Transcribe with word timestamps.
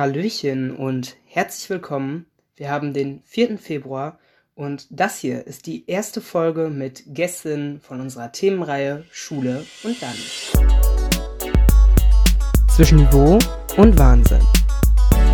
Hallöchen 0.00 0.74
und 0.74 1.16
herzlich 1.26 1.68
willkommen. 1.68 2.24
Wir 2.56 2.70
haben 2.70 2.94
den 2.94 3.20
4. 3.26 3.58
Februar 3.58 4.18
und 4.54 4.86
das 4.88 5.18
hier 5.18 5.46
ist 5.46 5.66
die 5.66 5.86
erste 5.90 6.22
Folge 6.22 6.70
mit 6.70 7.02
Gästen 7.08 7.82
von 7.82 8.00
unserer 8.00 8.32
Themenreihe 8.32 9.04
Schule 9.12 9.66
und 9.82 10.02
dann. 10.02 10.16
Zwischen 12.74 12.96
Niveau 12.96 13.38
und 13.76 13.98
Wahnsinn. 13.98 14.40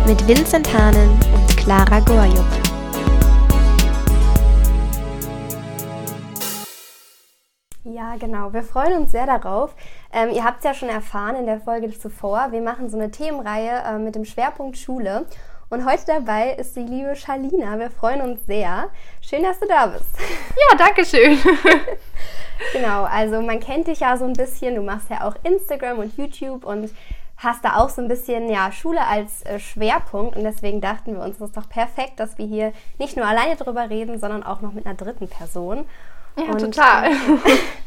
Mit 0.05 0.27
Vincent 0.27 0.73
Hahnen 0.73 1.11
und 1.11 1.55
Clara 1.55 2.01
Gorjuk. 2.01 2.56
Ja, 8.07 8.15
genau. 8.15 8.53
Wir 8.53 8.63
freuen 8.63 8.93
uns 8.93 9.11
sehr 9.11 9.25
darauf. 9.25 9.75
Ähm, 10.13 10.29
ihr 10.31 10.45
habt 10.45 10.59
es 10.59 10.63
ja 10.63 10.73
schon 10.73 10.87
erfahren 10.87 11.35
in 11.35 11.45
der 11.45 11.59
Folge 11.59 11.91
zuvor. 11.91 12.53
Wir 12.53 12.61
machen 12.61 12.89
so 12.89 12.97
eine 12.97 13.11
Themenreihe 13.11 13.83
äh, 13.85 13.99
mit 13.99 14.15
dem 14.15 14.23
Schwerpunkt 14.23 14.77
Schule. 14.77 15.25
Und 15.69 15.85
heute 15.85 16.05
dabei 16.05 16.53
ist 16.53 16.77
die 16.77 16.83
liebe 16.83 17.17
Charlina. 17.17 17.77
Wir 17.77 17.91
freuen 17.91 18.21
uns 18.21 18.45
sehr. 18.45 18.87
Schön, 19.19 19.43
dass 19.43 19.59
du 19.59 19.67
da 19.67 19.87
bist. 19.87 20.05
Ja, 20.55 20.77
danke 20.77 21.05
schön. 21.05 21.37
genau, 22.71 23.03
also 23.03 23.41
man 23.41 23.59
kennt 23.59 23.87
dich 23.87 23.99
ja 23.99 24.15
so 24.15 24.23
ein 24.23 24.33
bisschen. 24.33 24.75
Du 24.75 24.83
machst 24.83 25.09
ja 25.09 25.27
auch 25.27 25.35
Instagram 25.43 25.99
und 25.99 26.15
YouTube 26.17 26.63
und 26.63 26.89
hast 27.35 27.65
da 27.65 27.75
auch 27.75 27.89
so 27.89 28.01
ein 28.01 28.07
bisschen 28.07 28.49
ja, 28.49 28.71
Schule 28.71 29.05
als 29.05 29.43
äh, 29.43 29.59
Schwerpunkt. 29.59 30.37
Und 30.37 30.45
deswegen 30.45 30.79
dachten 30.79 31.13
wir 31.13 31.23
uns, 31.23 31.35
es 31.35 31.49
ist 31.49 31.57
doch 31.57 31.67
perfekt, 31.67 32.21
dass 32.21 32.37
wir 32.37 32.45
hier 32.45 32.71
nicht 32.99 33.17
nur 33.17 33.25
alleine 33.25 33.57
drüber 33.57 33.89
reden, 33.89 34.17
sondern 34.17 34.43
auch 34.43 34.61
noch 34.61 34.71
mit 34.71 34.85
einer 34.85 34.95
dritten 34.95 35.27
Person. 35.27 35.85
Ja, 36.37 36.53
und, 36.53 36.59
total. 36.59 37.11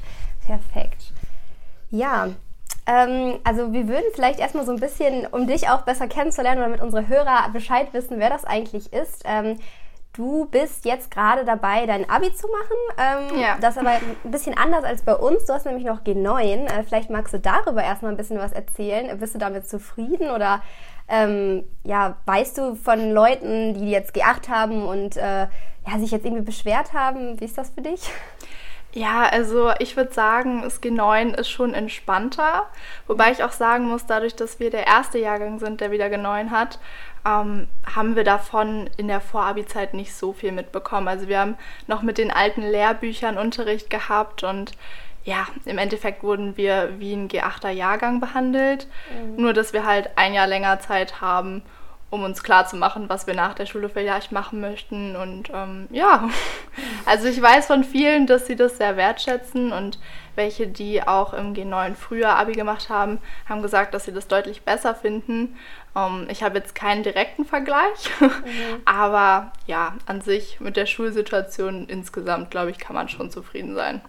perfekt. 0.51 1.13
Ja, 1.91 2.29
ähm, 2.87 3.39
also 3.45 3.73
wir 3.73 3.89
würden 3.89 4.07
vielleicht 4.15 4.41
erstmal 4.41 4.65
so 4.65 4.73
ein 4.73 4.81
bisschen, 4.81 5.27
um 5.27 5.47
dich 5.47 5.69
auch 5.69 5.83
besser 5.83 6.09
kennenzulernen 6.09 6.59
oder 6.59 6.69
damit 6.69 6.83
unsere 6.83 7.09
Hörer 7.09 7.51
Bescheid 7.53 7.93
wissen, 7.93 8.19
wer 8.19 8.31
das 8.31 8.45
eigentlich 8.45 8.93
ist. 8.93 9.23
Ähm, 9.25 9.59
du 10.13 10.47
bist 10.47 10.85
jetzt 10.85 11.11
gerade 11.11 11.45
dabei, 11.45 11.87
dein 11.87 12.09
Abi 12.09 12.33
zu 12.35 12.49
machen. 12.49 13.31
Ähm, 13.33 13.41
ja. 13.41 13.59
Das 13.61 13.77
ist 13.77 13.81
aber 13.81 13.91
ein 13.91 14.31
bisschen 14.31 14.57
anders 14.57 14.85
als 14.85 15.03
bei 15.03 15.15
uns. 15.15 15.45
Du 15.45 15.53
hast 15.53 15.67
nämlich 15.67 15.85
noch 15.85 16.03
G9. 16.03 16.67
Äh, 16.67 16.83
vielleicht 16.85 17.11
magst 17.11 17.33
du 17.33 17.39
darüber 17.39 17.83
erstmal 17.83 18.13
ein 18.13 18.17
bisschen 18.17 18.39
was 18.39 18.53
erzählen. 18.53 19.17
Bist 19.19 19.35
du 19.35 19.39
damit 19.39 19.69
zufrieden 19.69 20.31
oder 20.31 20.63
ähm, 21.09 21.65
ja, 21.85 22.17
weißt 22.27 22.59
du 22.59 22.75
von 22.77 23.13
Leuten, 23.13 23.75
die 23.75 23.91
jetzt 23.91 24.15
G8 24.15 24.49
haben 24.49 24.87
und 24.87 25.17
äh, 25.17 25.47
ja, 25.87 25.99
sich 25.99 26.11
jetzt 26.11 26.25
irgendwie 26.25 26.45
beschwert 26.45 26.93
haben? 26.93 27.41
Wie 27.41 27.45
ist 27.45 27.59
das 27.59 27.71
für 27.71 27.83
dich? 27.83 28.11
Ja, 28.93 29.23
also 29.23 29.71
ich 29.79 29.97
würde 29.97 30.13
sagen, 30.13 30.63
das 30.63 30.83
G9 30.83 31.35
ist 31.35 31.49
schon 31.49 31.75
entspannter. 31.75 32.67
Wobei 33.07 33.31
ich 33.31 33.45
auch 33.45 33.53
sagen 33.53 33.85
muss, 33.85 34.07
dadurch, 34.07 34.35
dass 34.35 34.59
wir 34.59 34.71
der 34.71 34.87
erste 34.87 35.19
Jahrgang 35.19 35.61
sind, 35.61 35.81
der 35.81 35.93
wieder 35.93 36.07
G9 36.07 36.51
hat, 36.51 36.81
ähm, 37.25 37.69
haben 37.95 38.17
wir 38.17 38.25
davon 38.25 38.91
in 38.97 39.07
der 39.07 39.21
Vorabi-Zeit 39.21 39.95
nicht 39.95 40.15
so 40.15 40.33
viel 40.33 40.51
mitbekommen. 40.51 41.07
Also 41.07 41.29
wir 41.29 41.39
haben 41.39 41.57
noch 41.87 42.03
mit 42.03 42.19
den 42.19 42.33
alten 42.33 42.63
Lehrbüchern 42.63 43.39
Unterricht 43.39 43.91
gehabt 43.91 44.43
und 44.43 44.73
ja, 45.23 45.47
im 45.67 45.79
Endeffekt 45.79 46.23
wurden 46.23 46.57
wir 46.57 46.99
wie 46.99 47.13
ein 47.13 47.29
G8er 47.29 47.71
Jahrgang 47.71 48.21
behandelt. 48.21 48.89
Mhm. 49.15 49.43
Nur, 49.43 49.53
dass 49.53 49.73
wir 49.73 49.85
halt 49.85 50.11
ein 50.17 50.33
Jahr 50.35 50.47
länger 50.47 50.81
Zeit 50.81 51.21
haben, 51.21 51.63
um 52.11 52.25
uns 52.25 52.43
klarzumachen, 52.43 53.09
was 53.09 53.29
wir 53.29 53.35
nach 53.35 53.55
der 53.55 53.67
Schule 53.67 53.89
vielleicht 53.89 54.33
machen 54.33 54.61
möchten. 54.61 55.15
Und 55.15 55.51
ähm, 55.55 55.87
ja, 55.91 56.29
also 57.07 57.29
ich 57.29 57.41
weiß 57.41 57.67
von 57.67 57.85
vielen, 57.85 58.27
dass 58.27 58.47
sie 58.47 58.57
das 58.57 58.77
sehr 58.77 58.97
wertschätzen 58.97 59.73
und 59.73 59.99
welche, 60.35 60.67
die 60.67 61.03
auch 61.03 61.33
im 61.33 61.55
G9 61.55 61.95
früher 61.95 62.31
Abi 62.31 62.53
gemacht 62.53 62.89
haben, 62.89 63.19
haben 63.49 63.63
gesagt, 63.63 63.95
dass 63.95 64.05
sie 64.05 64.13
das 64.13 64.27
deutlich 64.27 64.63
besser 64.63 64.95
finden. 64.95 65.57
Ähm, 65.95 66.27
ich 66.29 66.43
habe 66.43 66.59
jetzt 66.59 66.75
keinen 66.75 67.05
direkten 67.05 67.45
Vergleich, 67.45 68.11
mhm. 68.21 68.81
aber 68.85 69.53
ja, 69.67 69.95
an 70.07 70.21
sich 70.21 70.61
mit 70.61 70.77
der 70.77 70.87
Schulsituation 70.87 71.89
insgesamt, 71.89 72.51
glaube 72.51 72.71
ich, 72.71 72.79
kann 72.79 72.95
man 72.95 73.09
schon 73.09 73.31
zufrieden 73.31 73.75
sein. 73.75 74.01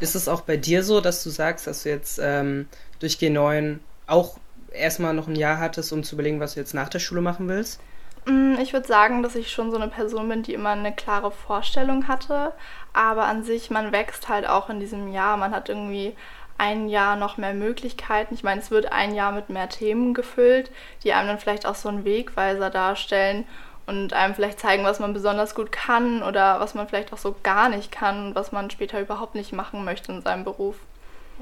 Ist 0.00 0.16
es 0.16 0.28
auch 0.28 0.42
bei 0.42 0.56
dir 0.56 0.82
so, 0.82 1.00
dass 1.00 1.22
du 1.22 1.30
sagst, 1.30 1.66
dass 1.66 1.84
du 1.84 1.88
jetzt 1.88 2.18
ähm, 2.20 2.68
durch 2.98 3.14
G9 3.14 3.78
auch 4.06 4.38
erstmal 4.74 5.14
noch 5.14 5.28
ein 5.28 5.36
Jahr 5.36 5.58
hattest, 5.58 5.92
um 5.92 6.02
zu 6.02 6.16
überlegen, 6.16 6.40
was 6.40 6.54
du 6.54 6.60
jetzt 6.60 6.74
nach 6.74 6.88
der 6.88 6.98
Schule 6.98 7.20
machen 7.20 7.48
willst? 7.48 7.80
Mm, 8.26 8.54
ich 8.60 8.72
würde 8.72 8.86
sagen, 8.86 9.22
dass 9.22 9.34
ich 9.34 9.50
schon 9.50 9.70
so 9.70 9.76
eine 9.76 9.88
Person 9.88 10.28
bin, 10.28 10.42
die 10.42 10.54
immer 10.54 10.70
eine 10.70 10.94
klare 10.94 11.30
Vorstellung 11.30 12.08
hatte. 12.08 12.52
Aber 12.92 13.24
an 13.24 13.42
sich, 13.42 13.70
man 13.70 13.92
wächst 13.92 14.28
halt 14.28 14.46
auch 14.48 14.70
in 14.70 14.80
diesem 14.80 15.12
Jahr. 15.12 15.36
Man 15.36 15.52
hat 15.52 15.68
irgendwie 15.68 16.14
ein 16.58 16.88
Jahr 16.88 17.16
noch 17.16 17.36
mehr 17.36 17.54
Möglichkeiten. 17.54 18.34
Ich 18.34 18.44
meine, 18.44 18.60
es 18.60 18.70
wird 18.70 18.92
ein 18.92 19.14
Jahr 19.14 19.32
mit 19.32 19.50
mehr 19.50 19.68
Themen 19.68 20.14
gefüllt, 20.14 20.70
die 21.02 21.12
einem 21.12 21.28
dann 21.28 21.38
vielleicht 21.38 21.66
auch 21.66 21.74
so 21.74 21.88
einen 21.88 22.04
Wegweiser 22.04 22.70
darstellen 22.70 23.46
und 23.86 24.12
einem 24.12 24.34
vielleicht 24.34 24.60
zeigen, 24.60 24.84
was 24.84 25.00
man 25.00 25.12
besonders 25.12 25.56
gut 25.56 25.72
kann 25.72 26.22
oder 26.22 26.60
was 26.60 26.74
man 26.74 26.86
vielleicht 26.86 27.12
auch 27.12 27.18
so 27.18 27.34
gar 27.42 27.68
nicht 27.68 27.90
kann 27.90 28.28
und 28.28 28.34
was 28.36 28.52
man 28.52 28.70
später 28.70 29.00
überhaupt 29.00 29.34
nicht 29.34 29.52
machen 29.52 29.84
möchte 29.84 30.12
in 30.12 30.22
seinem 30.22 30.44
Beruf. 30.44 30.76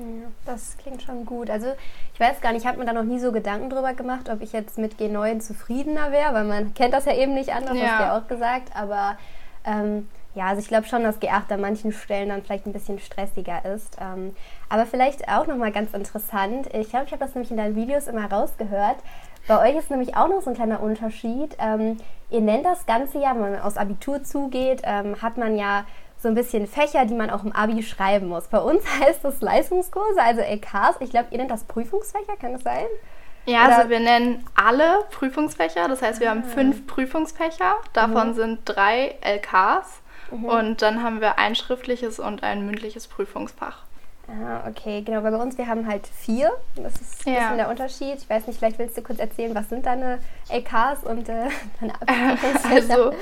Ja, 0.00 0.28
das 0.46 0.76
klingt 0.78 1.02
schon 1.02 1.26
gut. 1.26 1.50
Also 1.50 1.68
ich 2.14 2.20
weiß 2.20 2.40
gar 2.40 2.52
nicht, 2.52 2.62
ich 2.62 2.66
habe 2.66 2.78
mir 2.78 2.86
da 2.86 2.92
noch 2.92 3.04
nie 3.04 3.18
so 3.18 3.32
Gedanken 3.32 3.68
drüber 3.68 3.92
gemacht, 3.92 4.30
ob 4.30 4.40
ich 4.40 4.52
jetzt 4.52 4.78
mit 4.78 4.94
G9 4.94 5.40
zufriedener 5.40 6.10
wäre, 6.10 6.32
weil 6.32 6.44
man 6.44 6.74
kennt 6.74 6.94
das 6.94 7.04
ja 7.04 7.14
eben 7.14 7.34
nicht 7.34 7.52
anders, 7.52 7.76
ja. 7.76 7.82
hast 7.82 7.98
du 7.98 8.04
ja 8.04 8.18
auch 8.18 8.26
gesagt. 8.28 8.74
Aber 8.74 9.18
ähm, 9.64 10.08
ja, 10.34 10.46
also 10.46 10.60
ich 10.60 10.68
glaube 10.68 10.86
schon, 10.86 11.02
dass 11.02 11.20
G8 11.20 11.52
an 11.52 11.60
manchen 11.60 11.92
Stellen 11.92 12.30
dann 12.30 12.42
vielleicht 12.42 12.66
ein 12.66 12.72
bisschen 12.72 12.98
stressiger 12.98 13.64
ist. 13.64 13.98
Ähm, 14.00 14.34
aber 14.68 14.86
vielleicht 14.86 15.28
auch 15.28 15.46
nochmal 15.46 15.72
ganz 15.72 15.92
interessant, 15.92 16.68
ich 16.72 16.90
glaube, 16.90 17.06
ich 17.06 17.12
habe 17.12 17.24
das 17.24 17.34
nämlich 17.34 17.50
in 17.50 17.56
deinen 17.56 17.76
Videos 17.76 18.06
immer 18.06 18.30
rausgehört. 18.30 18.96
Bei 19.48 19.68
euch 19.68 19.76
ist 19.76 19.90
nämlich 19.90 20.16
auch 20.16 20.28
noch 20.28 20.42
so 20.42 20.50
ein 20.50 20.56
kleiner 20.56 20.80
Unterschied. 20.80 21.56
Ähm, 21.58 21.96
ihr 22.30 22.40
nennt 22.40 22.64
das 22.64 22.86
Ganze 22.86 23.18
ja, 23.18 23.32
wenn 23.34 23.40
man 23.40 23.60
aus 23.60 23.76
Abitur 23.76 24.22
zugeht, 24.22 24.82
ähm, 24.84 25.20
hat 25.20 25.36
man 25.36 25.56
ja 25.56 25.84
so 26.20 26.28
ein 26.28 26.34
bisschen 26.34 26.66
Fächer, 26.66 27.06
die 27.06 27.14
man 27.14 27.30
auch 27.30 27.44
im 27.44 27.52
Abi 27.52 27.82
schreiben 27.82 28.28
muss. 28.28 28.48
Bei 28.48 28.58
uns 28.58 28.84
heißt 29.00 29.24
das 29.24 29.40
Leistungskurse, 29.40 30.20
also 30.20 30.40
LKs. 30.40 30.96
Ich 31.00 31.10
glaube, 31.10 31.28
ihr 31.30 31.38
nennt 31.38 31.50
das 31.50 31.64
Prüfungsfächer, 31.64 32.36
kann 32.40 32.52
das 32.52 32.62
sein? 32.62 32.86
Ja, 33.46 33.66
Oder? 33.66 33.78
also 33.78 33.90
wir 33.90 34.00
nennen 34.00 34.44
alle 34.54 35.04
Prüfungsfächer. 35.10 35.88
Das 35.88 36.02
heißt, 36.02 36.20
wir 36.20 36.28
ah. 36.28 36.30
haben 36.30 36.44
fünf 36.44 36.86
Prüfungsfächer. 36.86 37.76
Davon 37.92 38.28
mhm. 38.28 38.34
sind 38.34 38.60
drei 38.64 39.16
LKs. 39.22 40.02
Mhm. 40.30 40.44
Und 40.44 40.82
dann 40.82 41.02
haben 41.02 41.20
wir 41.20 41.38
ein 41.38 41.54
schriftliches 41.54 42.18
und 42.18 42.42
ein 42.42 42.66
mündliches 42.66 43.08
Prüfungsfach. 43.08 43.84
Ah, 44.30 44.68
okay, 44.68 45.02
genau. 45.02 45.24
Weil 45.24 45.32
bei 45.32 45.38
uns, 45.38 45.58
wir 45.58 45.66
haben 45.66 45.88
halt 45.88 46.06
vier. 46.06 46.52
Das 46.76 46.94
ist 46.94 47.26
ein 47.26 47.34
ja. 47.34 47.40
bisschen 47.40 47.56
der 47.56 47.68
Unterschied. 47.68 48.18
Ich 48.18 48.30
weiß 48.30 48.46
nicht, 48.46 48.58
vielleicht 48.58 48.78
willst 48.78 48.96
du 48.96 49.02
kurz 49.02 49.18
erzählen, 49.18 49.54
was 49.54 49.68
sind 49.68 49.86
deine 49.86 50.20
LKs 50.48 51.02
und 51.04 51.28
äh, 51.28 51.48
deine 51.80 52.38
Also, 52.70 53.12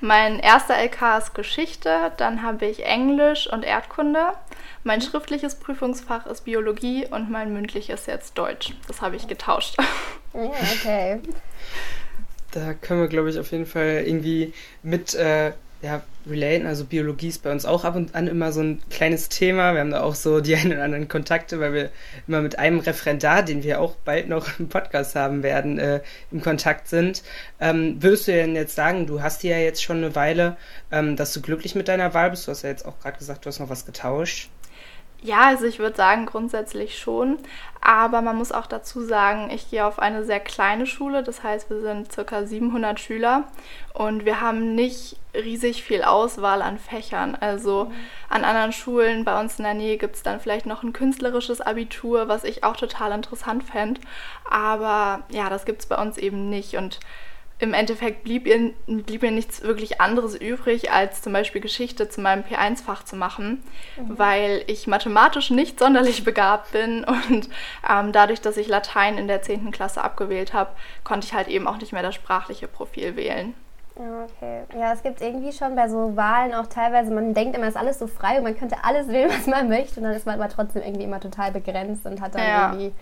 mein 0.00 0.40
erster 0.40 0.74
LK 0.82 1.18
ist 1.18 1.34
Geschichte, 1.34 2.12
dann 2.16 2.42
habe 2.42 2.66
ich 2.66 2.84
Englisch 2.84 3.50
und 3.50 3.62
Erdkunde. 3.62 4.32
Mein 4.82 5.00
schriftliches 5.00 5.56
Prüfungsfach 5.56 6.26
ist 6.26 6.44
Biologie 6.44 7.06
und 7.06 7.30
mein 7.30 7.52
mündliches 7.52 8.00
ist 8.00 8.06
jetzt 8.06 8.38
Deutsch. 8.38 8.74
Das 8.88 9.02
habe 9.02 9.16
ich 9.16 9.28
getauscht. 9.28 9.76
Ja, 10.34 10.50
okay. 10.74 11.20
Da 12.50 12.74
können 12.74 13.00
wir, 13.00 13.08
glaube 13.08 13.30
ich, 13.30 13.38
auf 13.38 13.52
jeden 13.52 13.66
Fall 13.66 14.02
irgendwie 14.04 14.52
mit 14.82 15.14
äh, 15.14 15.52
ja, 15.86 16.02
relaten. 16.28 16.66
Also 16.66 16.84
Biologie 16.84 17.28
ist 17.28 17.44
bei 17.44 17.52
uns 17.52 17.64
auch 17.64 17.84
ab 17.84 17.94
und 17.94 18.14
an 18.16 18.26
immer 18.26 18.50
so 18.50 18.60
ein 18.60 18.82
kleines 18.90 19.28
Thema. 19.28 19.72
Wir 19.72 19.80
haben 19.80 19.92
da 19.92 20.02
auch 20.02 20.16
so 20.16 20.40
die 20.40 20.56
einen 20.56 20.72
oder 20.72 20.82
anderen 20.82 21.08
Kontakte, 21.08 21.60
weil 21.60 21.72
wir 21.72 21.90
immer 22.26 22.42
mit 22.42 22.58
einem 22.58 22.80
Referendar, 22.80 23.42
den 23.44 23.62
wir 23.62 23.80
auch 23.80 23.94
bald 24.04 24.28
noch 24.28 24.58
im 24.58 24.68
Podcast 24.68 25.14
haben 25.14 25.42
werden, 25.44 25.78
äh, 25.78 26.00
im 26.32 26.42
Kontakt 26.42 26.88
sind. 26.88 27.22
Ähm, 27.60 28.02
würdest 28.02 28.26
du 28.26 28.32
denn 28.32 28.56
jetzt 28.56 28.74
sagen, 28.74 29.06
du 29.06 29.22
hast 29.22 29.44
ja 29.44 29.58
jetzt 29.58 29.82
schon 29.82 29.98
eine 29.98 30.14
Weile, 30.16 30.56
ähm, 30.90 31.14
dass 31.14 31.32
du 31.32 31.40
glücklich 31.40 31.76
mit 31.76 31.86
deiner 31.86 32.12
Wahl 32.14 32.30
bist? 32.30 32.46
Du 32.46 32.50
hast 32.50 32.62
ja 32.62 32.70
jetzt 32.70 32.84
auch 32.84 32.98
gerade 32.98 33.18
gesagt, 33.18 33.44
du 33.44 33.48
hast 33.48 33.60
noch 33.60 33.70
was 33.70 33.86
getauscht. 33.86 34.50
Ja, 35.22 35.46
also 35.46 35.64
ich 35.64 35.78
würde 35.78 35.96
sagen 35.96 36.26
grundsätzlich 36.26 36.98
schon. 36.98 37.38
Aber 37.80 38.20
man 38.20 38.36
muss 38.36 38.52
auch 38.52 38.66
dazu 38.66 39.00
sagen, 39.00 39.50
ich 39.50 39.70
gehe 39.70 39.86
auf 39.86 39.98
eine 39.98 40.24
sehr 40.24 40.40
kleine 40.40 40.86
Schule. 40.86 41.22
Das 41.22 41.42
heißt, 41.42 41.70
wir 41.70 41.80
sind 41.80 42.12
circa 42.12 42.44
700 42.44 42.98
Schüler 42.98 43.44
und 43.94 44.24
wir 44.24 44.40
haben 44.40 44.74
nicht 44.74 45.16
riesig 45.34 45.82
viel 45.84 46.02
Auswahl 46.02 46.62
an 46.62 46.78
Fächern. 46.78 47.36
Also 47.36 47.84
mhm. 47.84 47.92
an 48.28 48.44
anderen 48.44 48.72
Schulen 48.72 49.24
bei 49.24 49.38
uns 49.38 49.58
in 49.58 49.64
der 49.64 49.74
Nähe 49.74 49.98
gibt 49.98 50.16
es 50.16 50.22
dann 50.22 50.40
vielleicht 50.40 50.66
noch 50.66 50.82
ein 50.82 50.92
künstlerisches 50.92 51.60
Abitur, 51.60 52.28
was 52.28 52.44
ich 52.44 52.64
auch 52.64 52.76
total 52.76 53.12
interessant 53.12 53.62
fände. 53.62 54.00
Aber 54.50 55.22
ja, 55.30 55.48
das 55.48 55.64
gibt 55.64 55.82
es 55.82 55.86
bei 55.86 55.96
uns 55.96 56.18
eben 56.18 56.48
nicht. 56.48 56.76
Und 56.76 56.98
im 57.58 57.72
Endeffekt 57.72 58.24
blieb, 58.24 58.46
ihr, 58.46 58.72
blieb 58.86 59.22
mir 59.22 59.30
nichts 59.30 59.62
wirklich 59.62 60.00
anderes 60.00 60.34
übrig, 60.34 60.92
als 60.92 61.22
zum 61.22 61.32
Beispiel 61.32 61.62
Geschichte 61.62 62.08
zu 62.08 62.20
meinem 62.20 62.42
P1-Fach 62.42 63.04
zu 63.04 63.16
machen, 63.16 63.62
mhm. 63.96 64.18
weil 64.18 64.62
ich 64.66 64.86
mathematisch 64.86 65.50
nicht 65.50 65.78
sonderlich 65.78 66.22
begabt 66.24 66.72
bin 66.72 67.04
und 67.04 67.48
ähm, 67.88 68.12
dadurch, 68.12 68.42
dass 68.42 68.58
ich 68.58 68.68
Latein 68.68 69.16
in 69.16 69.26
der 69.26 69.40
10. 69.40 69.70
Klasse 69.70 70.04
abgewählt 70.04 70.52
habe, 70.52 70.70
konnte 71.02 71.26
ich 71.26 71.34
halt 71.34 71.48
eben 71.48 71.66
auch 71.66 71.78
nicht 71.78 71.92
mehr 71.92 72.02
das 72.02 72.14
sprachliche 72.14 72.68
Profil 72.68 73.16
wählen. 73.16 73.54
Okay. 73.94 74.64
Ja, 74.78 74.92
es 74.92 75.02
gibt 75.02 75.22
irgendwie 75.22 75.52
schon 75.52 75.74
bei 75.74 75.88
so 75.88 76.14
Wahlen 76.14 76.52
auch 76.52 76.66
teilweise, 76.66 77.10
man 77.14 77.32
denkt 77.32 77.56
immer, 77.56 77.66
es 77.66 77.74
ist 77.74 77.80
alles 77.80 77.98
so 77.98 78.06
frei 78.06 78.36
und 78.36 78.42
man 78.42 78.58
könnte 78.58 78.76
alles 78.82 79.08
wählen, 79.08 79.30
was 79.34 79.46
man 79.46 79.70
möchte 79.70 80.00
und 80.00 80.04
dann 80.04 80.12
ist 80.12 80.26
man 80.26 80.38
aber 80.38 80.50
trotzdem 80.50 80.82
irgendwie 80.82 81.04
immer 81.04 81.20
total 81.20 81.52
begrenzt 81.52 82.04
und 82.04 82.20
hat 82.20 82.34
dann 82.34 82.46
ja. 82.46 82.72
irgendwie 82.72 82.92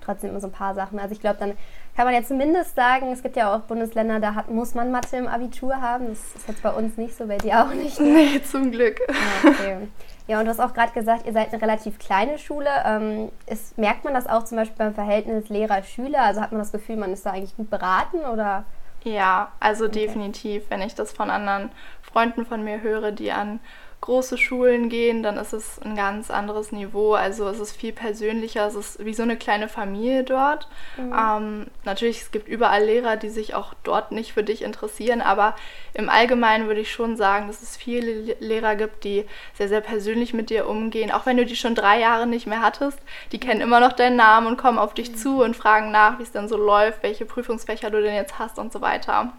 trotzdem 0.00 0.30
immer 0.30 0.40
so 0.40 0.48
ein 0.48 0.52
paar 0.52 0.74
Sachen. 0.74 0.98
Also 0.98 1.12
ich 1.12 1.20
glaube, 1.20 1.36
dann 1.38 1.52
kann 2.00 2.06
man 2.06 2.14
ja 2.14 2.26
zumindest 2.26 2.76
sagen, 2.76 3.12
es 3.12 3.22
gibt 3.22 3.36
ja 3.36 3.54
auch 3.54 3.60
Bundesländer, 3.60 4.20
da 4.20 4.34
hat, 4.34 4.48
muss 4.48 4.72
man 4.72 4.90
Mathe 4.90 5.18
im 5.18 5.28
Abitur 5.28 5.82
haben. 5.82 6.08
Das 6.08 6.34
ist 6.34 6.48
jetzt 6.48 6.62
bei 6.62 6.70
uns 6.70 6.96
nicht 6.96 7.14
so, 7.14 7.26
bei 7.26 7.36
dir 7.36 7.60
auch 7.62 7.74
nicht. 7.74 8.00
Nee, 8.00 8.40
zum 8.42 8.70
Glück. 8.70 8.98
Ja, 9.06 9.50
okay. 9.50 9.88
ja 10.26 10.38
und 10.38 10.46
du 10.46 10.50
hast 10.50 10.60
auch 10.60 10.72
gerade 10.72 10.92
gesagt, 10.92 11.26
ihr 11.26 11.34
seid 11.34 11.52
eine 11.52 11.60
relativ 11.60 11.98
kleine 11.98 12.38
Schule. 12.38 12.70
Ähm, 12.86 13.30
ist, 13.44 13.76
merkt 13.76 14.04
man 14.04 14.14
das 14.14 14.26
auch 14.26 14.44
zum 14.44 14.56
Beispiel 14.56 14.78
beim 14.78 14.94
Verhältnis 14.94 15.50
Lehrer-Schüler? 15.50 16.22
Also 16.22 16.40
hat 16.40 16.52
man 16.52 16.60
das 16.62 16.72
Gefühl, 16.72 16.96
man 16.96 17.12
ist 17.12 17.26
da 17.26 17.32
eigentlich 17.32 17.54
gut 17.54 17.68
beraten 17.68 18.20
oder? 18.20 18.64
Ja, 19.04 19.52
also 19.60 19.84
okay. 19.84 20.06
definitiv. 20.06 20.70
Wenn 20.70 20.80
ich 20.80 20.94
das 20.94 21.12
von 21.12 21.28
anderen 21.28 21.68
Freunden 22.00 22.46
von 22.46 22.64
mir 22.64 22.80
höre, 22.80 23.12
die 23.12 23.30
an 23.30 23.60
große 24.00 24.38
Schulen 24.38 24.88
gehen, 24.88 25.22
dann 25.22 25.36
ist 25.36 25.52
es 25.52 25.78
ein 25.82 25.94
ganz 25.94 26.30
anderes 26.30 26.72
Niveau. 26.72 27.14
Also 27.14 27.48
es 27.48 27.58
ist 27.58 27.76
viel 27.76 27.92
persönlicher, 27.92 28.66
es 28.66 28.74
ist 28.74 29.04
wie 29.04 29.12
so 29.12 29.22
eine 29.22 29.36
kleine 29.36 29.68
Familie 29.68 30.24
dort. 30.24 30.68
Mhm. 30.96 31.14
Ähm, 31.16 31.66
natürlich, 31.84 32.22
es 32.22 32.30
gibt 32.30 32.48
überall 32.48 32.84
Lehrer, 32.84 33.16
die 33.16 33.28
sich 33.28 33.54
auch 33.54 33.74
dort 33.82 34.10
nicht 34.10 34.32
für 34.32 34.42
dich 34.42 34.62
interessieren, 34.62 35.20
aber 35.20 35.54
im 35.92 36.08
Allgemeinen 36.08 36.66
würde 36.66 36.80
ich 36.80 36.92
schon 36.92 37.16
sagen, 37.16 37.46
dass 37.46 37.60
es 37.60 37.76
viele 37.76 38.36
Lehrer 38.40 38.74
gibt, 38.74 39.04
die 39.04 39.26
sehr, 39.54 39.68
sehr 39.68 39.82
persönlich 39.82 40.32
mit 40.32 40.48
dir 40.48 40.66
umgehen. 40.66 41.10
Auch 41.10 41.26
wenn 41.26 41.36
du 41.36 41.44
die 41.44 41.56
schon 41.56 41.74
drei 41.74 42.00
Jahre 42.00 42.26
nicht 42.26 42.46
mehr 42.46 42.62
hattest, 42.62 42.98
die 43.32 43.40
kennen 43.40 43.60
immer 43.60 43.80
noch 43.80 43.92
deinen 43.92 44.16
Namen 44.16 44.46
und 44.46 44.56
kommen 44.56 44.78
auf 44.78 44.94
dich 44.94 45.12
mhm. 45.12 45.16
zu 45.16 45.42
und 45.42 45.56
fragen 45.56 45.90
nach, 45.90 46.18
wie 46.18 46.22
es 46.22 46.32
denn 46.32 46.48
so 46.48 46.56
läuft, 46.56 47.02
welche 47.02 47.26
Prüfungsfächer 47.26 47.90
du 47.90 48.00
denn 48.00 48.14
jetzt 48.14 48.38
hast 48.38 48.58
und 48.58 48.72
so 48.72 48.80
weiter. 48.80 49.32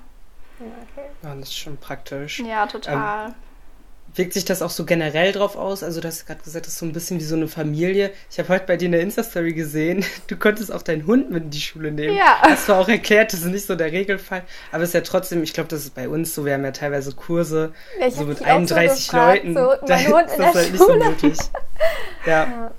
Okay. 0.59 1.09
Ja, 1.23 1.33
das 1.33 1.49
ist 1.49 1.57
schon 1.57 1.77
praktisch. 1.77 2.39
Ja, 2.39 2.67
total. 2.67 3.29
Ähm, 3.29 3.35
wirkt 4.15 4.33
sich 4.33 4.45
das 4.45 4.61
auch 4.61 4.69
so 4.69 4.85
generell 4.85 5.31
drauf 5.31 5.55
aus? 5.55 5.83
Also, 5.83 6.01
du 6.01 6.07
hast 6.07 6.25
gerade 6.25 6.41
gesagt, 6.41 6.65
das 6.65 6.73
ist 6.73 6.79
so 6.79 6.85
ein 6.85 6.93
bisschen 6.93 7.19
wie 7.19 7.23
so 7.23 7.35
eine 7.35 7.47
Familie. 7.47 8.11
Ich 8.29 8.39
habe 8.39 8.49
heute 8.49 8.65
bei 8.65 8.77
dir 8.77 8.85
in 8.85 8.91
der 8.91 9.01
Insta-Story 9.01 9.53
gesehen, 9.53 10.03
du 10.27 10.35
konntest 10.37 10.71
auch 10.71 10.81
deinen 10.81 11.05
Hund 11.07 11.31
mit 11.31 11.43
in 11.43 11.49
die 11.49 11.61
Schule 11.61 11.91
nehmen. 11.91 12.15
Ja. 12.15 12.41
Hast 12.41 12.69
du 12.69 12.73
auch 12.73 12.89
erklärt, 12.89 13.33
das 13.33 13.41
ist 13.41 13.47
nicht 13.47 13.65
so 13.65 13.75
der 13.75 13.91
Regelfall. 13.91 14.43
Aber 14.71 14.83
es 14.83 14.89
ist 14.89 14.93
ja 14.93 15.01
trotzdem, 15.01 15.43
ich 15.43 15.53
glaube, 15.53 15.69
das 15.69 15.81
ist 15.81 15.95
bei 15.95 16.09
uns 16.09 16.35
so, 16.35 16.45
wir 16.45 16.53
haben 16.53 16.63
ja 16.63 16.71
teilweise 16.71 17.13
Kurse, 17.13 17.73
ja, 17.99 18.11
so 18.11 18.23
mit 18.23 18.41
31 18.43 19.05
so 19.05 19.11
gefragt, 19.11 19.43
Leuten. 19.43 19.53
So, 19.53 19.87
da 19.87 19.95
ist 19.95 20.37
das 20.37 20.55
halt 20.55 20.71
nicht 20.71 20.83
so 20.83 20.93
möglich. 20.93 21.37
Ja. 22.27 22.43
ja. 22.43 22.71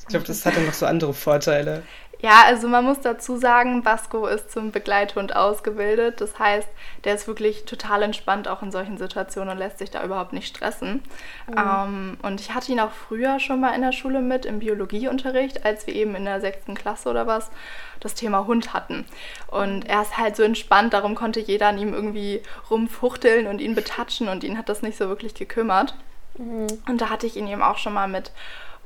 Ich 0.00 0.06
glaube, 0.06 0.24
das 0.24 0.46
hat 0.46 0.56
dann 0.56 0.64
noch 0.64 0.72
so 0.72 0.86
andere 0.86 1.12
Vorteile. 1.12 1.82
Ja, 2.20 2.42
also 2.46 2.66
man 2.66 2.84
muss 2.84 3.00
dazu 3.00 3.36
sagen, 3.36 3.82
Basco 3.84 4.26
ist 4.26 4.50
zum 4.50 4.72
Begleithund 4.72 5.36
ausgebildet. 5.36 6.20
Das 6.20 6.38
heißt, 6.38 6.68
der 7.04 7.14
ist 7.14 7.28
wirklich 7.28 7.64
total 7.64 8.02
entspannt 8.02 8.48
auch 8.48 8.60
in 8.60 8.72
solchen 8.72 8.98
Situationen 8.98 9.50
und 9.50 9.58
lässt 9.58 9.78
sich 9.78 9.90
da 9.90 10.02
überhaupt 10.02 10.32
nicht 10.32 10.48
stressen. 10.48 11.04
Mhm. 11.46 11.56
Ähm, 11.56 12.16
und 12.22 12.40
ich 12.40 12.52
hatte 12.54 12.72
ihn 12.72 12.80
auch 12.80 12.90
früher 12.90 13.38
schon 13.38 13.60
mal 13.60 13.74
in 13.74 13.82
der 13.82 13.92
Schule 13.92 14.20
mit, 14.20 14.46
im 14.46 14.58
Biologieunterricht, 14.58 15.64
als 15.64 15.86
wir 15.86 15.94
eben 15.94 16.16
in 16.16 16.24
der 16.24 16.40
sechsten 16.40 16.74
Klasse 16.74 17.08
oder 17.08 17.28
was 17.28 17.52
das 18.00 18.14
Thema 18.14 18.46
Hund 18.46 18.72
hatten. 18.72 19.04
Und 19.46 19.86
er 19.88 20.02
ist 20.02 20.18
halt 20.18 20.34
so 20.34 20.42
entspannt, 20.42 20.94
darum 20.94 21.14
konnte 21.14 21.38
jeder 21.38 21.68
an 21.68 21.78
ihm 21.78 21.94
irgendwie 21.94 22.42
rumfuchteln 22.68 23.46
und 23.46 23.60
ihn 23.60 23.76
betatschen 23.76 24.28
und 24.28 24.42
ihn 24.42 24.58
hat 24.58 24.68
das 24.68 24.82
nicht 24.82 24.98
so 24.98 25.08
wirklich 25.08 25.34
gekümmert. 25.34 25.94
Mhm. 26.36 26.66
Und 26.88 27.00
da 27.00 27.10
hatte 27.10 27.28
ich 27.28 27.36
ihn 27.36 27.46
eben 27.46 27.62
auch 27.62 27.78
schon 27.78 27.92
mal 27.94 28.08
mit. 28.08 28.32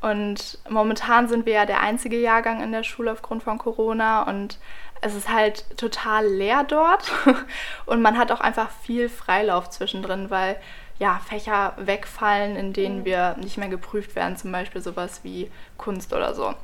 Und 0.02 0.58
momentan 0.68 1.28
sind 1.28 1.46
wir 1.46 1.52
ja 1.54 1.66
der 1.66 1.80
einzige 1.80 2.18
Jahrgang 2.18 2.60
in 2.60 2.72
der 2.72 2.82
Schule 2.82 3.12
aufgrund 3.12 3.44
von 3.44 3.58
Corona 3.58 4.24
und 4.24 4.58
es 5.00 5.14
ist 5.14 5.28
halt 5.28 5.64
total 5.76 6.26
leer 6.26 6.64
dort. 6.64 7.10
Und 7.86 8.02
man 8.02 8.16
hat 8.16 8.30
auch 8.30 8.40
einfach 8.40 8.70
viel 8.70 9.08
Freilauf 9.08 9.68
zwischendrin, 9.68 10.30
weil 10.30 10.56
ja, 10.98 11.20
Fächer 11.26 11.74
wegfallen, 11.78 12.56
in 12.56 12.72
denen 12.72 13.00
mhm. 13.00 13.04
wir 13.04 13.36
nicht 13.40 13.58
mehr 13.58 13.68
geprüft 13.68 14.14
werden, 14.14 14.36
zum 14.36 14.52
Beispiel 14.52 14.80
sowas 14.80 15.20
wie 15.24 15.50
Kunst 15.76 16.12
oder 16.12 16.34
so. 16.34 16.54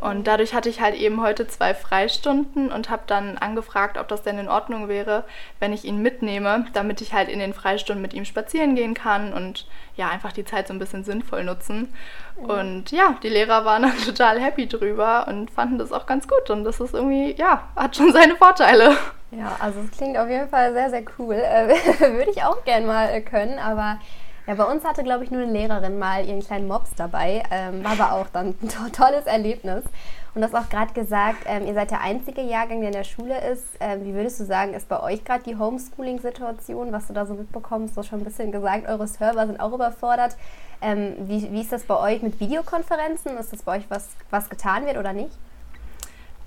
Und 0.00 0.26
dadurch 0.26 0.54
hatte 0.54 0.68
ich 0.68 0.80
halt 0.80 0.94
eben 0.94 1.22
heute 1.22 1.46
zwei 1.46 1.72
Freistunden 1.72 2.70
und 2.70 2.90
habe 2.90 3.04
dann 3.06 3.38
angefragt, 3.38 3.96
ob 3.96 4.08
das 4.08 4.22
denn 4.22 4.38
in 4.38 4.48
Ordnung 4.48 4.88
wäre, 4.88 5.24
wenn 5.60 5.72
ich 5.72 5.84
ihn 5.84 6.02
mitnehme, 6.02 6.66
damit 6.74 7.00
ich 7.00 7.14
halt 7.14 7.28
in 7.28 7.38
den 7.38 7.54
Freistunden 7.54 8.02
mit 8.02 8.12
ihm 8.12 8.24
spazieren 8.24 8.74
gehen 8.74 8.94
kann 8.94 9.32
und 9.32 9.66
ja, 9.96 10.10
einfach 10.10 10.32
die 10.32 10.44
Zeit 10.44 10.68
so 10.68 10.74
ein 10.74 10.78
bisschen 10.78 11.04
sinnvoll 11.04 11.44
nutzen. 11.44 11.94
Mhm. 12.38 12.44
Und 12.44 12.90
ja, 12.90 13.16
die 13.22 13.30
Lehrer 13.30 13.64
waren 13.64 13.82
dann 13.82 13.98
total 13.98 14.40
happy 14.40 14.68
drüber 14.68 15.26
und 15.28 15.50
fanden 15.50 15.78
das 15.78 15.92
auch 15.92 16.06
ganz 16.06 16.28
gut. 16.28 16.50
Und 16.50 16.64
das 16.64 16.80
ist 16.80 16.94
irgendwie, 16.94 17.34
ja, 17.36 17.68
hat 17.74 17.96
schon 17.96 18.12
seine 18.12 18.36
Vorteile. 18.36 18.96
Ja, 19.36 19.56
also 19.58 19.80
es 19.80 19.90
klingt 19.90 20.16
auf 20.16 20.28
jeden 20.28 20.48
Fall 20.48 20.72
sehr, 20.72 20.90
sehr 20.90 21.02
cool. 21.18 21.34
Äh, 21.34 21.68
Würde 22.00 22.30
ich 22.30 22.42
auch 22.42 22.64
gern 22.64 22.86
mal 22.86 23.10
äh, 23.10 23.20
können, 23.20 23.58
aber 23.58 23.98
ja, 24.46 24.54
bei 24.54 24.64
uns 24.64 24.84
hatte, 24.84 25.02
glaube 25.02 25.24
ich, 25.24 25.30
nur 25.30 25.42
eine 25.42 25.50
Lehrerin 25.50 25.98
mal 25.98 26.24
ihren 26.24 26.40
kleinen 26.40 26.68
Mops 26.68 26.94
dabei. 26.96 27.42
Ähm, 27.50 27.84
war 27.84 28.00
aber 28.00 28.12
auch 28.12 28.28
dann 28.32 28.54
ein 28.62 28.68
to 28.68 28.88
tolles 28.92 29.26
Erlebnis. 29.26 29.84
Und 30.34 30.42
du 30.42 30.46
hast 30.46 30.54
auch 30.54 30.70
gerade 30.70 30.92
gesagt, 30.94 31.44
ähm, 31.46 31.66
ihr 31.66 31.74
seid 31.74 31.90
der 31.90 32.00
einzige 32.00 32.42
Jahrgang, 32.42 32.80
der 32.80 32.90
in 32.90 32.96
der 32.96 33.04
Schule 33.04 33.40
ist. 33.50 33.64
Ähm, 33.80 34.04
wie 34.04 34.14
würdest 34.14 34.38
du 34.38 34.44
sagen, 34.44 34.72
ist 34.72 34.88
bei 34.88 35.02
euch 35.02 35.24
gerade 35.24 35.42
die 35.42 35.56
Homeschooling-Situation, 35.56 36.92
was 36.92 37.08
du 37.08 37.12
da 37.12 37.26
so 37.26 37.34
mitbekommst? 37.34 37.96
Hast 37.96 38.06
schon 38.06 38.20
ein 38.20 38.24
bisschen 38.24 38.52
gesagt, 38.52 38.88
eure 38.88 39.08
Server 39.08 39.46
sind 39.46 39.58
auch 39.58 39.72
überfordert. 39.72 40.36
Ähm, 40.80 41.14
wie, 41.20 41.50
wie 41.50 41.60
ist 41.60 41.72
das 41.72 41.82
bei 41.84 41.98
euch 41.98 42.22
mit 42.22 42.38
Videokonferenzen? 42.38 43.36
Ist 43.38 43.52
das 43.52 43.62
bei 43.62 43.78
euch 43.78 43.84
was, 43.88 44.10
was 44.30 44.48
getan 44.48 44.86
wird 44.86 44.96
oder 44.96 45.12
nicht? 45.12 45.36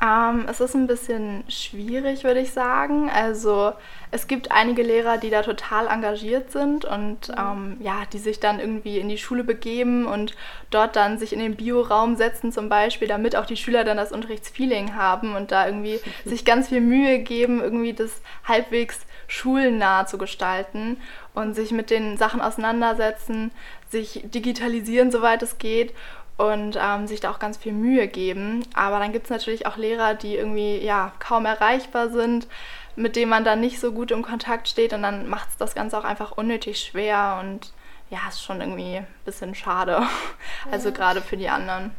Ähm, 0.01 0.45
es 0.49 0.61
ist 0.61 0.75
ein 0.75 0.87
bisschen 0.87 1.43
schwierig, 1.49 2.23
würde 2.23 2.39
ich 2.39 2.51
sagen. 2.51 3.09
Also 3.09 3.73
es 4.11 4.27
gibt 4.27 4.51
einige 4.51 4.81
Lehrer, 4.81 5.17
die 5.17 5.29
da 5.29 5.41
total 5.41 5.87
engagiert 5.87 6.51
sind 6.51 6.85
und 6.85 7.27
mhm. 7.27 7.35
ähm, 7.37 7.77
ja, 7.81 8.03
die 8.13 8.17
sich 8.17 8.39
dann 8.39 8.59
irgendwie 8.59 8.99
in 8.99 9.09
die 9.09 9.17
Schule 9.17 9.43
begeben 9.43 10.05
und 10.05 10.35
dort 10.69 10.95
dann 10.95 11.17
sich 11.17 11.33
in 11.33 11.39
den 11.39 11.57
Bioraum 11.57 12.15
setzen 12.15 12.53
zum 12.53 12.69
Beispiel, 12.69 13.09
damit 13.09 13.35
auch 13.35 13.45
die 13.45 13.57
Schüler 13.57 13.83
dann 13.83 13.97
das 13.97 14.13
Unterrichtsfeeling 14.13 14.95
haben 14.95 15.35
und 15.35 15.51
da 15.51 15.65
irgendwie 15.65 15.99
sich 16.25 16.45
ganz 16.45 16.69
viel 16.69 16.81
Mühe 16.81 17.19
geben, 17.19 17.61
irgendwie 17.61 17.93
das 17.93 18.21
halbwegs 18.45 19.05
schulnah 19.27 20.07
zu 20.07 20.17
gestalten 20.17 20.97
und 21.33 21.55
sich 21.55 21.71
mit 21.71 21.89
den 21.89 22.17
Sachen 22.17 22.41
auseinandersetzen, 22.41 23.51
sich 23.89 24.21
digitalisieren, 24.23 25.11
soweit 25.11 25.43
es 25.43 25.57
geht 25.57 25.93
und 26.39 26.79
ähm, 26.81 27.05
sich 27.05 27.19
da 27.19 27.31
auch 27.31 27.39
ganz 27.39 27.57
viel 27.57 27.73
Mühe 27.73 28.07
geben. 28.07 28.63
Aber 28.73 28.99
dann 28.99 29.11
gibt 29.11 29.25
es 29.25 29.29
natürlich 29.29 29.65
auch 29.65 29.75
Lehrer, 29.75 30.15
die 30.15 30.37
irgendwie 30.37 30.77
ja 30.77 31.11
kaum 31.19 31.45
erreichbar 31.45 32.09
sind, 32.09 32.47
mit 32.95 33.17
denen 33.17 33.29
man 33.29 33.43
dann 33.43 33.59
nicht 33.59 33.81
so 33.81 33.91
gut 33.91 34.11
im 34.11 34.23
Kontakt 34.23 34.69
steht 34.69 34.93
und 34.93 35.01
dann 35.01 35.27
macht 35.27 35.49
es 35.49 35.57
das 35.57 35.75
Ganze 35.75 35.97
auch 35.97 36.05
einfach 36.05 36.31
unnötig 36.31 36.79
schwer 36.79 37.41
und 37.41 37.73
ja, 38.09 38.19
ist 38.29 38.41
schon 38.41 38.61
irgendwie 38.61 38.97
ein 38.97 39.07
bisschen 39.25 39.53
schade. 39.53 40.01
Also 40.71 40.91
gerade 40.91 41.21
für 41.21 41.37
die 41.37 41.49
anderen. 41.49 41.91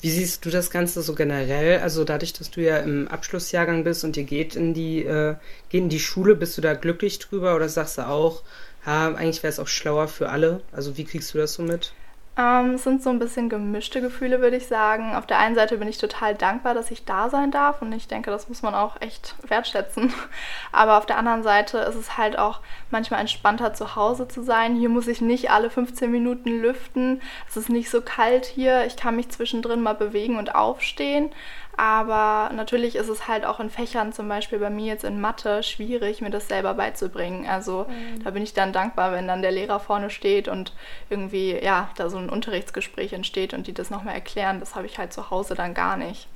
Wie 0.00 0.10
siehst 0.10 0.44
du 0.44 0.50
das 0.50 0.70
Ganze 0.70 1.02
so 1.02 1.14
generell? 1.14 1.80
Also 1.80 2.04
dadurch, 2.04 2.32
dass 2.32 2.50
du 2.50 2.62
ja 2.62 2.78
im 2.78 3.06
Abschlussjahrgang 3.08 3.84
bist 3.84 4.02
und 4.02 4.16
ihr 4.16 4.24
geht 4.24 4.56
in 4.56 4.72
die, 4.72 5.04
äh, 5.04 5.36
geht 5.68 5.82
in 5.82 5.88
die 5.88 6.00
Schule, 6.00 6.36
bist 6.36 6.56
du 6.56 6.62
da 6.62 6.74
glücklich 6.74 7.18
drüber 7.18 7.54
oder 7.54 7.68
sagst 7.68 7.98
du 7.98 8.08
auch, 8.08 8.42
ja, 8.86 9.14
eigentlich 9.14 9.42
wäre 9.42 9.52
es 9.52 9.60
auch 9.60 9.68
schlauer 9.68 10.08
für 10.08 10.30
alle? 10.30 10.62
Also 10.72 10.96
wie 10.96 11.04
kriegst 11.04 11.34
du 11.34 11.38
das 11.38 11.54
so 11.54 11.62
mit? 11.62 11.92
Ähm, 12.34 12.74
es 12.74 12.84
sind 12.84 13.02
so 13.02 13.10
ein 13.10 13.18
bisschen 13.18 13.50
gemischte 13.50 14.00
Gefühle, 14.00 14.40
würde 14.40 14.56
ich 14.56 14.66
sagen. 14.66 15.14
Auf 15.14 15.26
der 15.26 15.38
einen 15.38 15.54
Seite 15.54 15.76
bin 15.76 15.88
ich 15.88 15.98
total 15.98 16.34
dankbar, 16.34 16.72
dass 16.72 16.90
ich 16.90 17.04
da 17.04 17.28
sein 17.28 17.50
darf 17.50 17.82
und 17.82 17.92
ich 17.92 18.08
denke, 18.08 18.30
das 18.30 18.48
muss 18.48 18.62
man 18.62 18.74
auch 18.74 18.98
echt 19.02 19.34
wertschätzen. 19.46 20.14
Aber 20.72 20.96
auf 20.96 21.04
der 21.04 21.18
anderen 21.18 21.42
Seite 21.42 21.78
ist 21.78 21.94
es 21.94 22.16
halt 22.16 22.38
auch 22.38 22.60
manchmal 22.90 23.20
entspannter 23.20 23.74
zu 23.74 23.96
Hause 23.96 24.28
zu 24.28 24.42
sein. 24.42 24.76
Hier 24.76 24.88
muss 24.88 25.08
ich 25.08 25.20
nicht 25.20 25.50
alle 25.50 25.68
15 25.68 26.10
Minuten 26.10 26.62
lüften. 26.62 27.20
Es 27.48 27.58
ist 27.58 27.68
nicht 27.68 27.90
so 27.90 28.00
kalt 28.00 28.46
hier. 28.46 28.86
Ich 28.86 28.96
kann 28.96 29.16
mich 29.16 29.28
zwischendrin 29.28 29.82
mal 29.82 29.94
bewegen 29.94 30.38
und 30.38 30.54
aufstehen. 30.54 31.30
Aber 31.76 32.50
natürlich 32.54 32.96
ist 32.96 33.08
es 33.08 33.28
halt 33.28 33.46
auch 33.46 33.58
in 33.58 33.70
Fächern, 33.70 34.12
zum 34.12 34.28
Beispiel 34.28 34.58
bei 34.58 34.70
mir 34.70 34.86
jetzt 34.86 35.04
in 35.04 35.20
Mathe, 35.20 35.62
schwierig, 35.62 36.20
mir 36.20 36.30
das 36.30 36.48
selber 36.48 36.74
beizubringen. 36.74 37.46
Also 37.48 37.86
mhm. 37.88 38.22
da 38.22 38.30
bin 38.30 38.42
ich 38.42 38.52
dann 38.52 38.72
dankbar, 38.72 39.12
wenn 39.12 39.26
dann 39.26 39.42
der 39.42 39.52
Lehrer 39.52 39.80
vorne 39.80 40.10
steht 40.10 40.48
und 40.48 40.74
irgendwie, 41.08 41.58
ja, 41.62 41.88
da 41.96 42.10
so 42.10 42.18
ein 42.18 42.28
Unterrichtsgespräch 42.28 43.14
entsteht 43.14 43.54
und 43.54 43.66
die 43.66 43.72
das 43.72 43.90
nochmal 43.90 44.14
erklären. 44.14 44.60
Das 44.60 44.74
habe 44.74 44.86
ich 44.86 44.98
halt 44.98 45.12
zu 45.12 45.30
Hause 45.30 45.54
dann 45.54 45.72
gar 45.72 45.96
nicht. 45.96 46.28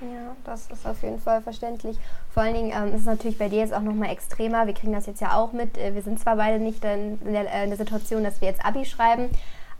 Ja, 0.00 0.36
das 0.44 0.70
ist 0.70 0.86
auf 0.86 1.02
jeden 1.02 1.20
Fall 1.20 1.40
verständlich. 1.40 1.96
Vor 2.30 2.42
allen 2.42 2.54
Dingen 2.54 2.72
ähm, 2.74 2.94
ist 2.94 3.02
es 3.02 3.06
natürlich 3.06 3.38
bei 3.38 3.48
dir 3.48 3.60
jetzt 3.60 3.72
auch 3.72 3.80
nochmal 3.80 4.10
extremer. 4.10 4.66
Wir 4.66 4.74
kriegen 4.74 4.92
das 4.92 5.06
jetzt 5.06 5.20
ja 5.20 5.36
auch 5.36 5.52
mit. 5.52 5.78
Äh, 5.78 5.94
wir 5.94 6.02
sind 6.02 6.20
zwar 6.20 6.36
beide 6.36 6.58
nicht 6.58 6.84
in 6.84 7.18
der, 7.24 7.52
äh, 7.52 7.64
in 7.64 7.70
der 7.70 7.78
Situation, 7.78 8.24
dass 8.24 8.40
wir 8.40 8.48
jetzt 8.48 8.64
Abi 8.64 8.84
schreiben, 8.84 9.30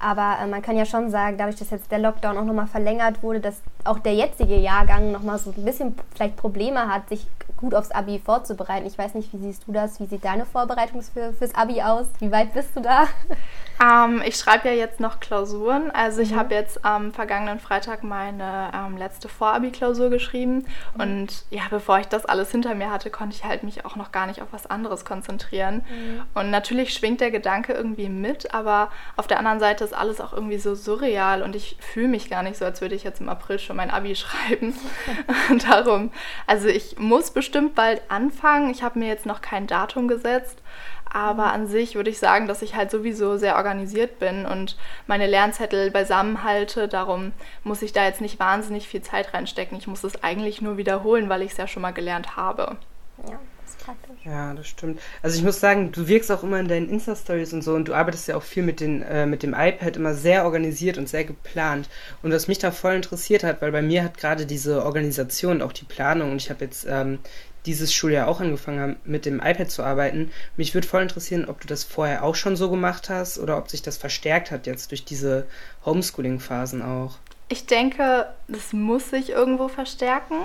aber 0.01 0.39
äh, 0.43 0.47
man 0.47 0.63
kann 0.63 0.77
ja 0.77 0.85
schon 0.85 1.11
sagen, 1.11 1.37
dadurch, 1.39 1.57
dass 1.57 1.71
jetzt 1.71 1.91
der 1.91 1.99
Lockdown 1.99 2.39
auch 2.39 2.45
nochmal 2.45 2.67
verlängert 2.67 3.23
wurde, 3.23 3.41
dass 3.41 3.61
auch 3.85 3.99
der 3.99 4.15
jetzige 4.15 4.57
Jahrgang 4.57 5.13
nochmal 5.13 5.39
so 5.39 5.51
ein 5.51 5.65
bisschen 5.65 5.95
vielleicht 6.15 6.37
Probleme 6.37 6.89
hat, 6.89 7.09
sich 7.09 7.27
gut 7.57 7.75
aufs 7.75 7.91
Abi 7.91 8.19
vorzubereiten. 8.19 8.87
Ich 8.87 8.99
weiß 8.99 9.15
nicht, 9.15 9.33
wie 9.33 9.39
siehst 9.39 9.67
du 9.67 9.73
das? 9.73 10.01
Wie 10.01 10.07
sieht 10.07 10.25
deine 10.25 10.45
Vorbereitung 10.45 11.03
für, 11.03 11.33
fürs 11.33 11.55
Abi 11.55 11.83
aus? 11.83 12.07
Wie 12.19 12.31
weit 12.31 12.53
bist 12.53 12.77
du 12.77 12.81
da? 12.81 13.07
Ähm, 13.83 14.23
ich 14.27 14.37
schreibe 14.37 14.69
ja 14.69 14.75
jetzt 14.75 15.01
noch 15.01 15.21
Klausuren. 15.21 15.91
Also 15.91 16.21
ich 16.21 16.33
mhm. 16.33 16.37
habe 16.37 16.55
jetzt 16.55 16.85
am 16.85 17.13
vergangenen 17.13 17.61
Freitag 17.61 18.03
meine 18.03 18.71
ähm, 18.75 18.97
letzte 18.97 19.29
Vorabi-Klausur 19.29 20.11
geschrieben. 20.11 20.67
Mhm. 20.95 21.01
Und 21.01 21.45
ja, 21.51 21.63
bevor 21.71 21.99
ich 21.99 22.07
das 22.07 22.27
alles 22.27 22.51
hinter 22.51 22.75
mir 22.75 22.91
hatte, 22.91 23.11
konnte 23.11 23.37
ich 23.37 23.45
halt 23.45 23.63
mich 23.63 23.85
auch 23.85 23.97
noch 23.97 24.13
gar 24.13 24.27
nicht 24.27 24.43
auf 24.43 24.49
was 24.51 24.67
anderes 24.67 25.05
konzentrieren. 25.05 25.85
Mhm. 25.89 26.23
Und 26.35 26.51
natürlich 26.51 26.93
schwingt 26.95 27.21
der 27.21 27.31
Gedanke 27.31 27.73
irgendwie 27.73 28.09
mit, 28.09 28.53
aber 28.55 28.91
auf 29.17 29.27
der 29.27 29.39
anderen 29.39 29.61
Seite 29.61 29.85
das 29.85 29.93
alles 29.93 30.21
auch 30.21 30.33
irgendwie 30.33 30.59
so 30.59 30.75
surreal 30.75 31.43
und 31.43 31.55
ich 31.55 31.77
fühle 31.81 32.09
mich 32.09 32.31
gar 32.31 32.43
nicht 32.43 32.57
so, 32.57 32.65
als 32.65 32.81
würde 32.81 32.95
ich 32.95 33.05
jetzt 33.05 33.21
im 33.21 33.29
April 33.29 33.59
schon 33.59 33.77
mein 33.77 33.91
Abi 33.91 34.17
schreiben. 34.17 34.75
Darum, 35.69 36.11
also 36.47 36.69
ich 36.69 36.99
muss 36.99 37.31
bestimmt 37.31 37.75
bald 37.75 38.03
anfangen. 38.09 38.71
Ich 38.71 38.83
habe 38.83 38.99
mir 38.99 39.09
jetzt 39.09 39.27
noch 39.27 39.41
kein 39.41 39.67
Datum 39.67 40.09
gesetzt, 40.09 40.59
aber 41.11 41.53
an 41.53 41.69
sich 41.69 41.95
würde 41.95 42.11
ich 42.11 42.19
sagen, 42.19 42.49
dass 42.49 42.63
ich 42.63 42.75
halt 42.75 42.91
sowieso 42.91 43.37
sehr 43.37 43.57
organisiert 43.57 44.19
bin 44.19 44.47
und 44.47 44.77
meine 45.07 45.29
Lernzettel 45.29 45.93
beisammen 45.93 46.43
halte. 46.43 46.89
Darum 46.89 47.33
muss 47.63 47.83
ich 47.83 47.93
da 47.93 48.05
jetzt 48.05 48.21
nicht 48.21 48.41
wahnsinnig 48.41 48.89
viel 48.89 49.03
Zeit 49.03 49.33
reinstecken. 49.33 49.79
Ich 49.79 49.87
muss 49.87 50.03
es 50.03 50.25
eigentlich 50.25 50.61
nur 50.61 50.77
wiederholen, 50.77 51.29
weil 51.29 51.43
ich 51.43 51.53
es 51.53 51.57
ja 51.57 51.69
schon 51.69 51.83
mal 51.83 51.93
gelernt 51.93 52.37
habe. 52.37 52.77
Ja. 53.29 53.39
Ja, 54.25 54.55
das 54.55 54.67
stimmt. 54.67 55.01
Also 55.23 55.37
ich 55.37 55.45
muss 55.45 55.61
sagen, 55.61 55.93
du 55.93 56.09
wirkst 56.09 56.33
auch 56.33 56.43
immer 56.43 56.59
in 56.59 56.69
deinen 56.69 56.89
Insta-Stories 56.89 57.53
und 57.53 57.63
so 57.63 57.75
und 57.75 57.89
du 57.89 57.95
arbeitest 57.95 58.29
ja 58.29 58.37
auch 58.37 58.43
viel 58.43 58.63
mit, 58.63 58.81
den, 58.81 59.03
äh, 59.03 59.27
mit 59.27 59.43
dem 59.43 59.53
iPad 59.53 59.97
immer 59.97 60.15
sehr 60.15 60.45
organisiert 60.45 60.97
und 60.97 61.09
sehr 61.09 61.25
geplant. 61.25 61.91
Und 62.23 62.33
was 62.33 62.49
mich 62.49 62.59
da 62.59 62.71
voll 62.71 62.95
interessiert 62.95 63.45
hat, 63.45 63.61
weil 63.61 63.73
bei 63.73 63.83
mir 63.83 64.03
hat 64.03 64.17
gerade 64.17 64.47
diese 64.47 64.83
Organisation 64.85 65.61
auch 65.61 65.73
die 65.73 65.85
Planung 65.85 66.33
und 66.33 66.37
ich 66.39 66.49
habe 66.49 66.65
jetzt 66.65 66.87
ähm, 66.89 67.19
dieses 67.67 67.95
Schuljahr 67.95 68.29
auch 68.29 68.41
angefangen 68.41 68.81
haben, 68.81 68.97
mit 69.05 69.27
dem 69.27 69.41
iPad 69.41 69.71
zu 69.71 69.83
arbeiten. 69.83 70.31
Mich 70.57 70.75
würde 70.75 70.87
voll 70.87 71.03
interessieren, 71.03 71.47
ob 71.47 71.61
du 71.61 71.67
das 71.67 71.85
vorher 71.85 72.23
auch 72.23 72.35
schon 72.35 72.57
so 72.57 72.71
gemacht 72.71 73.09
hast 73.09 73.39
oder 73.39 73.57
ob 73.57 73.71
sich 73.71 73.83
das 73.83 73.97
verstärkt 73.97 74.51
hat 74.51 74.67
jetzt 74.67 74.91
durch 74.91 75.05
diese 75.05 75.47
Homeschooling-Phasen 75.85 76.83
auch. 76.83 77.19
Ich 77.49 77.67
denke, 77.67 78.27
das 78.49 78.73
muss 78.73 79.11
sich 79.11 79.31
irgendwo 79.31 79.69
verstärken. 79.69 80.37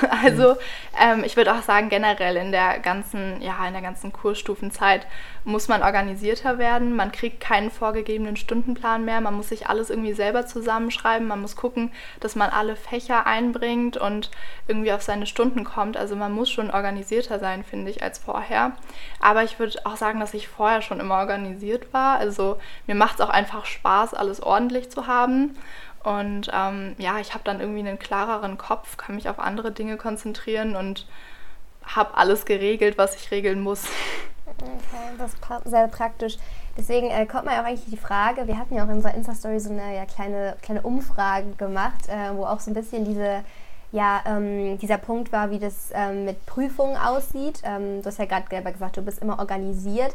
Also 0.22 0.56
ähm, 1.00 1.24
ich 1.24 1.36
würde 1.36 1.52
auch 1.52 1.62
sagen, 1.62 1.88
generell 1.88 2.36
in 2.36 2.52
der 2.52 2.78
ganzen, 2.78 3.40
ja, 3.42 3.66
in 3.66 3.72
der 3.72 3.82
ganzen 3.82 4.12
Kursstufenzeit 4.12 5.06
muss 5.44 5.66
man 5.66 5.82
organisierter 5.82 6.58
werden. 6.58 6.94
Man 6.94 7.10
kriegt 7.10 7.40
keinen 7.40 7.70
vorgegebenen 7.70 8.36
Stundenplan 8.36 9.04
mehr. 9.04 9.20
Man 9.20 9.34
muss 9.34 9.48
sich 9.48 9.68
alles 9.68 9.90
irgendwie 9.90 10.12
selber 10.12 10.46
zusammenschreiben. 10.46 11.26
Man 11.26 11.40
muss 11.40 11.56
gucken, 11.56 11.90
dass 12.20 12.36
man 12.36 12.50
alle 12.50 12.76
Fächer 12.76 13.26
einbringt 13.26 13.96
und 13.96 14.30
irgendwie 14.68 14.92
auf 14.92 15.02
seine 15.02 15.26
Stunden 15.26 15.64
kommt. 15.64 15.96
Also 15.96 16.14
man 16.14 16.32
muss 16.32 16.50
schon 16.50 16.70
organisierter 16.70 17.40
sein, 17.40 17.64
finde 17.64 17.90
ich, 17.90 18.02
als 18.02 18.18
vorher. 18.18 18.72
Aber 19.20 19.42
ich 19.42 19.58
würde 19.58 19.80
auch 19.84 19.96
sagen, 19.96 20.20
dass 20.20 20.34
ich 20.34 20.46
vorher 20.46 20.82
schon 20.82 21.00
immer 21.00 21.16
organisiert 21.16 21.92
war. 21.92 22.18
Also 22.18 22.58
mir 22.86 22.94
macht 22.94 23.16
es 23.16 23.20
auch 23.20 23.30
einfach 23.30 23.66
Spaß, 23.66 24.14
alles 24.14 24.40
ordentlich 24.40 24.90
zu 24.90 25.06
haben. 25.08 25.56
Und 26.08 26.50
ähm, 26.54 26.94
ja, 26.96 27.18
ich 27.18 27.34
habe 27.34 27.44
dann 27.44 27.60
irgendwie 27.60 27.80
einen 27.80 27.98
klareren 27.98 28.56
Kopf, 28.56 28.96
kann 28.96 29.16
mich 29.16 29.28
auf 29.28 29.38
andere 29.38 29.72
Dinge 29.72 29.98
konzentrieren 29.98 30.74
und 30.74 31.06
habe 31.84 32.16
alles 32.16 32.46
geregelt, 32.46 32.96
was 32.96 33.14
ich 33.14 33.30
regeln 33.30 33.60
muss. 33.60 33.84
Okay, 34.46 35.12
das 35.18 35.34
ist 35.34 35.70
sehr 35.70 35.86
praktisch. 35.88 36.38
Deswegen 36.78 37.10
äh, 37.10 37.26
kommt 37.26 37.44
mir 37.44 37.60
auch 37.60 37.64
eigentlich 37.64 37.84
die 37.90 37.98
Frage, 37.98 38.46
wir 38.46 38.58
hatten 38.58 38.74
ja 38.74 38.84
auch 38.84 38.88
in 38.88 38.94
unserer 38.94 39.14
Insta-Story 39.14 39.60
so 39.60 39.70
eine 39.70 39.94
ja, 39.94 40.06
kleine, 40.06 40.56
kleine 40.62 40.80
Umfrage 40.80 41.50
gemacht, 41.58 42.08
äh, 42.08 42.34
wo 42.34 42.46
auch 42.46 42.60
so 42.60 42.70
ein 42.70 42.74
bisschen 42.74 43.04
diese, 43.04 43.44
ja, 43.92 44.22
ähm, 44.24 44.78
dieser 44.78 44.96
Punkt 44.96 45.30
war, 45.30 45.50
wie 45.50 45.58
das 45.58 45.90
ähm, 45.92 46.24
mit 46.24 46.46
Prüfungen 46.46 46.96
aussieht. 46.96 47.60
Ähm, 47.64 48.00
du 48.00 48.06
hast 48.06 48.18
ja 48.18 48.24
gerade 48.24 48.46
selber 48.48 48.72
gesagt, 48.72 48.96
du 48.96 49.02
bist 49.02 49.20
immer 49.20 49.38
organisiert. 49.38 50.14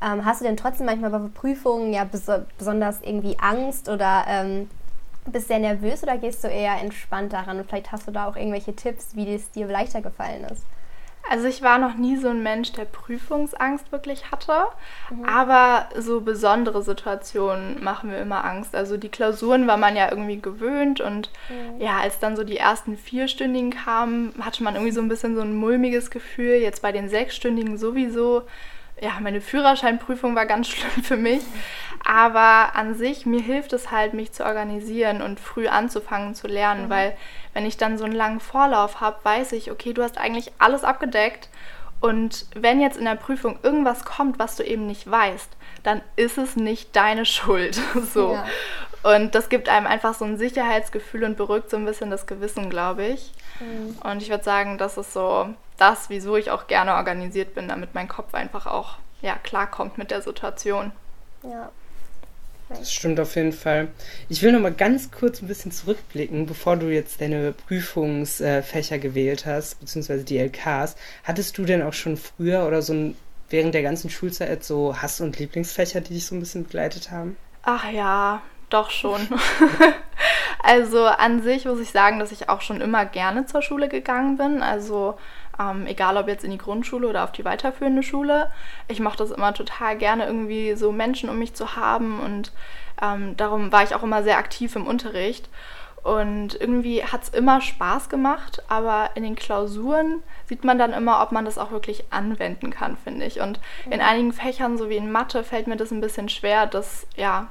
Ähm, 0.00 0.24
hast 0.24 0.40
du 0.40 0.44
denn 0.44 0.56
trotzdem 0.56 0.86
manchmal 0.86 1.10
bei 1.10 1.18
Prüfungen 1.34 1.92
ja 1.92 2.04
bes 2.04 2.30
besonders 2.58 3.00
irgendwie 3.00 3.36
Angst 3.40 3.88
oder 3.88 4.24
ähm, 4.28 4.68
bist 5.26 5.46
du 5.46 5.54
sehr 5.54 5.58
nervös 5.58 6.02
oder 6.02 6.18
gehst 6.18 6.42
du 6.44 6.48
eher 6.48 6.80
entspannt 6.80 7.32
daran? 7.32 7.58
Und 7.58 7.68
vielleicht 7.68 7.92
hast 7.92 8.08
du 8.08 8.12
da 8.12 8.26
auch 8.26 8.36
irgendwelche 8.36 8.74
Tipps, 8.74 9.14
wie 9.14 9.32
es 9.32 9.50
dir 9.50 9.66
leichter 9.66 10.02
gefallen 10.02 10.44
ist. 10.44 10.64
Also 11.30 11.46
ich 11.46 11.62
war 11.62 11.78
noch 11.78 11.94
nie 11.94 12.16
so 12.16 12.28
ein 12.28 12.42
Mensch, 12.42 12.72
der 12.72 12.84
Prüfungsangst 12.84 13.92
wirklich 13.92 14.30
hatte, 14.32 14.64
mhm. 15.10 15.24
aber 15.24 15.86
so 15.96 16.20
besondere 16.20 16.82
Situationen 16.82 17.82
machen 17.82 18.10
mir 18.10 18.18
immer 18.18 18.44
Angst. 18.44 18.74
Also 18.74 18.96
die 18.96 19.08
Klausuren 19.08 19.66
war 19.68 19.76
man 19.76 19.94
ja 19.94 20.10
irgendwie 20.10 20.40
gewöhnt 20.40 21.00
und 21.00 21.30
mhm. 21.48 21.80
ja, 21.80 21.98
als 21.98 22.18
dann 22.18 22.36
so 22.36 22.42
die 22.42 22.56
ersten 22.56 22.96
vierstündigen 22.96 23.70
kamen, 23.70 24.34
hatte 24.40 24.64
man 24.64 24.74
irgendwie 24.74 24.92
so 24.92 25.00
ein 25.00 25.08
bisschen 25.08 25.36
so 25.36 25.42
ein 25.42 25.54
mulmiges 25.54 26.10
Gefühl. 26.10 26.56
Jetzt 26.56 26.82
bei 26.82 26.90
den 26.90 27.08
sechsstündigen 27.08 27.78
sowieso 27.78 28.42
ja, 29.02 29.18
meine 29.20 29.40
Führerscheinprüfung 29.40 30.36
war 30.36 30.46
ganz 30.46 30.68
schlimm 30.68 31.02
für 31.02 31.16
mich. 31.16 31.42
Aber 32.04 32.76
an 32.76 32.94
sich, 32.94 33.26
mir 33.26 33.40
hilft 33.40 33.72
es 33.72 33.90
halt, 33.90 34.14
mich 34.14 34.32
zu 34.32 34.44
organisieren 34.44 35.22
und 35.22 35.38
früh 35.38 35.68
anzufangen 35.68 36.34
zu 36.34 36.46
lernen, 36.46 36.86
mhm. 36.86 36.90
weil 36.90 37.16
wenn 37.52 37.66
ich 37.66 37.76
dann 37.76 37.98
so 37.98 38.04
einen 38.04 38.14
langen 38.14 38.40
Vorlauf 38.40 39.00
habe, 39.00 39.18
weiß 39.24 39.52
ich, 39.52 39.70
okay, 39.70 39.92
du 39.92 40.02
hast 40.02 40.18
eigentlich 40.18 40.52
alles 40.58 40.84
abgedeckt. 40.84 41.48
Und 42.00 42.46
wenn 42.54 42.80
jetzt 42.80 42.96
in 42.96 43.04
der 43.04 43.14
Prüfung 43.14 43.58
irgendwas 43.62 44.04
kommt, 44.04 44.38
was 44.38 44.56
du 44.56 44.64
eben 44.64 44.86
nicht 44.86 45.08
weißt, 45.08 45.50
dann 45.82 46.00
ist 46.16 46.38
es 46.38 46.56
nicht 46.56 46.94
deine 46.96 47.26
Schuld. 47.26 47.80
so. 48.12 48.34
Ja. 48.34 48.46
Und 49.02 49.34
das 49.34 49.48
gibt 49.48 49.68
einem 49.68 49.88
einfach 49.88 50.14
so 50.14 50.24
ein 50.24 50.38
Sicherheitsgefühl 50.38 51.24
und 51.24 51.36
beruhigt 51.36 51.70
so 51.70 51.76
ein 51.76 51.84
bisschen 51.84 52.10
das 52.10 52.28
Gewissen, 52.28 52.70
glaube 52.70 53.04
ich. 53.04 53.32
Mhm. 53.62 53.96
Und 54.02 54.22
ich 54.22 54.30
würde 54.30 54.44
sagen, 54.44 54.78
das 54.78 54.96
ist 54.96 55.12
so 55.12 55.54
das, 55.76 56.10
wieso 56.10 56.36
ich 56.36 56.50
auch 56.50 56.66
gerne 56.66 56.94
organisiert 56.94 57.54
bin, 57.54 57.68
damit 57.68 57.94
mein 57.94 58.08
Kopf 58.08 58.34
einfach 58.34 58.66
auch 58.66 58.96
ja, 59.20 59.36
klarkommt 59.42 59.98
mit 59.98 60.10
der 60.10 60.22
Situation. 60.22 60.92
Ja. 61.42 61.70
Das 62.68 62.92
stimmt 62.92 63.20
auf 63.20 63.36
jeden 63.36 63.52
Fall. 63.52 63.88
Ich 64.28 64.42
will 64.42 64.52
noch 64.52 64.60
mal 64.60 64.72
ganz 64.72 65.10
kurz 65.10 65.42
ein 65.42 65.48
bisschen 65.48 65.72
zurückblicken, 65.72 66.46
bevor 66.46 66.76
du 66.76 66.86
jetzt 66.86 67.20
deine 67.20 67.52
Prüfungsfächer 67.52 68.98
gewählt 68.98 69.44
hast, 69.44 69.80
beziehungsweise 69.80 70.24
die 70.24 70.38
LKs. 70.38 70.96
Hattest 71.24 71.58
du 71.58 71.64
denn 71.64 71.82
auch 71.82 71.92
schon 71.92 72.16
früher 72.16 72.66
oder 72.66 72.80
so 72.80 72.94
ein, 72.94 73.16
während 73.50 73.74
der 73.74 73.82
ganzen 73.82 74.08
Schulzeit 74.08 74.64
so 74.64 74.96
Hass- 74.96 75.20
und 75.20 75.38
Lieblingsfächer, 75.38 76.00
die 76.00 76.14
dich 76.14 76.26
so 76.26 76.34
ein 76.34 76.40
bisschen 76.40 76.64
begleitet 76.64 77.10
haben? 77.10 77.36
Ach 77.62 77.90
ja, 77.92 78.42
doch 78.72 78.90
schon. 78.90 79.20
also 80.62 81.04
an 81.04 81.42
sich 81.42 81.64
muss 81.64 81.80
ich 81.80 81.90
sagen, 81.90 82.18
dass 82.18 82.32
ich 82.32 82.48
auch 82.48 82.60
schon 82.60 82.80
immer 82.80 83.04
gerne 83.04 83.46
zur 83.46 83.62
Schule 83.62 83.88
gegangen 83.88 84.36
bin. 84.36 84.62
Also 84.62 85.16
ähm, 85.58 85.86
egal 85.86 86.16
ob 86.16 86.28
jetzt 86.28 86.44
in 86.44 86.50
die 86.50 86.58
Grundschule 86.58 87.08
oder 87.08 87.24
auf 87.24 87.32
die 87.32 87.44
weiterführende 87.44 88.02
Schule. 88.02 88.50
Ich 88.88 89.00
mache 89.00 89.18
das 89.18 89.30
immer 89.30 89.54
total 89.54 89.96
gerne, 89.96 90.26
irgendwie 90.26 90.74
so 90.74 90.92
Menschen 90.92 91.28
um 91.28 91.38
mich 91.38 91.54
zu 91.54 91.76
haben 91.76 92.20
und 92.20 92.52
ähm, 93.00 93.36
darum 93.36 93.72
war 93.72 93.82
ich 93.82 93.94
auch 93.94 94.02
immer 94.02 94.22
sehr 94.22 94.38
aktiv 94.38 94.76
im 94.76 94.86
Unterricht. 94.86 95.48
Und 96.02 96.60
irgendwie 96.60 97.04
hat 97.04 97.22
es 97.22 97.28
immer 97.28 97.60
Spaß 97.60 98.08
gemacht, 98.08 98.60
aber 98.66 99.10
in 99.14 99.22
den 99.22 99.36
Klausuren 99.36 100.24
sieht 100.46 100.64
man 100.64 100.76
dann 100.76 100.92
immer, 100.92 101.22
ob 101.22 101.30
man 101.30 101.44
das 101.44 101.58
auch 101.58 101.70
wirklich 101.70 102.04
anwenden 102.10 102.70
kann, 102.70 102.96
finde 102.96 103.24
ich. 103.24 103.40
Und 103.40 103.60
in 103.84 104.00
mhm. 104.00 104.04
einigen 104.04 104.32
Fächern, 104.32 104.78
so 104.78 104.88
wie 104.88 104.96
in 104.96 105.12
Mathe, 105.12 105.44
fällt 105.44 105.68
mir 105.68 105.76
das 105.76 105.92
ein 105.92 106.00
bisschen 106.00 106.28
schwer, 106.28 106.66
das 106.66 107.06
ja 107.14 107.46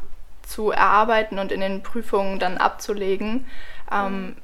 zu 0.52 0.72
erarbeiten 0.72 1.40
und 1.40 1.52
in 1.52 1.62
den 1.62 1.82
Prüfungen 1.82 2.38
dann 2.38 2.58
abzulegen. 2.58 3.46
Ähm, 3.92 4.36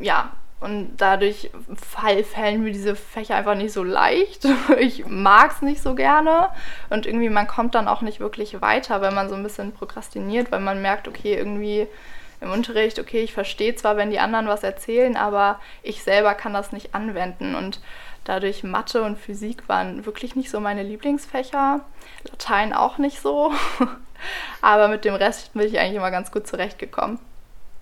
ja, 0.00 0.32
und 0.58 0.96
dadurch 0.96 1.50
fallen 1.74 2.62
mir 2.62 2.72
diese 2.72 2.96
Fächer 2.96 3.36
einfach 3.36 3.54
nicht 3.54 3.72
so 3.72 3.84
leicht. 3.84 4.46
Ich 4.78 5.06
mag 5.06 5.52
es 5.52 5.62
nicht 5.62 5.82
so 5.82 5.94
gerne. 5.94 6.48
Und 6.90 7.06
irgendwie, 7.06 7.28
man 7.28 7.46
kommt 7.46 7.74
dann 7.74 7.88
auch 7.88 8.00
nicht 8.00 8.20
wirklich 8.20 8.60
weiter, 8.60 9.00
wenn 9.00 9.14
man 9.14 9.28
so 9.28 9.34
ein 9.34 9.42
bisschen 9.42 9.72
prokrastiniert, 9.72 10.50
weil 10.50 10.60
man 10.60 10.82
merkt, 10.82 11.08
okay, 11.08 11.34
irgendwie 11.34 11.86
im 12.40 12.50
Unterricht, 12.50 12.98
okay, 12.98 13.22
ich 13.22 13.32
verstehe 13.32 13.74
zwar, 13.74 13.96
wenn 13.96 14.10
die 14.10 14.18
anderen 14.18 14.48
was 14.48 14.62
erzählen, 14.62 15.16
aber 15.16 15.60
ich 15.82 16.02
selber 16.02 16.34
kann 16.34 16.52
das 16.52 16.72
nicht 16.72 16.94
anwenden. 16.94 17.54
Und 17.54 17.80
dadurch 18.24 18.64
Mathe 18.64 19.02
und 19.02 19.18
Physik 19.18 19.68
waren 19.68 20.06
wirklich 20.06 20.36
nicht 20.36 20.50
so 20.50 20.60
meine 20.60 20.82
Lieblingsfächer. 20.82 21.80
Latein 22.24 22.72
auch 22.72 22.98
nicht 22.98 23.20
so. 23.20 23.52
aber 24.62 24.88
mit 24.88 25.04
dem 25.04 25.14
Rest 25.14 25.52
bin 25.52 25.62
ich 25.62 25.78
eigentlich 25.78 25.96
immer 25.96 26.10
ganz 26.10 26.30
gut 26.30 26.46
zurechtgekommen. 26.46 27.18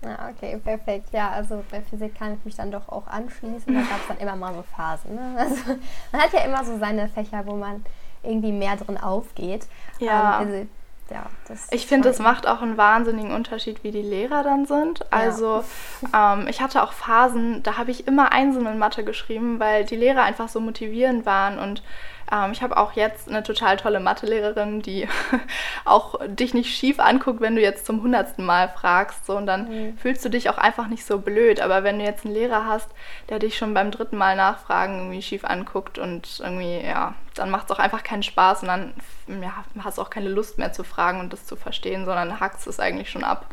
Ja, 0.03 0.29
okay, 0.29 0.59
perfekt. 0.63 1.07
Ja, 1.11 1.31
also 1.31 1.63
bei 1.71 1.81
Physik 1.81 2.17
kann 2.17 2.35
ich 2.35 2.45
mich 2.45 2.55
dann 2.55 2.71
doch 2.71 2.87
auch 2.89 3.07
anschließen. 3.07 3.73
Da 3.73 3.81
gab 3.81 4.01
es 4.01 4.07
dann 4.07 4.17
immer 4.17 4.35
mal 4.35 4.53
so 4.53 4.63
Phasen. 4.75 5.15
Ne? 5.15 5.35
Also, 5.37 5.79
man 6.11 6.21
hat 6.21 6.33
ja 6.33 6.41
immer 6.41 6.63
so 6.63 6.77
seine 6.77 7.07
Fächer, 7.07 7.45
wo 7.45 7.55
man 7.55 7.83
irgendwie 8.21 8.51
mehr 8.51 8.75
drin 8.75 8.97
aufgeht. 8.97 9.67
Ja. 9.99 10.41
Ähm, 10.41 10.47
also, 10.47 10.67
ja, 11.11 11.27
ich 11.69 11.85
finde, 11.85 12.09
es 12.09 12.17
macht 12.17 12.47
auch 12.47 12.63
einen 12.63 12.77
wahnsinnigen 12.77 13.31
Unterschied, 13.31 13.83
wie 13.83 13.91
die 13.91 14.01
Lehrer 14.01 14.41
dann 14.41 14.65
sind. 14.65 15.11
Also 15.13 15.63
ja. 16.11 16.33
ähm, 16.33 16.47
ich 16.47 16.61
hatte 16.61 16.81
auch 16.81 16.93
Phasen, 16.93 17.61
da 17.61 17.77
habe 17.77 17.91
ich 17.91 18.07
immer 18.07 18.31
Einsen 18.31 18.65
in 18.65 18.79
Mathe 18.79 19.03
geschrieben, 19.03 19.59
weil 19.59 19.85
die 19.85 19.95
Lehrer 19.95 20.23
einfach 20.23 20.49
so 20.49 20.59
motivierend 20.59 21.27
waren 21.27 21.59
und 21.59 21.83
ähm, 22.31 22.51
ich 22.51 22.61
habe 22.61 22.77
auch 22.77 22.93
jetzt 22.93 23.29
eine 23.29 23.43
total 23.43 23.77
tolle 23.77 23.99
Mathelehrerin, 23.99 24.81
die 24.81 25.07
auch 25.85 26.19
dich 26.27 26.53
nicht 26.53 26.75
schief 26.75 26.99
anguckt, 26.99 27.41
wenn 27.41 27.55
du 27.55 27.61
jetzt 27.61 27.85
zum 27.85 28.01
hundertsten 28.01 28.45
Mal 28.45 28.69
fragst. 28.69 29.25
So, 29.25 29.37
und 29.37 29.45
dann 29.45 29.69
mhm. 29.69 29.97
fühlst 29.97 30.25
du 30.25 30.29
dich 30.29 30.49
auch 30.49 30.57
einfach 30.57 30.87
nicht 30.87 31.05
so 31.05 31.19
blöd. 31.19 31.61
Aber 31.61 31.83
wenn 31.83 31.99
du 31.99 32.05
jetzt 32.05 32.25
einen 32.25 32.33
Lehrer 32.33 32.65
hast, 32.65 32.89
der 33.29 33.39
dich 33.39 33.57
schon 33.57 33.73
beim 33.73 33.91
dritten 33.91 34.17
Mal 34.17 34.35
nachfragen 34.35 34.97
irgendwie 34.97 35.21
schief 35.21 35.45
anguckt 35.45 35.99
und 35.99 36.39
irgendwie, 36.39 36.79
ja, 36.79 37.13
dann 37.35 37.49
macht 37.49 37.65
es 37.65 37.71
auch 37.71 37.79
einfach 37.79 38.03
keinen 38.03 38.23
Spaß 38.23 38.61
und 38.61 38.69
dann 38.69 38.93
ja, 39.27 39.65
hast 39.83 39.97
du 39.97 40.01
auch 40.01 40.09
keine 40.09 40.29
Lust 40.29 40.57
mehr 40.57 40.73
zu 40.73 40.83
fragen 40.83 41.19
und 41.19 41.33
das 41.33 41.45
zu 41.45 41.55
verstehen, 41.55 42.05
sondern 42.05 42.39
hackst 42.39 42.67
es 42.67 42.79
eigentlich 42.79 43.09
schon 43.09 43.23
ab. 43.23 43.45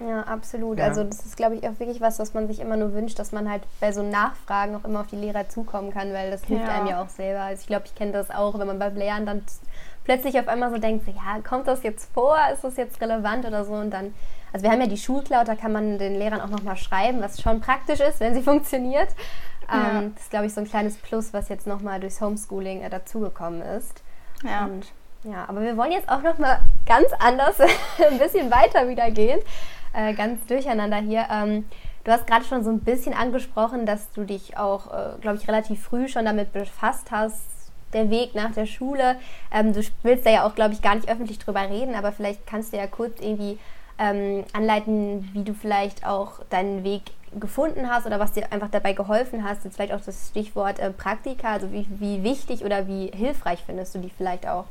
Ja, 0.00 0.22
absolut. 0.22 0.78
Ja. 0.78 0.86
Also 0.86 1.04
das 1.04 1.24
ist, 1.24 1.36
glaube 1.36 1.56
ich, 1.56 1.68
auch 1.68 1.78
wirklich 1.78 2.00
was, 2.00 2.18
was 2.18 2.34
man 2.34 2.48
sich 2.48 2.60
immer 2.60 2.76
nur 2.76 2.94
wünscht, 2.94 3.18
dass 3.18 3.32
man 3.32 3.48
halt 3.48 3.62
bei 3.80 3.92
so 3.92 4.02
Nachfragen 4.02 4.74
auch 4.74 4.84
immer 4.84 5.00
auf 5.00 5.06
die 5.06 5.16
Lehrer 5.16 5.48
zukommen 5.48 5.92
kann, 5.92 6.12
weil 6.12 6.30
das 6.30 6.44
hilft 6.44 6.66
ja. 6.66 6.74
einem 6.74 6.86
ja 6.88 7.02
auch 7.02 7.08
selber. 7.08 7.42
Also 7.42 7.60
ich 7.60 7.66
glaube, 7.66 7.84
ich 7.86 7.94
kenne 7.94 8.12
das 8.12 8.30
auch, 8.30 8.58
wenn 8.58 8.66
man 8.66 8.78
beim 8.78 8.96
Lehren 8.96 9.26
dann 9.26 9.42
plötzlich 10.04 10.38
auf 10.38 10.48
einmal 10.48 10.70
so 10.70 10.78
denkt, 10.78 11.06
ja, 11.06 11.40
kommt 11.42 11.68
das 11.68 11.82
jetzt 11.82 12.12
vor, 12.12 12.36
ist 12.52 12.64
das 12.64 12.76
jetzt 12.76 13.00
relevant 13.00 13.46
oder 13.46 13.64
so 13.64 13.72
und 13.72 13.90
dann, 13.90 14.14
also 14.52 14.64
wir 14.64 14.70
haben 14.70 14.80
ja 14.80 14.86
die 14.86 14.98
Schulcloud, 14.98 15.48
da 15.48 15.54
kann 15.54 15.72
man 15.72 15.98
den 15.98 16.14
Lehrern 16.14 16.40
auch 16.40 16.50
nochmal 16.50 16.76
schreiben, 16.76 17.22
was 17.22 17.40
schon 17.40 17.60
praktisch 17.60 18.00
ist, 18.00 18.20
wenn 18.20 18.34
sie 18.34 18.42
funktioniert. 18.42 19.08
Ja. 19.68 19.98
Ähm, 19.98 20.12
das 20.14 20.24
ist, 20.24 20.30
glaube 20.30 20.46
ich, 20.46 20.54
so 20.54 20.60
ein 20.60 20.68
kleines 20.68 20.96
Plus, 20.96 21.32
was 21.32 21.48
jetzt 21.48 21.66
nochmal 21.66 22.00
durchs 22.00 22.20
Homeschooling 22.20 22.82
äh, 22.82 22.90
dazugekommen 22.90 23.62
ist. 23.62 24.02
Ja. 24.42 24.66
Und 24.66 24.86
ja, 25.22 25.46
aber 25.48 25.62
wir 25.62 25.74
wollen 25.78 25.92
jetzt 25.92 26.10
auch 26.10 26.20
nochmal 26.20 26.60
ganz 26.84 27.08
anders, 27.18 27.58
ein 28.10 28.18
bisschen 28.18 28.50
weiter 28.50 28.86
wieder 28.88 29.10
gehen 29.10 29.40
äh, 29.94 30.14
ganz 30.14 30.44
durcheinander 30.46 30.98
hier. 30.98 31.26
Ähm, 31.30 31.64
du 32.04 32.12
hast 32.12 32.26
gerade 32.26 32.44
schon 32.44 32.64
so 32.64 32.70
ein 32.70 32.80
bisschen 32.80 33.14
angesprochen, 33.14 33.86
dass 33.86 34.10
du 34.12 34.24
dich 34.24 34.56
auch, 34.56 34.92
äh, 34.92 35.20
glaube 35.20 35.36
ich, 35.36 35.48
relativ 35.48 35.82
früh 35.82 36.08
schon 36.08 36.24
damit 36.24 36.52
befasst 36.52 37.10
hast, 37.10 37.42
der 37.92 38.10
Weg 38.10 38.34
nach 38.34 38.52
der 38.52 38.66
Schule. 38.66 39.16
Ähm, 39.52 39.72
du 39.72 39.82
willst 40.02 40.26
da 40.26 40.30
ja 40.30 40.46
auch, 40.46 40.54
glaube 40.54 40.74
ich, 40.74 40.82
gar 40.82 40.94
nicht 40.94 41.08
öffentlich 41.08 41.38
drüber 41.38 41.68
reden, 41.68 41.94
aber 41.94 42.12
vielleicht 42.12 42.46
kannst 42.46 42.72
du 42.72 42.76
ja 42.76 42.86
kurz 42.86 43.20
irgendwie 43.20 43.58
ähm, 43.98 44.44
anleiten, 44.52 45.30
wie 45.32 45.44
du 45.44 45.54
vielleicht 45.54 46.04
auch 46.06 46.40
deinen 46.50 46.84
Weg 46.84 47.02
gefunden 47.38 47.88
hast 47.88 48.06
oder 48.06 48.20
was 48.20 48.32
dir 48.32 48.52
einfach 48.52 48.70
dabei 48.70 48.92
geholfen 48.92 49.44
hast. 49.44 49.64
Jetzt 49.64 49.76
vielleicht 49.76 49.92
auch 49.92 50.00
das 50.00 50.28
Stichwort 50.28 50.78
äh, 50.78 50.90
Praktika, 50.90 51.52
also 51.52 51.72
wie, 51.72 51.86
wie 51.98 52.22
wichtig 52.22 52.64
oder 52.64 52.86
wie 52.86 53.06
hilfreich 53.14 53.62
findest 53.64 53.94
du 53.94 53.98
die 54.00 54.10
vielleicht 54.10 54.46
auch? 54.46 54.66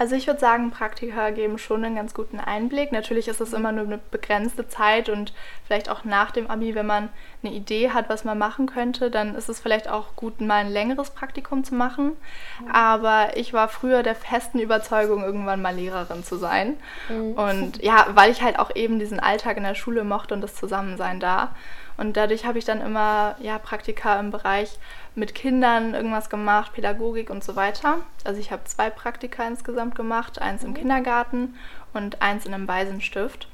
Also 0.00 0.16
ich 0.16 0.26
würde 0.26 0.40
sagen, 0.40 0.70
Praktika 0.70 1.28
geben 1.28 1.58
schon 1.58 1.84
einen 1.84 1.96
ganz 1.96 2.14
guten 2.14 2.40
Einblick. 2.40 2.90
Natürlich 2.90 3.28
ist 3.28 3.42
es 3.42 3.52
immer 3.52 3.70
nur 3.70 3.84
eine 3.84 3.98
begrenzte 3.98 4.66
Zeit 4.66 5.10
und 5.10 5.34
vielleicht 5.66 5.90
auch 5.90 6.04
nach 6.04 6.30
dem 6.30 6.50
Abi, 6.50 6.74
wenn 6.74 6.86
man 6.86 7.10
eine 7.42 7.52
Idee 7.52 7.90
hat, 7.90 8.08
was 8.08 8.24
man 8.24 8.38
machen 8.38 8.66
könnte, 8.66 9.10
dann 9.10 9.34
ist 9.34 9.50
es 9.50 9.60
vielleicht 9.60 9.90
auch 9.90 10.16
gut, 10.16 10.40
mal 10.40 10.64
ein 10.64 10.72
längeres 10.72 11.10
Praktikum 11.10 11.64
zu 11.64 11.74
machen. 11.74 12.16
Mhm. 12.60 12.70
Aber 12.72 13.36
ich 13.36 13.52
war 13.52 13.68
früher 13.68 14.02
der 14.02 14.14
festen 14.14 14.58
Überzeugung, 14.58 15.22
irgendwann 15.22 15.60
mal 15.60 15.74
Lehrerin 15.74 16.24
zu 16.24 16.36
sein. 16.36 16.78
Mhm. 17.10 17.32
Und 17.32 17.82
ja, 17.82 18.06
weil 18.14 18.30
ich 18.30 18.40
halt 18.40 18.58
auch 18.58 18.74
eben 18.74 18.98
diesen 18.98 19.20
Alltag 19.20 19.58
in 19.58 19.64
der 19.64 19.74
Schule 19.74 20.04
mochte 20.04 20.32
und 20.32 20.40
das 20.40 20.54
Zusammensein 20.54 21.20
da. 21.20 21.54
Und 21.98 22.16
dadurch 22.16 22.46
habe 22.46 22.58
ich 22.58 22.64
dann 22.64 22.80
immer 22.80 23.36
ja, 23.40 23.58
Praktika 23.58 24.18
im 24.18 24.30
Bereich 24.30 24.78
mit 25.14 25.34
Kindern 25.34 25.94
irgendwas 25.94 26.30
gemacht, 26.30 26.72
Pädagogik 26.72 27.30
und 27.30 27.42
so 27.42 27.56
weiter. 27.56 27.98
Also 28.24 28.40
ich 28.40 28.52
habe 28.52 28.64
zwei 28.64 28.90
Praktika 28.90 29.46
insgesamt 29.46 29.94
gemacht, 29.94 30.40
eins 30.40 30.64
im 30.64 30.70
mhm. 30.70 30.74
Kindergarten 30.74 31.54
und 31.92 32.22
eins 32.22 32.46
in 32.46 32.54
einem 32.54 32.68
Waisenstift. 32.68 33.48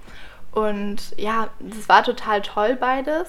Und 0.52 1.14
ja, 1.16 1.48
das 1.60 1.88
war 1.88 2.02
total 2.02 2.42
toll 2.42 2.76
beides. 2.76 3.28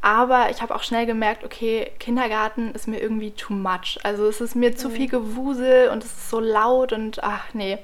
Aber 0.00 0.50
ich 0.50 0.62
habe 0.62 0.74
auch 0.74 0.82
schnell 0.82 1.06
gemerkt, 1.06 1.44
okay, 1.44 1.90
Kindergarten 1.98 2.72
ist 2.72 2.86
mir 2.86 3.00
irgendwie 3.00 3.32
too 3.32 3.52
much. 3.52 3.98
Also 4.04 4.26
es 4.26 4.40
ist 4.40 4.54
mir 4.54 4.70
mhm. 4.70 4.76
zu 4.76 4.90
viel 4.90 5.08
Gewusel 5.08 5.88
und 5.88 6.04
es 6.04 6.12
ist 6.12 6.30
so 6.30 6.40
laut 6.40 6.92
und 6.92 7.22
ach 7.22 7.52
nee, 7.52 7.78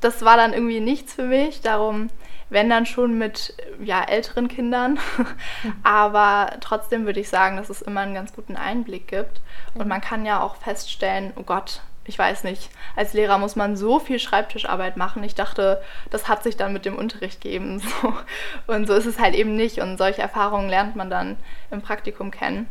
das 0.00 0.24
war 0.24 0.36
dann 0.36 0.52
irgendwie 0.52 0.80
nichts 0.80 1.14
für 1.14 1.24
mich. 1.24 1.60
Darum 1.60 2.08
wenn 2.52 2.68
dann 2.68 2.86
schon 2.86 3.16
mit 3.16 3.54
ja, 3.82 4.02
älteren 4.02 4.48
Kindern. 4.48 4.98
Aber 5.82 6.52
trotzdem 6.60 7.06
würde 7.06 7.20
ich 7.20 7.28
sagen, 7.28 7.56
dass 7.56 7.70
es 7.70 7.82
immer 7.82 8.00
einen 8.00 8.14
ganz 8.14 8.34
guten 8.34 8.56
Einblick 8.56 9.08
gibt. 9.08 9.40
Und 9.74 9.88
man 9.88 10.00
kann 10.00 10.26
ja 10.26 10.42
auch 10.42 10.56
feststellen, 10.56 11.32
oh 11.36 11.42
Gott, 11.42 11.80
ich 12.04 12.18
weiß 12.18 12.44
nicht, 12.44 12.70
als 12.96 13.14
Lehrer 13.14 13.38
muss 13.38 13.56
man 13.56 13.76
so 13.76 13.98
viel 13.98 14.18
Schreibtischarbeit 14.18 14.96
machen. 14.96 15.22
Ich 15.24 15.34
dachte, 15.34 15.80
das 16.10 16.28
hat 16.28 16.42
sich 16.42 16.56
dann 16.56 16.72
mit 16.72 16.84
dem 16.84 16.96
Unterricht 16.96 17.40
gegeben. 17.40 17.80
So. 18.02 18.14
Und 18.66 18.86
so 18.86 18.94
ist 18.94 19.06
es 19.06 19.18
halt 19.18 19.34
eben 19.34 19.56
nicht. 19.56 19.78
Und 19.78 19.96
solche 19.96 20.22
Erfahrungen 20.22 20.68
lernt 20.68 20.94
man 20.96 21.10
dann 21.10 21.36
im 21.70 21.80
Praktikum 21.80 22.30
kennen. 22.30 22.66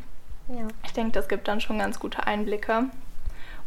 Ja. 0.48 0.68
Ich 0.86 0.94
denke, 0.94 1.14
das 1.14 1.28
gibt 1.28 1.48
dann 1.48 1.62
schon 1.62 1.80
ganz 1.80 2.00
gute 2.00 2.28
Einblicke. 2.28 2.86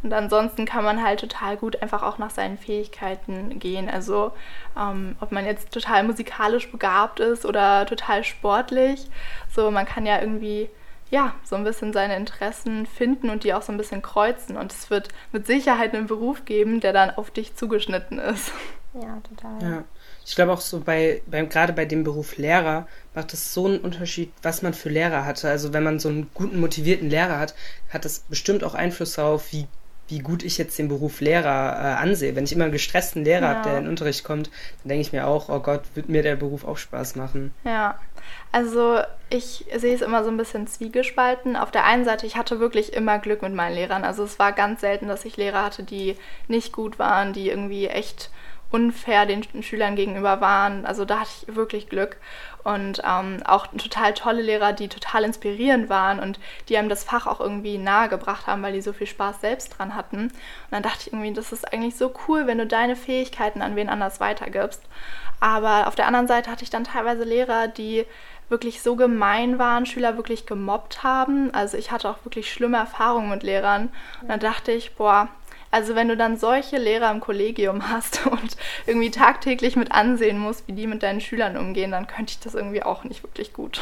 Und 0.05 0.13
ansonsten 0.13 0.67
kann 0.67 0.85
man 0.85 1.03
halt 1.03 1.21
total 1.21 1.57
gut 1.57 1.83
einfach 1.83 2.03
auch 2.03 2.19
nach 2.19 2.31
seinen 2.31 2.59
Fähigkeiten 2.59 3.59
gehen. 3.59 3.89
Also 3.89 4.33
ähm, 4.79 5.17
ob 5.21 5.33
man 5.33 5.47
jetzt 5.47 5.73
total 5.73 6.05
musikalisch 6.05 6.71
begabt 6.71 7.21
ist 7.21 7.47
oder 7.47 7.87
total 7.87 8.23
sportlich. 8.23 9.09
So, 9.51 9.71
man 9.71 9.87
kann 9.87 10.05
ja 10.05 10.21
irgendwie 10.21 10.69
ja, 11.11 11.35
so 11.45 11.57
ein 11.57 11.65
bisschen 11.65 11.93
seine 11.93 12.17
Interessen 12.17 12.87
finden 12.87 13.31
und 13.31 13.45
die 13.45 13.55
auch 13.55 13.63
so 13.63 13.73
ein 13.73 13.79
bisschen 13.79 14.03
kreuzen. 14.03 14.57
Und 14.57 14.73
es 14.73 14.91
wird 14.91 15.09
mit 15.33 15.47
Sicherheit 15.47 15.95
einen 15.95 16.07
Beruf 16.07 16.45
geben, 16.45 16.81
der 16.81 16.93
dann 16.93 17.11
auf 17.11 17.31
dich 17.31 17.57
zugeschnitten 17.57 18.19
ist. 18.19 18.53
Ja, 18.95 19.21
total. 19.29 19.63
Ja. 19.63 19.85
Ich 20.27 20.35
glaube 20.35 20.53
auch 20.53 20.61
so 20.61 20.81
bei, 20.81 21.23
beim, 21.27 21.49
gerade 21.49 21.73
bei 21.73 21.85
dem 21.85 22.05
Beruf 22.05 22.37
Lehrer 22.37 22.87
macht 23.15 23.33
es 23.33 23.53
so 23.53 23.67
einen 23.67 23.81
Unterschied, 23.81 24.33
was 24.43 24.63
man 24.63 24.73
für 24.73 24.89
Lehrer 24.89 25.25
hatte. 25.25 25.49
Also 25.49 25.73
wenn 25.73 25.83
man 25.83 25.99
so 25.99 26.09
einen 26.09 26.31
guten, 26.33 26.61
motivierten 26.61 27.11
Lehrer 27.11 27.39
hat, 27.39 27.55
hat 27.91 28.05
das 28.05 28.21
bestimmt 28.21 28.65
auch 28.65 28.75
Einfluss 28.75 29.15
darauf, 29.15 29.53
wie 29.53 29.67
wie 30.09 30.19
gut 30.19 30.43
ich 30.43 30.59
jetzt 30.59 30.79
den 30.79 30.89
Beruf 30.89 31.21
Lehrer 31.21 31.73
äh, 31.77 32.03
ansehe. 32.03 32.37
Wenn 32.37 32.45
ich 32.45 32.53
immer 32.53 32.65
einen 32.65 32.73
gestressten 32.73 33.25
Lehrer 33.25 33.43
ja. 33.43 33.49
habe, 33.55 33.69
der 33.69 33.79
in 33.79 33.85
den 33.85 33.91
Unterricht 33.91 34.25
kommt, 34.25 34.51
dann 34.83 34.91
denke 34.91 35.03
ich 35.03 35.13
mir 35.13 35.27
auch, 35.27 35.49
oh 35.49 35.61
Gott, 35.61 35.83
wird 35.95 36.09
mir 36.09 36.23
der 36.23 36.37
Beruf 36.37 36.65
auch 36.65 36.77
Spaß 36.77 37.17
machen. 37.17 37.55
Ja, 37.65 37.99
also 38.53 39.01
ich 39.31 39.65
sehe 39.75 39.95
es 39.95 40.03
immer 40.03 40.23
so 40.23 40.31
ein 40.31 40.37
bisschen 40.37 40.67
zwiegespalten. 40.67 41.57
Auf 41.57 41.71
der 41.71 41.85
einen 41.85 42.05
Seite, 42.05 42.27
ich 42.27 42.37
hatte 42.37 42.61
wirklich 42.61 42.93
immer 42.93 43.19
Glück 43.19 43.43
mit 43.43 43.55
meinen 43.55 43.75
Lehrern. 43.75 44.05
Also 44.05 44.25
es 44.25 44.39
war 44.39 44.53
ganz 44.53 44.81
selten, 44.81 45.09
dass 45.09 45.25
ich 45.25 45.37
Lehrer 45.37 45.65
hatte, 45.65 45.83
die 45.83 46.17
nicht 46.49 46.73
gut 46.73 46.99
waren, 46.99 47.33
die 47.33 47.49
irgendwie 47.49 47.87
echt 47.87 48.31
unfair 48.71 49.25
den 49.25 49.63
Schülern 49.63 49.97
gegenüber 49.97 50.41
waren. 50.41 50.85
Also 50.85 51.05
da 51.05 51.21
hatte 51.21 51.31
ich 51.47 51.55
wirklich 51.55 51.89
Glück. 51.89 52.17
Und 52.65 53.03
ähm, 53.05 53.43
auch 53.45 53.67
total 53.67 54.15
tolle 54.15 54.41
Lehrer, 54.41 54.73
die 54.73 54.89
total 54.89 55.25
inspirierend 55.25 55.91
waren 55.91 56.19
und 56.19 56.41
die 56.69 56.79
einem 56.79 56.89
das 56.89 57.05
Fach 57.05 57.27
auch 57.27 57.41
irgendwie 57.41 57.77
nahegebracht 57.77 58.47
haben, 58.47 58.63
weil 58.63 58.73
die 58.73 58.81
so 58.81 58.95
viel 58.95 59.07
Spaß 59.07 59.43
selbst 59.43 59.79
dran 59.79 59.95
hatten. 59.95 60.25
Und 60.25 60.33
dann 60.71 60.83
dachte 60.83 61.01
ich 61.03 61.13
irgendwie, 61.13 61.35
das 61.35 61.53
ist 61.53 61.71
eigentlich 61.71 61.97
so 61.97 62.13
cool, 62.27 62.47
wenn 62.47 62.59
du 62.59 62.67
deine 62.67 62.97
Fähigkeiten 62.97 63.61
an 63.61 63.77
wen 63.77 63.91
anders 63.91 64.19
weitergibst. 64.19 64.83
Aber 65.41 65.89
auf 65.89 65.95
der 65.95 66.07
anderen 66.07 66.27
Seite 66.27 66.51
hatte 66.51 66.65
ich 66.65 66.71
dann 66.71 66.85
teilweise 66.85 67.25
Lehrer, 67.25 67.69
die 67.69 68.07
wirklich 68.49 68.83
so 68.83 68.97
gemein 68.97 69.59
waren, 69.59 69.85
Schüler 69.85 70.17
wirklich 70.17 70.47
gemobbt 70.47 71.03
haben. 71.03 71.53
Also 71.53 71.77
ich 71.77 71.91
hatte 71.91 72.09
auch 72.09 72.25
wirklich 72.25 72.51
schlimme 72.53 72.77
Erfahrungen 72.79 73.31
mit 73.31 73.43
Lehrern. 73.43 73.91
Und 74.23 74.29
dann 74.29 74.41
dachte 74.41 74.73
ich, 74.73 74.95
boah, 74.95 75.29
also 75.75 75.97
wenn 75.97 76.07
du 76.07 76.17
dann 76.17 76.37
solche 76.37 76.79
Lehrer 76.79 77.11
im 77.11 77.19
Kollegium 77.19 77.91
hast 77.91 78.25
und 78.31 78.57
irgendwie 78.87 79.11
tagtäglich 79.11 79.75
mit 79.75 79.91
ansehen 79.91 80.39
musst, 80.39 80.69
wie 80.69 80.73
die 80.73 80.87
mit 80.87 81.03
deinen 81.03 81.21
Schülern 81.21 81.57
umgehen, 81.57 81.91
dann 81.91 82.07
könnte 82.07 82.31
ich 82.31 82.39
das 82.39 82.55
irgendwie 82.55 82.85
auch 82.85 83.03
nicht 83.03 83.25
wirklich 83.25 83.53
gut. 83.53 83.81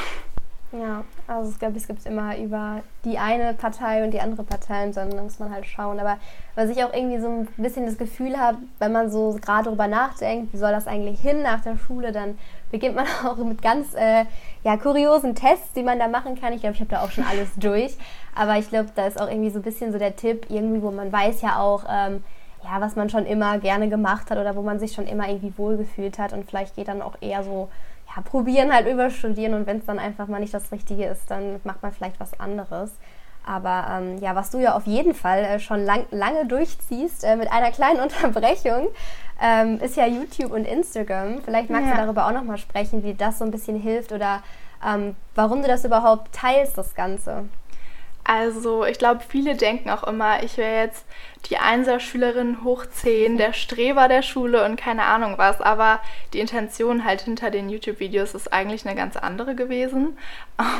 Ja, 0.72 1.04
also 1.26 1.50
ich 1.50 1.58
glaube, 1.58 1.76
es 1.76 1.86
gibt 1.86 2.06
immer 2.06 2.38
über 2.38 2.80
die 3.04 3.18
eine 3.18 3.52
Partei 3.52 4.04
und 4.04 4.10
die 4.10 4.22
andere 4.22 4.42
Partei, 4.42 4.90
sondern 4.90 5.24
muss 5.24 5.38
man 5.38 5.52
halt 5.52 5.66
schauen. 5.66 6.00
Aber 6.00 6.16
was 6.54 6.70
ich 6.70 6.82
auch 6.82 6.94
irgendwie 6.94 7.20
so 7.20 7.28
ein 7.28 7.48
bisschen 7.58 7.84
das 7.84 7.98
Gefühl 7.98 8.38
habe, 8.38 8.56
wenn 8.78 8.90
man 8.90 9.10
so 9.10 9.38
gerade 9.42 9.64
darüber 9.64 9.86
nachdenkt, 9.86 10.54
wie 10.54 10.56
soll 10.56 10.70
das 10.70 10.86
eigentlich 10.86 11.20
hin 11.20 11.42
nach 11.42 11.60
der 11.60 11.76
Schule, 11.76 12.10
dann 12.10 12.38
beginnt 12.70 12.96
man 12.96 13.06
auch 13.26 13.36
mit 13.36 13.60
ganz 13.60 13.92
äh, 13.94 14.24
ja, 14.64 14.78
kuriosen 14.78 15.34
Tests, 15.34 15.74
die 15.74 15.82
man 15.82 15.98
da 15.98 16.08
machen 16.08 16.40
kann. 16.40 16.54
Ich 16.54 16.62
glaube, 16.62 16.74
ich 16.74 16.80
habe 16.80 16.90
da 16.90 17.02
auch 17.02 17.10
schon 17.10 17.24
alles 17.24 17.50
durch. 17.56 17.94
Aber 18.34 18.56
ich 18.56 18.70
glaube, 18.70 18.88
da 18.94 19.06
ist 19.06 19.20
auch 19.20 19.28
irgendwie 19.28 19.50
so 19.50 19.58
ein 19.58 19.62
bisschen 19.62 19.92
so 19.92 19.98
der 19.98 20.16
Tipp, 20.16 20.46
irgendwie, 20.48 20.80
wo 20.80 20.90
man 20.90 21.12
weiß 21.12 21.42
ja 21.42 21.60
auch, 21.60 21.84
ähm, 21.86 22.24
ja, 22.64 22.80
was 22.80 22.96
man 22.96 23.10
schon 23.10 23.26
immer 23.26 23.58
gerne 23.58 23.90
gemacht 23.90 24.30
hat 24.30 24.38
oder 24.38 24.56
wo 24.56 24.62
man 24.62 24.78
sich 24.78 24.92
schon 24.92 25.06
immer 25.06 25.28
irgendwie 25.28 25.52
wohlgefühlt 25.58 26.18
hat 26.18 26.32
und 26.32 26.48
vielleicht 26.48 26.76
geht 26.76 26.88
dann 26.88 27.02
auch 27.02 27.16
eher 27.20 27.42
so 27.42 27.68
ja, 28.14 28.22
probieren 28.22 28.72
halt 28.72 28.86
überstudieren 28.86 29.54
und 29.54 29.66
wenn 29.66 29.78
es 29.78 29.86
dann 29.86 29.98
einfach 29.98 30.26
mal 30.26 30.40
nicht 30.40 30.54
das 30.54 30.72
Richtige 30.72 31.06
ist, 31.06 31.30
dann 31.30 31.60
macht 31.64 31.82
man 31.82 31.92
vielleicht 31.92 32.20
was 32.20 32.38
anderes. 32.38 32.92
Aber 33.44 33.86
ähm, 33.90 34.18
ja, 34.18 34.36
was 34.36 34.50
du 34.50 34.58
ja 34.58 34.76
auf 34.76 34.86
jeden 34.86 35.14
Fall 35.14 35.40
äh, 35.40 35.58
schon 35.58 35.84
lang, 35.84 36.04
lange 36.10 36.46
durchziehst, 36.46 37.24
äh, 37.24 37.36
mit 37.36 37.50
einer 37.50 37.72
kleinen 37.72 38.00
Unterbrechung, 38.02 38.88
ähm, 39.40 39.80
ist 39.80 39.96
ja 39.96 40.06
YouTube 40.06 40.52
und 40.52 40.64
Instagram. 40.64 41.42
Vielleicht 41.42 41.70
magst 41.70 41.88
ja. 41.88 41.96
du 41.96 42.02
darüber 42.02 42.26
auch 42.26 42.32
nochmal 42.32 42.58
sprechen, 42.58 43.02
wie 43.02 43.14
das 43.14 43.38
so 43.38 43.44
ein 43.44 43.50
bisschen 43.50 43.76
hilft 43.76 44.12
oder 44.12 44.42
ähm, 44.86 45.16
warum 45.34 45.62
du 45.62 45.68
das 45.68 45.84
überhaupt 45.84 46.32
teilst, 46.32 46.78
das 46.78 46.94
Ganze. 46.94 47.44
Also 48.24 48.84
ich 48.84 48.98
glaube, 48.98 49.20
viele 49.26 49.56
denken 49.56 49.90
auch 49.90 50.04
immer, 50.04 50.42
ich 50.42 50.56
wäre 50.56 50.82
jetzt 50.82 51.04
die 51.50 51.58
Einserschülerin 51.58 52.62
hoch 52.62 52.86
10, 52.86 53.36
der 53.36 53.52
Streber 53.52 54.06
der 54.08 54.22
Schule 54.22 54.64
und 54.64 54.76
keine 54.76 55.04
Ahnung 55.04 55.34
was. 55.38 55.60
Aber 55.60 56.00
die 56.32 56.40
Intention 56.40 57.04
halt 57.04 57.22
hinter 57.22 57.50
den 57.50 57.68
YouTube-Videos 57.68 58.34
ist 58.34 58.52
eigentlich 58.52 58.86
eine 58.86 58.96
ganz 58.96 59.16
andere 59.16 59.54
gewesen. 59.54 60.16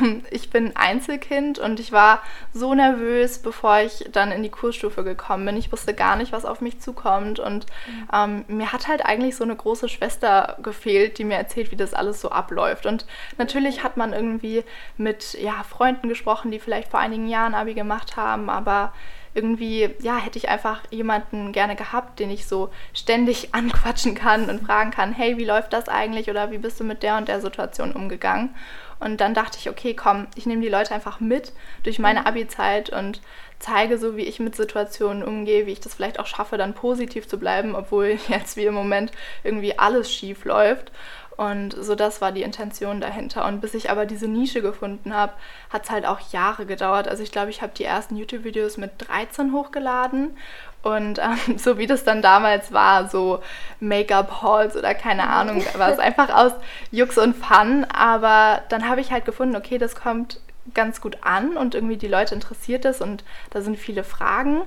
Ähm, 0.02 0.22
ich 0.30 0.50
bin 0.50 0.76
Einzelkind 0.76 1.58
und 1.58 1.80
ich 1.80 1.92
war 1.92 2.22
so 2.52 2.74
nervös, 2.74 3.38
bevor 3.38 3.80
ich 3.80 4.06
dann 4.12 4.30
in 4.30 4.42
die 4.42 4.50
Kursstufe 4.50 5.02
gekommen 5.02 5.46
bin. 5.46 5.56
Ich 5.56 5.72
wusste 5.72 5.94
gar 5.94 6.16
nicht, 6.16 6.30
was 6.30 6.44
auf 6.44 6.60
mich 6.60 6.78
zukommt. 6.80 7.40
Und 7.40 7.64
ähm, 8.12 8.44
mir 8.48 8.72
hat 8.72 8.86
halt 8.86 9.04
eigentlich 9.04 9.34
so 9.34 9.44
eine 9.44 9.56
große 9.56 9.88
Schwester 9.88 10.58
gefehlt, 10.62 11.16
die 11.16 11.24
mir 11.24 11.36
erzählt, 11.36 11.72
wie 11.72 11.76
das 11.76 11.94
alles 11.94 12.20
so 12.20 12.28
abläuft. 12.30 12.84
Und 12.84 13.06
natürlich 13.38 13.82
hat 13.82 13.96
man 13.96 14.12
irgendwie 14.12 14.62
mit 14.98 15.38
ja, 15.40 15.64
Freunden 15.68 16.10
gesprochen, 16.10 16.50
die 16.50 16.60
vielleicht 16.60 16.90
vor 16.90 17.00
einigen 17.00 17.28
Jahren 17.28 17.31
Abi 17.34 17.74
gemacht 17.74 18.16
haben, 18.16 18.50
aber 18.50 18.92
irgendwie, 19.34 19.88
ja, 20.00 20.18
hätte 20.18 20.38
ich 20.38 20.48
einfach 20.48 20.82
jemanden 20.90 21.52
gerne 21.52 21.74
gehabt, 21.74 22.18
den 22.18 22.30
ich 22.30 22.46
so 22.46 22.70
ständig 22.92 23.48
anquatschen 23.54 24.14
kann 24.14 24.50
und 24.50 24.66
fragen 24.66 24.90
kann, 24.90 25.12
hey, 25.12 25.38
wie 25.38 25.44
läuft 25.44 25.72
das 25.72 25.88
eigentlich 25.88 26.28
oder 26.30 26.50
wie 26.50 26.58
bist 26.58 26.78
du 26.80 26.84
mit 26.84 27.02
der 27.02 27.16
und 27.16 27.28
der 27.28 27.40
Situation 27.40 27.92
umgegangen? 27.92 28.54
Und 29.00 29.20
dann 29.20 29.34
dachte 29.34 29.58
ich, 29.58 29.68
okay, 29.68 29.94
komm, 29.94 30.28
ich 30.36 30.46
nehme 30.46 30.62
die 30.62 30.68
Leute 30.68 30.94
einfach 30.94 31.18
mit 31.18 31.52
durch 31.82 31.98
meine 31.98 32.20
mhm. 32.20 32.26
Abi-Zeit 32.26 32.90
und 32.90 33.20
zeige 33.58 33.98
so, 33.98 34.16
wie 34.16 34.22
ich 34.22 34.38
mit 34.38 34.54
Situationen 34.54 35.24
umgehe, 35.24 35.66
wie 35.66 35.72
ich 35.72 35.80
das 35.80 35.94
vielleicht 35.94 36.20
auch 36.20 36.26
schaffe, 36.26 36.56
dann 36.56 36.74
positiv 36.74 37.26
zu 37.26 37.38
bleiben, 37.38 37.74
obwohl 37.74 38.18
jetzt 38.28 38.56
wie 38.56 38.66
im 38.66 38.74
Moment 38.74 39.12
irgendwie 39.42 39.78
alles 39.78 40.12
schief 40.12 40.44
läuft. 40.44 40.92
Und 41.36 41.74
so 41.78 41.94
das 41.94 42.20
war 42.20 42.32
die 42.32 42.42
Intention 42.42 43.00
dahinter. 43.00 43.46
Und 43.46 43.60
bis 43.60 43.74
ich 43.74 43.90
aber 43.90 44.06
diese 44.06 44.28
Nische 44.28 44.62
gefunden 44.62 45.14
habe, 45.14 45.32
hat 45.70 45.84
es 45.84 45.90
halt 45.90 46.06
auch 46.06 46.20
Jahre 46.32 46.66
gedauert. 46.66 47.08
Also 47.08 47.22
ich 47.22 47.32
glaube, 47.32 47.50
ich 47.50 47.62
habe 47.62 47.72
die 47.76 47.84
ersten 47.84 48.16
YouTube-Videos 48.16 48.76
mit 48.76 48.92
13 48.98 49.52
hochgeladen. 49.52 50.36
Und 50.82 51.18
ähm, 51.18 51.56
so 51.58 51.78
wie 51.78 51.86
das 51.86 52.04
dann 52.04 52.22
damals 52.22 52.72
war, 52.72 53.08
so 53.08 53.40
Make-up-Halls 53.80 54.76
oder 54.76 54.94
keine 54.94 55.28
Ahnung, 55.28 55.64
war 55.76 55.90
es 55.90 55.98
einfach 55.98 56.30
aus 56.34 56.52
Jux 56.90 57.18
und 57.18 57.36
Fun. 57.36 57.86
Aber 57.92 58.62
dann 58.68 58.88
habe 58.88 59.00
ich 59.00 59.12
halt 59.12 59.24
gefunden, 59.24 59.56
okay, 59.56 59.78
das 59.78 59.96
kommt 59.96 60.40
ganz 60.74 61.00
gut 61.00 61.18
an 61.22 61.56
und 61.56 61.74
irgendwie 61.74 61.96
die 61.96 62.08
Leute 62.08 62.34
interessiert 62.34 62.84
es 62.84 63.00
und 63.00 63.24
da 63.50 63.62
sind 63.62 63.76
viele 63.76 64.04
Fragen. 64.04 64.62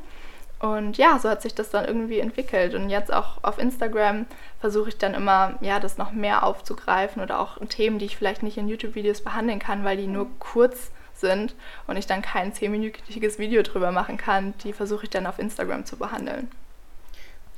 Und 0.59 0.97
ja, 0.97 1.19
so 1.19 1.29
hat 1.29 1.41
sich 1.41 1.53
das 1.53 1.69
dann 1.69 1.85
irgendwie 1.85 2.19
entwickelt. 2.19 2.73
Und 2.73 2.89
jetzt 2.89 3.13
auch 3.13 3.43
auf 3.43 3.59
Instagram 3.59 4.25
versuche 4.59 4.89
ich 4.89 4.97
dann 4.97 5.13
immer, 5.13 5.55
ja, 5.61 5.79
das 5.79 5.97
noch 5.97 6.11
mehr 6.11 6.43
aufzugreifen 6.43 7.21
oder 7.21 7.39
auch 7.39 7.57
Themen, 7.67 7.99
die 7.99 8.05
ich 8.05 8.17
vielleicht 8.17 8.41
nicht 8.41 8.57
in 8.57 8.67
YouTube-Videos 8.67 9.21
behandeln 9.21 9.59
kann, 9.59 9.83
weil 9.83 9.97
die 9.97 10.07
nur 10.07 10.27
kurz 10.39 10.91
sind 11.13 11.55
und 11.87 11.97
ich 11.97 12.07
dann 12.07 12.21
kein 12.21 12.53
zehnminütiges 12.53 13.39
Video 13.39 13.61
drüber 13.63 13.91
machen 13.91 14.17
kann, 14.17 14.53
die 14.63 14.73
versuche 14.73 15.03
ich 15.05 15.09
dann 15.09 15.25
auf 15.25 15.39
Instagram 15.39 15.85
zu 15.85 15.97
behandeln. 15.97 16.49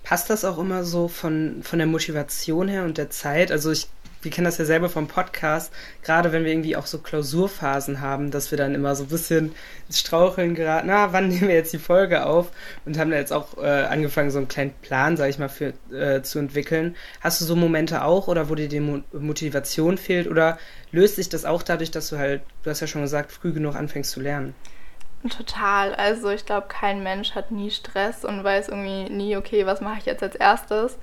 Passt 0.04 0.30
das 0.30 0.46
auch 0.46 0.58
immer 0.58 0.84
so 0.84 1.08
von, 1.08 1.62
von 1.64 1.80
der 1.80 1.88
Motivation 1.88 2.70
her 2.70 2.84
und 2.84 2.98
der 2.98 3.10
Zeit? 3.10 3.52
Also 3.52 3.72
ich 3.72 3.90
wir 4.28 4.32
kennen 4.32 4.44
das 4.44 4.58
ja 4.58 4.66
selber 4.66 4.90
vom 4.90 5.08
Podcast, 5.08 5.72
gerade 6.04 6.34
wenn 6.34 6.44
wir 6.44 6.52
irgendwie 6.52 6.76
auch 6.76 6.86
so 6.86 6.98
Klausurphasen 6.98 8.02
haben, 8.02 8.30
dass 8.30 8.52
wir 8.52 8.58
dann 8.58 8.76
immer 8.76 8.94
so 8.94 9.06
ein 9.06 9.08
bisschen 9.08 9.56
ins 9.88 10.02
Straucheln 10.02 10.54
geraten, 10.54 10.88
na, 10.88 11.14
wann 11.14 11.28
nehmen 11.30 11.48
wir 11.48 11.56
jetzt 11.56 11.72
die 11.72 11.78
Folge 11.78 12.26
auf? 12.26 12.52
Und 12.86 12.98
haben 12.98 13.10
da 13.10 13.16
jetzt 13.16 13.32
auch 13.32 13.58
äh, 13.58 13.86
angefangen, 13.86 14.30
so 14.30 14.40
einen 14.40 14.50
kleinen 14.50 14.74
Plan, 14.82 15.16
sag 15.16 15.30
ich 15.30 15.40
mal, 15.40 15.48
für, 15.48 15.72
äh, 15.94 16.22
zu 16.24 16.40
entwickeln. 16.40 16.98
Hast 17.22 17.40
du 17.40 17.46
so 17.46 17.56
Momente 17.56 18.04
auch 18.04 18.28
oder 18.28 18.50
wo 18.50 18.56
dir 18.56 18.68
die 18.68 18.82
Mo 18.82 19.00
Motivation 19.14 19.98
fehlt 19.98 20.28
oder 20.28 20.58
löst 20.92 21.16
sich 21.16 21.30
das 21.30 21.46
auch 21.46 21.64
dadurch, 21.64 21.92
dass 21.92 22.10
du 22.10 22.18
halt, 22.18 22.42
du 22.64 22.70
hast 22.70 22.82
ja 22.82 22.88
schon 22.88 23.04
gesagt, 23.04 23.32
früh 23.32 23.54
genug 23.54 23.76
anfängst 23.76 24.12
zu 24.12 24.20
lernen? 24.20 24.56
Total. 25.30 25.96
Also 25.96 26.30
ich 26.32 26.46
glaube, 26.46 26.68
kein 26.68 27.02
Mensch 27.02 27.34
hat 27.34 27.52
nie 27.52 27.72
Stress 27.72 28.26
und 28.26 28.44
weiß 28.44 28.68
irgendwie 28.68 29.10
nie, 29.10 29.38
okay, 29.38 29.66
was 29.66 29.80
mache 29.80 30.00
ich 30.00 30.06
jetzt 30.06 30.22
als 30.22 30.36
erstes. 30.36 30.98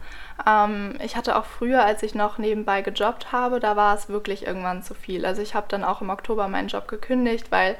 Ähm, 0.46 0.98
ich 1.02 1.16
hatte 1.16 1.36
auch 1.36 1.44
früher, 1.44 1.84
als 1.84 2.02
ich 2.02 2.14
noch 2.14 2.38
nebenbei 2.38 2.82
gejobbt 2.82 3.32
habe, 3.32 3.60
da 3.60 3.76
war 3.76 3.94
es 3.94 4.08
wirklich 4.08 4.46
irgendwann 4.46 4.82
zu 4.82 4.94
viel. 4.94 5.24
Also 5.26 5.42
ich 5.42 5.54
habe 5.54 5.66
dann 5.68 5.84
auch 5.84 6.00
im 6.00 6.10
Oktober 6.10 6.48
meinen 6.48 6.68
Job 6.68 6.88
gekündigt, 6.88 7.50
weil 7.50 7.76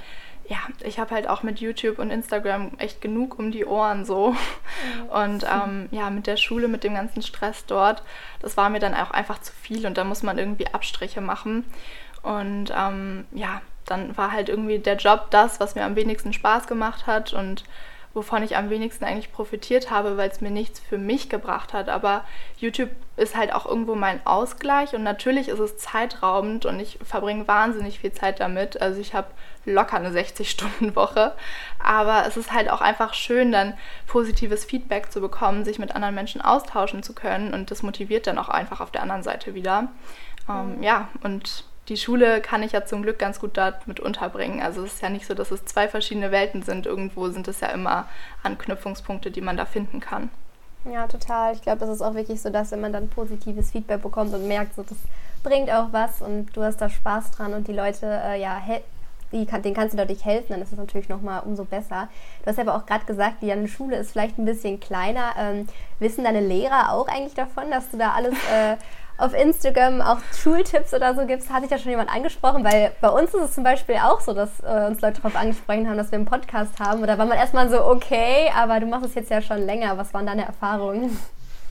ja, 0.47 0.59
ich 0.83 0.99
habe 0.99 1.15
halt 1.15 1.27
auch 1.27 1.43
mit 1.43 1.61
YouTube 1.61 1.99
und 1.99 2.11
Instagram 2.11 2.73
echt 2.79 3.01
genug 3.01 3.39
um 3.39 3.51
die 3.51 3.65
Ohren 3.65 4.05
so. 4.05 4.37
Und 5.09 5.45
ähm, 5.45 5.89
ja, 5.91 6.11
mit 6.11 6.27
der 6.27 6.37
Schule, 6.37 6.69
mit 6.69 6.85
dem 6.85 6.95
ganzen 6.95 7.23
Stress 7.23 7.65
dort, 7.67 8.03
das 8.41 8.57
war 8.57 8.69
mir 8.69 8.81
dann 8.81 8.95
auch 8.95 9.11
einfach 9.11 9.41
zu 9.41 9.53
viel 9.53 9.87
und 9.87 9.97
da 9.97 10.05
muss 10.05 10.23
man 10.23 10.39
irgendwie 10.39 10.67
Abstriche 10.73 11.23
machen. 11.23 11.65
Und 12.23 12.73
ähm, 12.77 13.25
ja, 13.33 13.63
dann 13.87 14.17
war 14.17 14.33
halt 14.33 14.49
irgendwie 14.49 14.79
der 14.79 14.97
Job 14.97 15.29
das, 15.31 15.61
was 15.61 15.75
mir 15.75 15.85
am 15.85 15.97
wenigsten 15.97 16.33
Spaß 16.33 16.67
gemacht 16.67 17.07
hat 17.07 17.33
und 17.33 17.65
wovon 18.15 18.43
ich 18.45 18.57
am 18.57 18.71
wenigsten 18.71 19.05
eigentlich 19.05 19.33
profitiert 19.33 19.91
habe, 19.91 20.17
weil 20.17 20.31
es 20.31 20.41
mir 20.41 20.51
nichts 20.51 20.79
für 20.81 20.99
mich 20.99 21.29
gebracht 21.29 21.73
hat. 21.73 21.89
Aber 21.89 22.25
YouTube 22.57 22.91
ist 23.17 23.37
halt 23.37 23.53
auch 23.53 23.67
irgendwo 23.67 23.97
mein 23.97 24.25
Ausgleich 24.25 24.95
und 24.95 25.03
natürlich 25.03 25.49
ist 25.49 25.59
es 25.59 25.77
zeitraubend 25.77 26.65
und 26.65 26.79
ich 26.79 26.99
verbringe 27.05 27.47
wahnsinnig 27.49 27.99
viel 27.99 28.13
Zeit 28.13 28.41
damit. 28.41 28.81
Also 28.81 29.01
ich 29.01 29.15
habe 29.15 29.27
locker 29.67 29.97
eine 29.97 30.11
60-Stunden-Woche. 30.19 31.35
Aber 31.83 32.25
es 32.27 32.37
ist 32.37 32.53
halt 32.53 32.71
auch 32.71 32.81
einfach 32.81 33.15
schön, 33.15 33.53
dann 33.53 33.75
positives 34.07 34.65
Feedback 34.65 35.11
zu 35.11 35.21
bekommen, 35.21 35.65
sich 35.65 35.79
mit 35.79 35.95
anderen 35.95 36.15
Menschen 36.15 36.41
austauschen 36.41 37.03
zu 37.03 37.15
können 37.15 37.53
und 37.53 37.71
das 37.71 37.83
motiviert 37.83 38.27
dann 38.27 38.39
auch 38.39 38.49
einfach 38.49 38.81
auf 38.81 38.93
der 38.93 39.03
anderen 39.03 39.23
Seite 39.25 39.55
wieder. 39.55 39.89
Ähm, 40.49 40.83
ja, 40.83 41.09
und 41.23 41.65
die 41.89 41.97
Schule 41.97 42.41
kann 42.41 42.63
ich 42.63 42.73
ja 42.73 42.85
zum 42.85 43.03
Glück 43.03 43.19
ganz 43.19 43.41
gut 43.41 43.57
damit 43.57 44.01
unterbringen. 44.01 44.63
Also 44.63 44.85
es 44.85 44.95
ist 44.95 45.03
ja 45.03 45.11
nicht 45.11 45.27
so, 45.27 45.35
dass 45.35 45.51
es 45.51 45.65
zwei 45.65 45.89
verschiedene 45.89 46.31
Welten 46.31 46.63
sind. 46.63 46.87
Irgendwo 46.87 47.29
sind 47.29 47.47
es 47.49 47.61
ja 47.61 47.69
immer 47.69 48.09
Anknüpfungspunkte, 48.43 49.31
die 49.31 49.43
man 49.43 49.57
da 49.57 49.67
finden 49.67 50.01
kann. 50.01 50.31
Ja, 50.91 51.07
total. 51.07 51.55
Ich 51.55 51.63
glaube, 51.63 51.81
das 51.81 51.91
ist 51.91 52.03
auch 52.03 52.15
wirklich 52.15 52.41
so, 52.41 52.51
dass 52.51 52.71
wenn 52.71 52.81
man 52.81 52.93
dann 52.93 53.09
positives 53.09 53.71
Feedback 53.71 54.03
bekommt 54.03 54.35
und 54.35 54.47
merkt, 54.47 54.75
so 54.75 54.83
das 54.83 54.99
bringt 55.43 55.71
auch 55.71 55.93
was 55.93 56.23
und 56.23 56.55
du 56.57 56.63
hast 56.63 56.81
da 56.81 56.89
Spaß 56.89 57.31
dran 57.33 57.55
und 57.55 57.69
die 57.69 57.73
Leute, 57.73 58.07
äh, 58.07 58.41
ja, 58.41 58.63
die 59.33 59.47
kann, 59.47 59.63
denen 59.63 59.75
kannst 59.75 59.95
du 59.95 59.97
dadurch 59.99 60.25
helfen, 60.25 60.49
dann 60.51 60.63
ist 60.63 60.73
es 60.73 60.79
natürlich 60.79 61.09
nochmal 61.09 61.43
umso 61.45 61.65
besser. 61.65 62.09
Du 62.43 62.51
hast 62.51 62.59
aber 62.59 62.77
auch 62.77 62.87
gerade 62.87 63.05
gesagt, 63.05 63.43
die 63.43 63.49
deine 63.49 63.69
Schule 63.69 63.97
ist 63.97 64.13
vielleicht 64.13 64.39
ein 64.39 64.45
bisschen 64.45 64.81
kleiner. 64.81 65.35
Ähm, 65.39 65.69
wissen 65.99 66.25
deine 66.25 66.41
Lehrer 66.41 66.93
auch 66.93 67.09
eigentlich 67.09 67.35
davon, 67.35 67.71
dass 67.71 67.91
du 67.91 67.99
da 67.99 68.13
alles 68.13 68.35
äh, 68.53 68.77
auf 69.17 69.33
Instagram 69.33 70.01
auch 70.01 70.19
Schultipps 70.33 70.93
oder 70.93 71.15
so 71.15 71.25
gibst, 71.27 71.53
hatte 71.53 71.67
ich 71.67 71.71
ja 71.71 71.79
schon 71.79 71.91
jemand 71.91 72.13
angesprochen, 72.13 72.65
weil 72.65 72.93
bei 73.01 73.09
uns 73.09 73.33
ist 73.33 73.43
es 73.43 73.55
zum 73.55 73.65
Beispiel 73.65 73.97
auch 73.97 74.21
so, 74.21 74.33
dass 74.33 74.51
äh, 74.61 74.87
uns 74.87 75.01
Leute 75.01 75.21
darauf 75.21 75.37
angesprochen 75.37 75.89
haben, 75.89 75.97
dass 75.97 76.11
wir 76.11 76.19
einen 76.19 76.27
Podcast 76.27 76.79
haben. 76.81 77.03
Oder 77.03 77.17
war 77.19 77.27
man 77.27 77.39
erstmal 77.39 77.71
so, 77.71 77.85
okay, 77.85 78.51
aber 78.57 78.81
du 78.81 78.87
machst 78.87 79.07
es 79.07 79.15
jetzt 79.15 79.31
ja 79.31 79.41
schon 79.41 79.65
länger. 79.65 79.97
Was 79.99 80.13
waren 80.13 80.27
deine 80.27 80.45
Erfahrungen? 80.45 81.17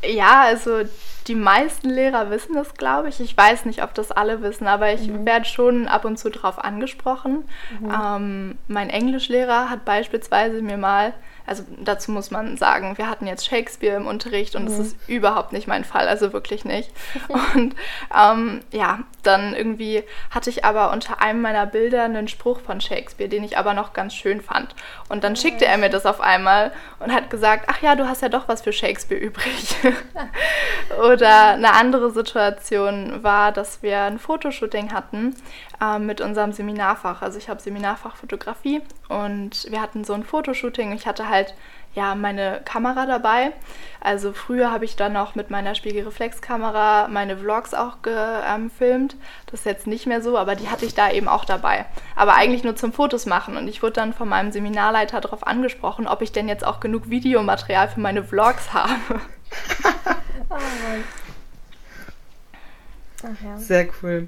Ja, 0.05 0.43
also 0.43 0.81
die 1.27 1.35
meisten 1.35 1.89
Lehrer 1.89 2.29
wissen 2.29 2.55
das, 2.55 2.73
glaube 2.73 3.09
ich. 3.09 3.19
Ich 3.19 3.35
weiß 3.35 3.65
nicht, 3.65 3.83
ob 3.83 3.93
das 3.93 4.11
alle 4.11 4.41
wissen, 4.41 4.67
aber 4.67 4.93
ich 4.93 5.07
mhm. 5.07 5.25
werde 5.25 5.45
schon 5.45 5.87
ab 5.87 6.05
und 6.05 6.17
zu 6.17 6.29
darauf 6.29 6.63
angesprochen. 6.63 7.45
Mhm. 7.79 7.91
Ähm, 7.91 8.57
mein 8.67 8.89
Englischlehrer 8.89 9.69
hat 9.69 9.85
beispielsweise 9.85 10.61
mir 10.61 10.77
mal 10.77 11.13
also 11.45 11.63
dazu 11.83 12.11
muss 12.11 12.31
man 12.31 12.57
sagen, 12.57 12.97
wir 12.97 13.09
hatten 13.09 13.27
jetzt 13.27 13.45
Shakespeare 13.45 13.97
im 13.97 14.07
Unterricht 14.07 14.55
und 14.55 14.63
mhm. 14.63 14.67
das 14.67 14.79
ist 14.79 14.97
überhaupt 15.07 15.53
nicht 15.53 15.67
mein 15.67 15.83
Fall, 15.83 16.07
also 16.07 16.33
wirklich 16.33 16.65
nicht. 16.65 16.91
und 17.55 17.75
ähm, 18.15 18.61
ja, 18.71 18.99
dann 19.23 19.55
irgendwie 19.55 20.03
hatte 20.29 20.49
ich 20.49 20.65
aber 20.65 20.91
unter 20.91 21.21
einem 21.21 21.41
meiner 21.41 21.65
Bilder 21.65 22.03
einen 22.03 22.27
Spruch 22.27 22.59
von 22.59 22.81
Shakespeare, 22.81 23.29
den 23.29 23.43
ich 23.43 23.57
aber 23.57 23.73
noch 23.73 23.93
ganz 23.93 24.13
schön 24.13 24.41
fand. 24.41 24.75
Und 25.09 25.23
dann 25.23 25.35
schickte 25.35 25.65
er 25.65 25.77
mir 25.77 25.89
das 25.89 26.05
auf 26.05 26.21
einmal 26.21 26.71
und 26.99 27.13
hat 27.13 27.29
gesagt, 27.29 27.65
ach 27.67 27.81
ja, 27.81 27.95
du 27.95 28.07
hast 28.07 28.21
ja 28.21 28.29
doch 28.29 28.47
was 28.47 28.61
für 28.61 28.73
Shakespeare 28.73 29.19
übrig. 29.19 29.75
Oder 31.03 31.53
eine 31.53 31.73
andere 31.73 32.11
Situation 32.11 33.23
war, 33.23 33.51
dass 33.51 33.81
wir 33.81 34.01
ein 34.01 34.19
Fotoshooting 34.19 34.93
hatten 34.93 35.35
äh, 35.81 35.99
mit 35.99 36.21
unserem 36.21 36.51
Seminarfach. 36.51 37.21
Also 37.21 37.37
ich 37.37 37.49
habe 37.49 37.61
Seminarfach 37.61 38.15
Fotografie 38.15 38.81
und 39.09 39.67
wir 39.69 39.81
hatten 39.81 40.03
so 40.03 40.13
ein 40.13 40.23
Fotoshooting. 40.23 40.91
Ich 40.93 41.07
hatte 41.07 41.29
halt 41.29 41.53
ja 41.93 42.15
meine 42.15 42.61
Kamera 42.65 43.05
dabei. 43.05 43.51
Also 44.01 44.33
früher 44.33 44.71
habe 44.71 44.85
ich 44.85 44.95
dann 44.95 45.13
noch 45.13 45.35
mit 45.35 45.49
meiner 45.49 45.75
Spiegelreflexkamera 45.75 47.07
meine 47.07 47.37
Vlogs 47.37 47.73
auch 47.73 48.01
gefilmt. 48.01 49.15
das 49.45 49.61
ist 49.61 49.65
jetzt 49.65 49.87
nicht 49.87 50.07
mehr 50.07 50.21
so, 50.21 50.37
aber 50.37 50.55
die 50.55 50.69
hatte 50.69 50.85
ich 50.85 50.93
da 50.93 51.11
eben 51.11 51.27
auch 51.27 51.45
dabei. 51.45 51.85
Aber 52.15 52.35
eigentlich 52.35 52.63
nur 52.63 52.75
zum 52.75 52.91
Fotos 52.91 53.25
machen. 53.25 53.55
Und 53.55 53.67
ich 53.67 53.81
wurde 53.81 53.93
dann 53.93 54.13
von 54.13 54.27
meinem 54.27 54.51
Seminarleiter 54.51 55.21
darauf 55.21 55.47
angesprochen, 55.47 56.07
ob 56.07 56.21
ich 56.21 56.31
denn 56.31 56.47
jetzt 56.49 56.65
auch 56.65 56.79
genug 56.79 57.09
Videomaterial 57.09 57.87
für 57.87 57.99
meine 57.99 58.23
Vlogs 58.23 58.73
habe. 58.73 58.93
oh 60.49 60.53
Mann. 60.53 61.03
Ach 63.23 63.43
ja. 63.43 63.57
Sehr 63.57 63.87
cool. 64.01 64.27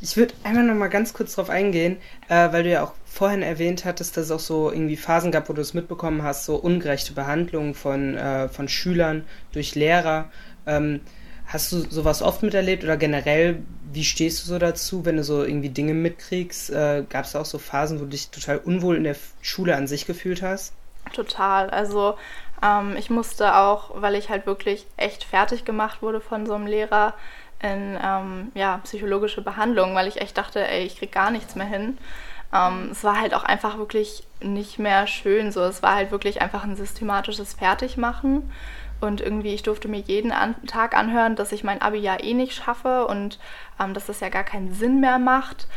Ich 0.00 0.16
würde 0.16 0.32
einmal 0.44 0.64
noch 0.64 0.74
mal 0.74 0.88
ganz 0.88 1.12
kurz 1.12 1.34
drauf 1.34 1.50
eingehen, 1.50 1.98
äh, 2.28 2.50
weil 2.52 2.62
du 2.62 2.70
ja 2.70 2.82
auch 2.82 2.94
vorhin 3.10 3.42
erwähnt 3.42 3.84
hattest, 3.84 4.16
dass 4.16 4.26
es 4.26 4.30
auch 4.30 4.40
so 4.40 4.70
irgendwie 4.70 4.96
Phasen 4.96 5.32
gab, 5.32 5.48
wo 5.48 5.52
du 5.52 5.60
es 5.60 5.74
mitbekommen 5.74 6.22
hast, 6.22 6.44
so 6.44 6.54
ungerechte 6.54 7.12
Behandlungen 7.12 7.74
von, 7.74 8.16
äh, 8.16 8.48
von 8.48 8.68
Schülern 8.68 9.24
durch 9.52 9.74
Lehrer. 9.74 10.30
Ähm, 10.64 11.00
hast 11.44 11.72
du 11.72 11.80
sowas 11.90 12.22
oft 12.22 12.44
miterlebt 12.44 12.84
oder 12.84 12.96
generell, 12.96 13.62
wie 13.92 14.04
stehst 14.04 14.42
du 14.42 14.46
so 14.46 14.58
dazu, 14.58 15.04
wenn 15.04 15.16
du 15.16 15.24
so 15.24 15.42
irgendwie 15.42 15.70
Dinge 15.70 15.92
mitkriegst? 15.92 16.70
Äh, 16.70 17.04
Gab 17.08 17.24
es 17.24 17.34
auch 17.34 17.44
so 17.44 17.58
Phasen, 17.58 17.98
wo 17.98 18.04
du 18.04 18.10
dich 18.10 18.30
total 18.30 18.58
unwohl 18.58 18.96
in 18.96 19.04
der 19.04 19.16
Schule 19.42 19.74
an 19.74 19.88
sich 19.88 20.06
gefühlt 20.06 20.40
hast? 20.40 20.72
Total. 21.12 21.68
Also 21.68 22.14
ähm, 22.62 22.94
ich 22.96 23.10
musste 23.10 23.56
auch, 23.56 24.00
weil 24.00 24.14
ich 24.14 24.28
halt 24.28 24.46
wirklich 24.46 24.86
echt 24.96 25.24
fertig 25.24 25.64
gemacht 25.64 26.00
wurde 26.00 26.20
von 26.20 26.46
so 26.46 26.54
einem 26.54 26.68
Lehrer, 26.68 27.14
in 27.62 27.98
ähm, 28.02 28.52
ja, 28.54 28.80
psychologische 28.84 29.42
Behandlung, 29.42 29.94
weil 29.94 30.08
ich 30.08 30.20
echt 30.20 30.38
dachte, 30.38 30.66
ey, 30.66 30.84
ich 30.84 30.96
krieg 30.96 31.12
gar 31.12 31.30
nichts 31.30 31.54
mehr 31.56 31.66
hin. 31.66 31.98
Ähm, 32.52 32.88
es 32.90 33.04
war 33.04 33.20
halt 33.20 33.34
auch 33.34 33.44
einfach 33.44 33.78
wirklich 33.78 34.24
nicht 34.40 34.78
mehr 34.78 35.06
schön 35.06 35.52
so. 35.52 35.62
Es 35.62 35.82
war 35.82 35.94
halt 35.94 36.10
wirklich 36.10 36.42
einfach 36.42 36.64
ein 36.64 36.76
systematisches 36.76 37.54
Fertigmachen. 37.54 38.50
Und 39.00 39.20
irgendwie, 39.20 39.54
ich 39.54 39.62
durfte 39.62 39.88
mir 39.88 40.00
jeden 40.00 40.30
an 40.30 40.54
Tag 40.66 40.96
anhören, 40.96 41.34
dass 41.34 41.52
ich 41.52 41.64
mein 41.64 41.80
Abi 41.80 41.98
ja 41.98 42.20
eh 42.20 42.34
nicht 42.34 42.52
schaffe 42.52 43.06
und 43.06 43.38
ähm, 43.80 43.94
dass 43.94 44.06
das 44.06 44.20
ja 44.20 44.28
gar 44.28 44.44
keinen 44.44 44.74
Sinn 44.74 45.00
mehr 45.00 45.18
macht. 45.18 45.68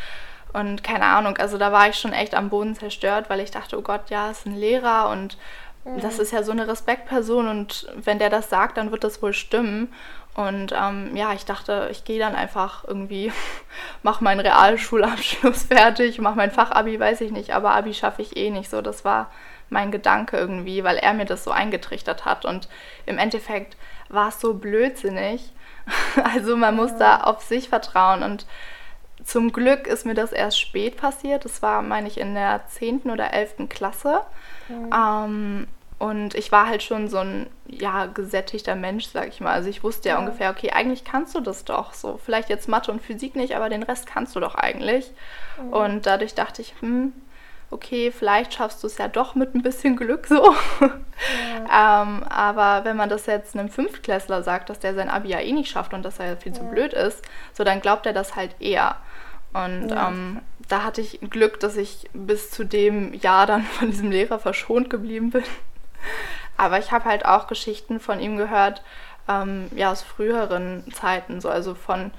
Und 0.51 0.83
keine 0.83 1.05
Ahnung, 1.05 1.37
also 1.37 1.57
da 1.57 1.71
war 1.71 1.89
ich 1.89 1.95
schon 1.95 2.13
echt 2.13 2.35
am 2.35 2.49
Boden 2.49 2.75
zerstört, 2.75 3.29
weil 3.29 3.39
ich 3.39 3.49
dachte, 3.49 3.77
oh 3.77 3.81
Gott, 3.81 4.09
ja, 4.09 4.29
es 4.29 4.39
ist 4.39 4.45
ein 4.45 4.55
Lehrer 4.55 5.09
und 5.09 5.37
mhm. 5.83 5.99
das 6.01 6.19
ist 6.19 6.31
ja 6.31 6.43
so 6.43 6.51
eine 6.51 6.67
Respektperson 6.67 7.47
und 7.47 7.87
wenn 7.95 8.19
der 8.19 8.29
das 8.29 8.49
sagt, 8.49 8.77
dann 8.77 8.91
wird 8.91 9.03
das 9.03 9.21
wohl 9.21 9.33
stimmen. 9.33 9.91
Und 10.35 10.73
ähm, 10.75 11.15
ja, 11.15 11.33
ich 11.33 11.45
dachte, 11.45 11.89
ich 11.91 12.05
gehe 12.05 12.19
dann 12.19 12.35
einfach 12.35 12.83
irgendwie, 12.87 13.31
mache 14.03 14.23
meinen 14.23 14.39
Realschulabschluss 14.39 15.63
fertig, 15.69 16.19
mache 16.19 16.35
mein 16.35 16.51
Fachabi, 16.51 16.99
weiß 16.99 17.21
ich 17.21 17.31
nicht, 17.31 17.51
aber 17.51 17.75
Abi 17.75 17.93
schaffe 17.93 18.21
ich 18.21 18.35
eh 18.35 18.49
nicht 18.49 18.69
so. 18.69 18.81
Das 18.81 19.05
war 19.05 19.29
mein 19.69 19.91
Gedanke 19.91 20.37
irgendwie, 20.37 20.83
weil 20.83 20.97
er 20.97 21.13
mir 21.13 21.25
das 21.25 21.43
so 21.43 21.51
eingetrichtert 21.51 22.25
hat. 22.25 22.45
Und 22.45 22.67
im 23.05 23.17
Endeffekt 23.17 23.77
war 24.09 24.29
es 24.29 24.39
so 24.39 24.53
blödsinnig. 24.53 25.51
Also 26.23 26.55
man 26.55 26.77
muss 26.77 26.95
da 26.95 27.17
auf 27.17 27.41
sich 27.41 27.67
vertrauen. 27.67 28.23
Und 28.23 28.45
zum 29.25 29.51
Glück 29.51 29.85
ist 29.85 30.05
mir 30.05 30.13
das 30.13 30.31
erst 30.31 30.57
spät 30.57 30.95
passiert. 30.95 31.43
Das 31.43 31.61
war, 31.61 31.81
meine 31.81 32.07
ich, 32.07 32.17
in 32.17 32.35
der 32.35 32.61
10. 32.69 33.11
oder 33.11 33.33
11. 33.33 33.67
Klasse. 33.67 34.21
Mhm. 34.69 34.93
Ähm, 34.93 35.67
und 36.03 36.35
ich 36.35 36.51
war 36.51 36.67
halt 36.67 36.83
schon 36.83 37.07
so 37.07 37.19
ein 37.19 37.47
ja, 37.65 38.07
gesättigter 38.07 38.75
Mensch, 38.75 39.05
sag 39.05 39.29
ich 39.29 39.39
mal. 39.39 39.53
Also 39.53 39.69
ich 39.69 39.85
wusste 39.85 40.09
ja, 40.09 40.15
ja, 40.15 40.19
ungefähr, 40.19 40.51
okay, 40.51 40.71
eigentlich 40.71 41.05
kannst 41.05 41.33
du 41.33 41.39
das 41.39 41.63
doch 41.63 41.93
so. 41.93 42.19
Vielleicht 42.21 42.49
jetzt 42.49 42.67
Mathe 42.67 42.91
und 42.91 43.01
Physik 43.01 43.37
nicht, 43.37 43.55
aber 43.55 43.69
den 43.69 43.83
Rest 43.83 44.05
kannst 44.05 44.35
du 44.35 44.41
doch 44.41 44.55
eigentlich. 44.55 45.13
Mhm. 45.57 45.71
Und 45.71 46.05
dadurch 46.05 46.35
dachte 46.35 46.61
ich, 46.61 46.73
hm, 46.81 47.13
okay, 47.71 48.11
vielleicht 48.11 48.53
schaffst 48.53 48.83
du 48.83 48.87
es 48.87 48.97
ja 48.97 49.07
doch 49.07 49.35
mit 49.35 49.55
ein 49.55 49.61
bisschen 49.61 49.95
Glück 49.95 50.27
so. 50.27 50.53
Ja. 50.81 52.01
ähm, 52.03 52.23
aber 52.23 52.83
wenn 52.83 52.97
man 52.97 53.07
das 53.07 53.25
jetzt 53.25 53.55
einem 53.55 53.69
Fünftklässler 53.69 54.43
sagt, 54.43 54.69
dass 54.69 54.79
der 54.79 54.95
sein 54.95 55.07
Abi 55.09 55.29
ja 55.29 55.39
eh 55.39 55.53
nicht 55.53 55.71
schafft 55.71 55.93
und 55.93 56.03
dass 56.03 56.19
er 56.19 56.35
viel 56.35 56.51
ja. 56.51 56.59
zu 56.59 56.65
blöd 56.65 56.91
ist, 56.91 57.23
so 57.53 57.63
dann 57.63 57.79
glaubt 57.79 58.05
er 58.05 58.13
das 58.13 58.35
halt 58.35 58.57
eher. 58.59 58.97
Und 59.53 59.87
ja. 59.87 60.09
ähm, 60.09 60.41
da 60.67 60.83
hatte 60.83 60.99
ich 60.99 61.21
Glück, 61.29 61.61
dass 61.61 61.77
ich 61.77 62.09
bis 62.11 62.51
zu 62.51 62.65
dem 62.65 63.13
Jahr 63.13 63.47
dann 63.47 63.63
von 63.63 63.89
diesem 63.89 64.11
Lehrer 64.11 64.39
verschont 64.39 64.89
geblieben 64.89 65.29
bin. 65.29 65.43
Aber 66.57 66.79
ich 66.79 66.91
habe 66.91 67.05
halt 67.05 67.25
auch 67.25 67.47
Geschichten 67.47 67.99
von 67.99 68.19
ihm 68.19 68.37
gehört, 68.37 68.83
ähm, 69.27 69.69
ja, 69.75 69.91
aus 69.91 70.01
früheren 70.01 70.83
Zeiten, 70.93 71.41
so 71.41 71.49
also 71.49 71.75
von 71.75 72.11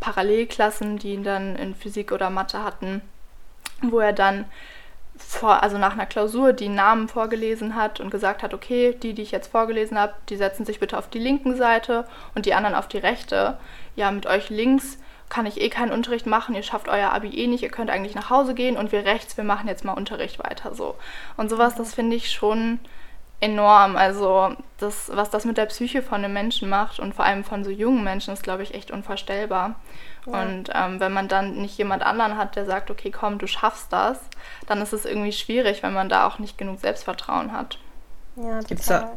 Parallelklassen, 0.00 0.98
die 0.98 1.14
ihn 1.14 1.24
dann 1.24 1.56
in 1.56 1.74
Physik 1.74 2.12
oder 2.12 2.30
Mathe 2.30 2.62
hatten, 2.62 3.02
wo 3.82 4.00
er 4.00 4.12
dann 4.12 4.46
vor, 5.18 5.62
also 5.62 5.78
nach 5.78 5.92
einer 5.92 6.06
Klausur 6.06 6.52
die 6.52 6.68
Namen 6.68 7.08
vorgelesen 7.08 7.74
hat 7.74 8.00
und 8.00 8.10
gesagt 8.10 8.42
hat, 8.42 8.52
okay, 8.52 8.96
die, 9.02 9.14
die 9.14 9.22
ich 9.22 9.30
jetzt 9.30 9.50
vorgelesen 9.50 9.98
habe, 9.98 10.14
die 10.28 10.36
setzen 10.36 10.66
sich 10.66 10.78
bitte 10.80 10.98
auf 10.98 11.08
die 11.08 11.18
linken 11.18 11.56
Seite 11.56 12.06
und 12.34 12.46
die 12.46 12.54
anderen 12.54 12.76
auf 12.76 12.88
die 12.88 12.98
rechte. 12.98 13.56
Ja, 13.94 14.10
mit 14.10 14.26
euch 14.26 14.50
links 14.50 14.98
kann 15.28 15.46
ich 15.46 15.60
eh 15.60 15.70
keinen 15.70 15.92
Unterricht 15.92 16.26
machen, 16.26 16.54
ihr 16.54 16.62
schafft 16.62 16.88
euer 16.88 17.12
Abi 17.12 17.30
eh 17.30 17.46
nicht, 17.46 17.62
ihr 17.62 17.70
könnt 17.70 17.90
eigentlich 17.90 18.14
nach 18.14 18.30
Hause 18.30 18.54
gehen 18.54 18.76
und 18.76 18.92
wir 18.92 19.04
rechts, 19.04 19.36
wir 19.36 19.44
machen 19.44 19.68
jetzt 19.68 19.84
mal 19.84 19.94
Unterricht 19.94 20.38
weiter 20.38 20.74
so. 20.74 20.96
Und 21.36 21.48
sowas, 21.48 21.74
das 21.74 21.94
finde 21.94 22.16
ich 22.16 22.30
schon 22.30 22.78
enorm. 23.40 23.96
Also 23.96 24.54
das, 24.78 25.10
was 25.12 25.30
das 25.30 25.44
mit 25.44 25.56
der 25.56 25.66
Psyche 25.66 26.02
von 26.02 26.24
einem 26.24 26.32
Menschen 26.32 26.68
macht 26.68 26.98
und 26.98 27.14
vor 27.14 27.24
allem 27.24 27.44
von 27.44 27.64
so 27.64 27.70
jungen 27.70 28.04
Menschen, 28.04 28.32
ist, 28.32 28.42
glaube 28.42 28.62
ich, 28.62 28.74
echt 28.74 28.90
unvorstellbar. 28.90 29.76
Ja. 30.26 30.42
Und 30.42 30.70
ähm, 30.74 31.00
wenn 31.00 31.12
man 31.12 31.28
dann 31.28 31.56
nicht 31.56 31.78
jemand 31.78 32.02
anderen 32.02 32.36
hat, 32.36 32.56
der 32.56 32.64
sagt, 32.64 32.90
okay, 32.90 33.10
komm, 33.10 33.38
du 33.38 33.46
schaffst 33.46 33.92
das, 33.92 34.18
dann 34.66 34.80
ist 34.82 34.92
es 34.92 35.04
irgendwie 35.04 35.32
schwierig, 35.32 35.82
wenn 35.82 35.92
man 35.92 36.08
da 36.08 36.26
auch 36.26 36.38
nicht 36.38 36.58
genug 36.58 36.80
Selbstvertrauen 36.80 37.52
hat. 37.52 37.78
Ja, 38.36 38.60
Gibt's 38.60 38.86
da, 38.86 39.16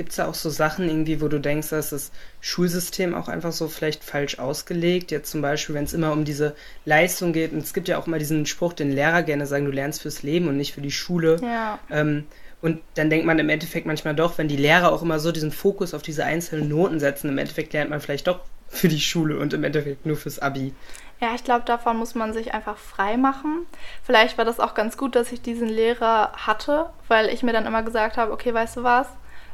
Gibt 0.00 0.10
es 0.10 0.16
da 0.16 0.28
auch 0.28 0.34
so 0.34 0.48
Sachen 0.48 0.88
irgendwie, 0.88 1.20
wo 1.20 1.28
du 1.28 1.38
denkst, 1.38 1.68
dass 1.68 1.90
das 1.90 2.10
Schulsystem 2.40 3.14
auch 3.14 3.28
einfach 3.28 3.52
so 3.52 3.68
vielleicht 3.68 4.02
falsch 4.02 4.38
ausgelegt? 4.38 5.10
Jetzt 5.10 5.30
zum 5.30 5.42
Beispiel, 5.42 5.74
wenn 5.74 5.84
es 5.84 5.92
immer 5.92 6.12
um 6.12 6.24
diese 6.24 6.54
Leistung 6.86 7.34
geht, 7.34 7.52
und 7.52 7.58
es 7.58 7.74
gibt 7.74 7.86
ja 7.86 7.98
auch 7.98 8.06
immer 8.06 8.18
diesen 8.18 8.46
Spruch, 8.46 8.72
den 8.72 8.92
Lehrer 8.92 9.22
gerne 9.22 9.46
sagen, 9.46 9.66
du 9.66 9.70
lernst 9.70 10.00
fürs 10.00 10.22
Leben 10.22 10.48
und 10.48 10.56
nicht 10.56 10.72
für 10.72 10.80
die 10.80 10.90
Schule. 10.90 11.38
Ja. 11.42 11.78
Ähm, 11.90 12.24
und 12.62 12.80
dann 12.94 13.10
denkt 13.10 13.26
man 13.26 13.38
im 13.38 13.48
Endeffekt 13.48 13.86
manchmal 13.86 14.14
doch, 14.14 14.36
wenn 14.38 14.48
die 14.48 14.56
Lehrer 14.56 14.92
auch 14.92 15.02
immer 15.02 15.18
so 15.18 15.32
diesen 15.32 15.52
Fokus 15.52 15.94
auf 15.94 16.02
diese 16.02 16.24
einzelnen 16.24 16.68
Noten 16.68 17.00
setzen, 17.00 17.28
im 17.28 17.38
Endeffekt 17.38 17.72
lernt 17.72 17.90
man 17.90 18.00
vielleicht 18.00 18.26
doch 18.26 18.40
für 18.68 18.88
die 18.88 19.00
Schule 19.00 19.38
und 19.38 19.52
im 19.52 19.64
Endeffekt 19.64 20.06
nur 20.06 20.16
fürs 20.16 20.38
Abi. 20.38 20.74
Ja, 21.20 21.34
ich 21.34 21.44
glaube, 21.44 21.64
davon 21.66 21.98
muss 21.98 22.14
man 22.14 22.32
sich 22.32 22.54
einfach 22.54 22.78
frei 22.78 23.16
machen. 23.16 23.66
Vielleicht 24.02 24.38
war 24.38 24.44
das 24.44 24.60
auch 24.60 24.74
ganz 24.74 24.96
gut, 24.96 25.14
dass 25.14 25.32
ich 25.32 25.42
diesen 25.42 25.68
Lehrer 25.68 26.32
hatte, 26.32 26.86
weil 27.08 27.28
ich 27.28 27.42
mir 27.42 27.52
dann 27.52 27.66
immer 27.66 27.82
gesagt 27.82 28.16
habe, 28.16 28.32
okay, 28.32 28.54
weißt 28.54 28.78
du 28.78 28.82
was? 28.82 29.06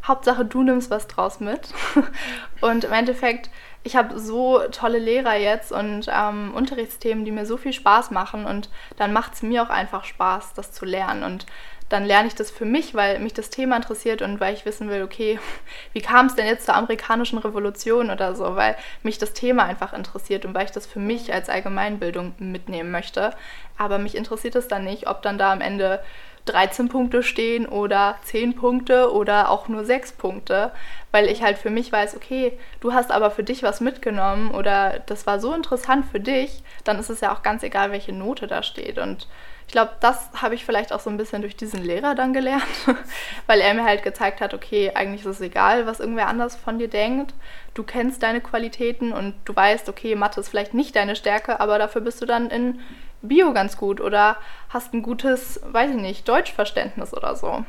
Hauptsache, 0.06 0.44
du 0.44 0.62
nimmst 0.62 0.90
was 0.90 1.08
draus 1.08 1.40
mit. 1.40 1.68
und 2.60 2.84
im 2.84 2.92
Endeffekt, 2.92 3.50
ich 3.82 3.96
habe 3.96 4.20
so 4.20 4.60
tolle 4.70 4.98
Lehrer 4.98 5.36
jetzt 5.36 5.72
und 5.72 6.08
ähm, 6.08 6.52
Unterrichtsthemen, 6.54 7.24
die 7.24 7.32
mir 7.32 7.46
so 7.46 7.56
viel 7.56 7.72
Spaß 7.72 8.12
machen 8.12 8.44
und 8.44 8.68
dann 8.96 9.12
macht 9.12 9.34
es 9.34 9.42
mir 9.42 9.62
auch 9.62 9.70
einfach 9.70 10.04
Spaß, 10.04 10.54
das 10.54 10.70
zu 10.70 10.84
lernen. 10.84 11.24
Und 11.24 11.46
dann 11.88 12.04
lerne 12.04 12.28
ich 12.28 12.34
das 12.34 12.50
für 12.50 12.64
mich, 12.64 12.94
weil 12.94 13.20
mich 13.20 13.32
das 13.32 13.50
Thema 13.50 13.76
interessiert 13.76 14.20
und 14.20 14.40
weil 14.40 14.54
ich 14.54 14.64
wissen 14.64 14.88
will, 14.90 15.02
okay, 15.02 15.38
wie 15.92 16.00
kam 16.00 16.26
es 16.26 16.34
denn 16.34 16.46
jetzt 16.46 16.66
zur 16.66 16.74
amerikanischen 16.74 17.38
Revolution 17.38 18.10
oder 18.10 18.34
so, 18.34 18.56
weil 18.56 18.76
mich 19.02 19.18
das 19.18 19.32
Thema 19.32 19.64
einfach 19.64 19.92
interessiert 19.92 20.44
und 20.44 20.54
weil 20.54 20.64
ich 20.64 20.72
das 20.72 20.86
für 20.86 20.98
mich 20.98 21.32
als 21.32 21.48
Allgemeinbildung 21.48 22.34
mitnehmen 22.38 22.90
möchte. 22.90 23.30
Aber 23.78 23.98
mich 23.98 24.16
interessiert 24.16 24.56
es 24.56 24.68
dann 24.68 24.84
nicht, 24.84 25.06
ob 25.06 25.22
dann 25.22 25.38
da 25.38 25.52
am 25.52 25.60
Ende 25.60 26.02
13 26.46 26.88
Punkte 26.88 27.22
stehen 27.22 27.66
oder 27.66 28.16
10 28.22 28.54
Punkte 28.54 29.12
oder 29.12 29.50
auch 29.50 29.68
nur 29.68 29.84
6 29.84 30.12
Punkte, 30.12 30.70
weil 31.10 31.26
ich 31.26 31.42
halt 31.42 31.58
für 31.58 31.70
mich 31.70 31.90
weiß, 31.90 32.16
okay, 32.16 32.56
du 32.80 32.92
hast 32.92 33.10
aber 33.10 33.30
für 33.30 33.42
dich 33.42 33.62
was 33.62 33.80
mitgenommen 33.80 34.52
oder 34.52 35.00
das 35.06 35.26
war 35.26 35.40
so 35.40 35.52
interessant 35.52 36.06
für 36.06 36.20
dich, 36.20 36.62
dann 36.84 36.98
ist 36.98 37.10
es 37.10 37.20
ja 37.20 37.34
auch 37.34 37.42
ganz 37.42 37.62
egal, 37.64 37.90
welche 37.90 38.12
Note 38.12 38.46
da 38.46 38.62
steht 38.62 38.98
und 38.98 39.26
ich 39.66 39.72
glaube, 39.72 39.92
das 40.00 40.30
habe 40.40 40.54
ich 40.54 40.64
vielleicht 40.64 40.92
auch 40.92 41.00
so 41.00 41.10
ein 41.10 41.16
bisschen 41.16 41.42
durch 41.42 41.56
diesen 41.56 41.82
Lehrer 41.82 42.14
dann 42.14 42.32
gelernt, 42.32 42.62
weil 43.46 43.60
er 43.60 43.74
mir 43.74 43.84
halt 43.84 44.04
gezeigt 44.04 44.40
hat, 44.40 44.54
okay, 44.54 44.92
eigentlich 44.94 45.22
ist 45.22 45.26
es 45.26 45.40
egal, 45.40 45.86
was 45.86 45.98
irgendwer 45.98 46.28
anders 46.28 46.54
von 46.54 46.78
dir 46.78 46.88
denkt. 46.88 47.34
Du 47.74 47.82
kennst 47.82 48.22
deine 48.22 48.40
Qualitäten 48.40 49.12
und 49.12 49.34
du 49.44 49.56
weißt, 49.56 49.88
okay, 49.88 50.14
Mathe 50.14 50.40
ist 50.40 50.48
vielleicht 50.48 50.72
nicht 50.72 50.94
deine 50.94 51.16
Stärke, 51.16 51.58
aber 51.58 51.78
dafür 51.78 52.00
bist 52.00 52.22
du 52.22 52.26
dann 52.26 52.48
in 52.48 52.80
Bio 53.22 53.52
ganz 53.52 53.76
gut 53.76 54.00
oder 54.00 54.36
hast 54.68 54.94
ein 54.94 55.02
gutes, 55.02 55.60
weiß 55.64 55.90
ich 55.90 56.00
nicht, 56.00 56.28
Deutschverständnis 56.28 57.12
oder 57.12 57.34
so. 57.34 57.64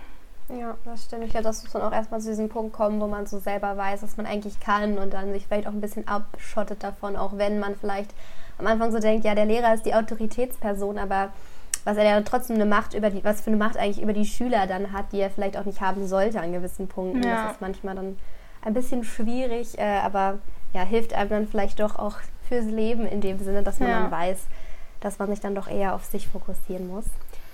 Ja, 0.50 0.78
das 0.86 1.06
stimmt. 1.06 1.26
Ich 1.26 1.32
glaube, 1.32 1.46
das 1.46 1.64
muss 1.64 1.74
man 1.74 1.84
auch 1.84 1.92
erstmal 1.92 2.22
zu 2.22 2.30
diesem 2.30 2.48
Punkt 2.48 2.74
kommen, 2.74 3.02
wo 3.02 3.08
man 3.08 3.26
so 3.26 3.40
selber 3.40 3.76
weiß, 3.76 4.04
was 4.04 4.18
man 4.18 4.28
eigentlich 4.28 4.60
kann 4.60 5.00
und 5.00 5.14
dann 5.14 5.34
sich 5.34 5.48
vielleicht 5.48 5.68
auch 5.68 5.74
ein 5.74 5.82
bisschen 5.82 6.08
abschottet 6.08 6.84
davon, 6.84 7.16
auch 7.16 7.38
wenn 7.38 7.60
man 7.60 7.76
vielleicht 7.76 8.12
am 8.60 8.68
Anfang 8.68 8.92
so 8.92 9.00
denkt, 9.00 9.26
ja, 9.26 9.36
der 9.36 9.46
Lehrer 9.46 9.74
ist 9.74 9.86
die 9.86 9.94
Autoritätsperson, 9.94 10.98
aber 10.98 11.34
was 11.86 11.98
er 11.98 12.04
ja 12.04 12.22
trotzdem 12.22 12.56
eine 12.56 12.66
Macht 12.66 12.94
über 12.94 13.10
die, 13.10 13.24
was 13.24 13.42
für 13.42 13.48
eine 13.48 13.58
Macht 13.58 13.78
eigentlich 13.78 14.02
über 14.02 14.14
die 14.14 14.26
Schüler 14.26 14.68
dann 14.68 14.92
hat, 14.94 15.12
die 15.12 15.20
er 15.20 15.30
vielleicht 15.30 15.58
auch 15.58 15.66
nicht 15.66 15.82
haben 15.82 16.08
sollte 16.08 16.40
an 16.40 16.52
gewissen 16.52 16.88
Punkten. 16.88 17.24
Ja. 17.24 17.44
Das 17.44 17.54
ist 17.54 17.62
manchmal 17.62 17.96
dann 17.96 18.18
ein 18.62 18.74
bisschen 18.74 19.04
schwierig, 19.04 19.78
äh, 19.78 20.00
aber 20.00 20.40
ja, 20.74 20.84
hilft 20.84 21.14
einem 21.14 21.30
dann 21.30 21.48
vielleicht 21.48 21.80
doch 21.80 21.98
auch 21.98 22.18
fürs 22.48 22.66
Leben 22.66 23.06
in 23.06 23.22
dem 23.22 23.40
Sinne, 23.40 23.64
dass 23.64 23.80
man 23.80 23.90
ja. 23.90 24.02
dann 24.02 24.12
weiß, 24.12 24.40
dass 25.00 25.20
man 25.20 25.30
sich 25.30 25.40
dann 25.40 25.56
doch 25.56 25.68
eher 25.68 25.96
auf 25.96 26.06
sich 26.06 26.28
fokussieren 26.28 26.88
muss. 26.88 27.06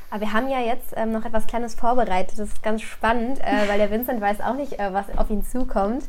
Aber 0.09 0.21
wir 0.21 0.33
haben 0.33 0.47
ja 0.47 0.59
jetzt 0.59 0.93
ähm, 0.95 1.12
noch 1.12 1.25
etwas 1.25 1.47
Kleines 1.47 1.73
vorbereitet. 1.73 2.38
Das 2.38 2.49
ist 2.49 2.62
ganz 2.62 2.83
spannend, 2.83 3.39
äh, 3.39 3.67
weil 3.67 3.79
der 3.79 3.89
Vincent 3.89 4.21
weiß 4.21 4.41
auch 4.41 4.53
nicht, 4.53 4.79
äh, 4.79 4.93
was 4.93 5.05
auf 5.17 5.29
ihn 5.29 5.43
zukommt. 5.43 6.03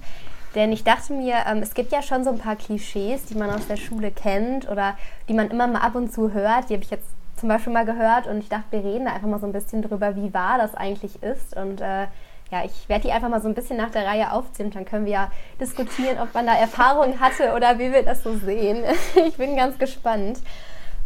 Denn 0.54 0.72
ich 0.72 0.84
dachte 0.84 1.14
mir, 1.14 1.36
ähm, 1.48 1.58
es 1.62 1.74
gibt 1.74 1.90
ja 1.90 2.02
schon 2.02 2.22
so 2.22 2.30
ein 2.30 2.38
paar 2.38 2.56
Klischees, 2.56 3.24
die 3.24 3.34
man 3.34 3.50
aus 3.50 3.66
der 3.66 3.76
Schule 3.76 4.10
kennt 4.10 4.68
oder 4.68 4.96
die 5.28 5.34
man 5.34 5.50
immer 5.50 5.66
mal 5.66 5.80
ab 5.80 5.94
und 5.94 6.12
zu 6.12 6.32
hört. 6.32 6.68
Die 6.68 6.74
habe 6.74 6.84
ich 6.84 6.90
jetzt 6.90 7.08
zum 7.36 7.48
Beispiel 7.48 7.72
mal 7.72 7.84
gehört 7.84 8.26
und 8.26 8.38
ich 8.38 8.48
dachte, 8.48 8.64
wir 8.70 8.84
reden 8.84 9.06
da 9.06 9.12
einfach 9.12 9.28
mal 9.28 9.40
so 9.40 9.46
ein 9.46 9.52
bisschen 9.52 9.82
drüber, 9.82 10.16
wie 10.16 10.32
wahr 10.32 10.58
das 10.58 10.74
eigentlich 10.74 11.22
ist. 11.22 11.56
Und 11.56 11.80
äh, 11.80 12.06
ja, 12.50 12.64
ich 12.64 12.88
werde 12.88 13.02
die 13.02 13.12
einfach 13.12 13.28
mal 13.28 13.40
so 13.40 13.48
ein 13.48 13.54
bisschen 13.54 13.76
nach 13.76 13.90
der 13.90 14.06
Reihe 14.06 14.32
aufziehen. 14.32 14.70
Dann 14.70 14.84
können 14.84 15.06
wir 15.06 15.12
ja 15.12 15.30
diskutieren, 15.60 16.18
ob 16.20 16.34
man 16.34 16.46
da 16.46 16.54
Erfahrungen 16.54 17.20
hatte 17.20 17.54
oder 17.54 17.78
wie 17.78 17.92
wir 17.92 18.02
das 18.02 18.22
so 18.22 18.36
sehen. 18.36 18.84
ich 19.26 19.36
bin 19.36 19.56
ganz 19.56 19.78
gespannt. 19.78 20.40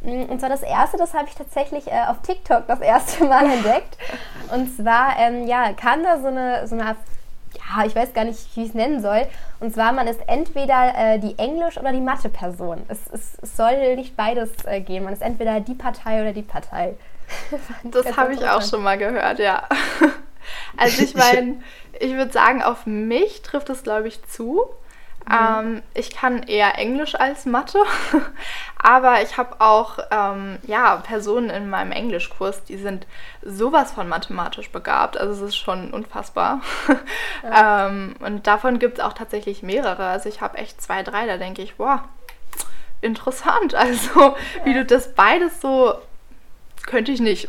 Mm, 0.02 0.24
und 0.24 0.40
zwar 0.40 0.48
das 0.48 0.62
erste, 0.62 0.96
das 0.96 1.14
habe 1.14 1.28
ich 1.28 1.34
tatsächlich 1.34 1.88
äh, 1.88 2.04
auf 2.08 2.20
TikTok 2.22 2.66
das 2.66 2.80
erste 2.80 3.24
Mal 3.24 3.46
entdeckt. 3.50 3.96
Und 4.52 4.76
zwar, 4.76 5.18
ähm, 5.18 5.46
ja, 5.46 5.72
kam 5.72 6.02
da 6.02 6.18
so 6.20 6.28
eine, 6.28 6.66
so 6.66 6.74
eine 6.74 6.86
ich 7.86 7.94
weiß 7.94 8.14
gar 8.14 8.24
nicht, 8.24 8.38
wie 8.56 8.62
ich 8.62 8.68
es 8.70 8.74
nennen 8.74 9.00
soll. 9.02 9.26
Und 9.60 9.74
zwar, 9.74 9.92
man 9.92 10.06
ist 10.06 10.20
entweder 10.26 10.92
äh, 10.96 11.18
die 11.18 11.38
Englisch- 11.38 11.78
oder 11.78 11.92
die 11.92 12.00
Mathe-Person. 12.00 12.82
Es, 12.88 12.98
es, 13.12 13.38
es, 13.42 13.56
soll 13.56 13.96
nicht 13.96 14.16
beides 14.16 14.50
äh, 14.64 14.80
gehen. 14.80 15.04
Man 15.04 15.12
ist 15.12 15.22
entweder 15.22 15.60
die 15.60 15.74
Partei 15.74 16.20
oder 16.20 16.32
die 16.32 16.42
Partei. 16.42 16.94
das 17.84 18.16
habe 18.16 18.34
ich 18.34 18.46
auch 18.46 18.62
schon 18.62 18.82
mal 18.82 18.98
gehört, 18.98 19.38
ja. 19.38 19.64
Also 20.78 21.02
ich 21.02 21.14
meine, 21.14 21.56
ich 22.00 22.14
würde 22.14 22.32
sagen, 22.32 22.62
auf 22.62 22.86
mich 22.86 23.42
trifft 23.42 23.68
es, 23.68 23.82
glaube 23.82 24.08
ich, 24.08 24.24
zu. 24.28 24.64
Mhm. 25.28 25.34
Ähm, 25.34 25.82
ich 25.94 26.10
kann 26.10 26.42
eher 26.42 26.78
Englisch 26.78 27.14
als 27.14 27.44
Mathe, 27.44 27.78
aber 28.78 29.22
ich 29.22 29.36
habe 29.36 29.56
auch 29.60 29.98
ähm, 30.10 30.58
ja, 30.66 30.96
Personen 30.96 31.50
in 31.50 31.68
meinem 31.68 31.92
Englischkurs, 31.92 32.64
die 32.64 32.78
sind 32.78 33.06
sowas 33.42 33.92
von 33.92 34.08
mathematisch 34.08 34.70
begabt. 34.70 35.18
Also 35.18 35.44
es 35.44 35.50
ist 35.50 35.56
schon 35.56 35.92
unfassbar. 35.92 36.60
Ja. 37.44 37.86
ähm, 37.86 38.16
und 38.18 38.48
davon 38.48 38.80
gibt 38.80 38.98
es 38.98 39.04
auch 39.04 39.12
tatsächlich 39.12 39.62
mehrere. 39.62 40.06
Also 40.06 40.28
ich 40.28 40.40
habe 40.40 40.58
echt 40.58 40.82
zwei, 40.82 41.04
drei, 41.04 41.24
da 41.24 41.36
denke 41.36 41.62
ich, 41.62 41.76
boah, 41.76 42.02
interessant. 43.00 43.74
Also 43.78 44.20
ja. 44.20 44.34
wie 44.64 44.74
du 44.74 44.84
das 44.84 45.14
beides 45.14 45.60
so 45.60 45.94
könnte 46.84 47.12
ich 47.12 47.20
nicht. 47.20 47.48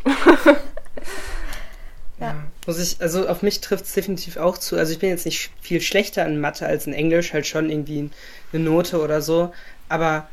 Ja. 2.19 2.35
Muss 2.67 2.79
ich, 2.79 3.01
also 3.01 3.27
auf 3.27 3.41
mich 3.41 3.61
trifft 3.61 3.85
es 3.85 3.93
definitiv 3.93 4.37
auch 4.37 4.57
zu. 4.57 4.77
Also 4.77 4.91
ich 4.91 4.99
bin 4.99 5.09
jetzt 5.09 5.25
nicht 5.25 5.51
viel 5.61 5.81
schlechter 5.81 6.25
in 6.25 6.39
Mathe 6.39 6.65
als 6.65 6.85
in 6.85 6.93
Englisch, 6.93 7.33
halt 7.33 7.47
schon 7.47 7.69
irgendwie 7.69 8.09
eine 8.51 8.63
Note 8.63 9.01
oder 9.01 9.21
so. 9.21 9.53
Aber 9.87 10.27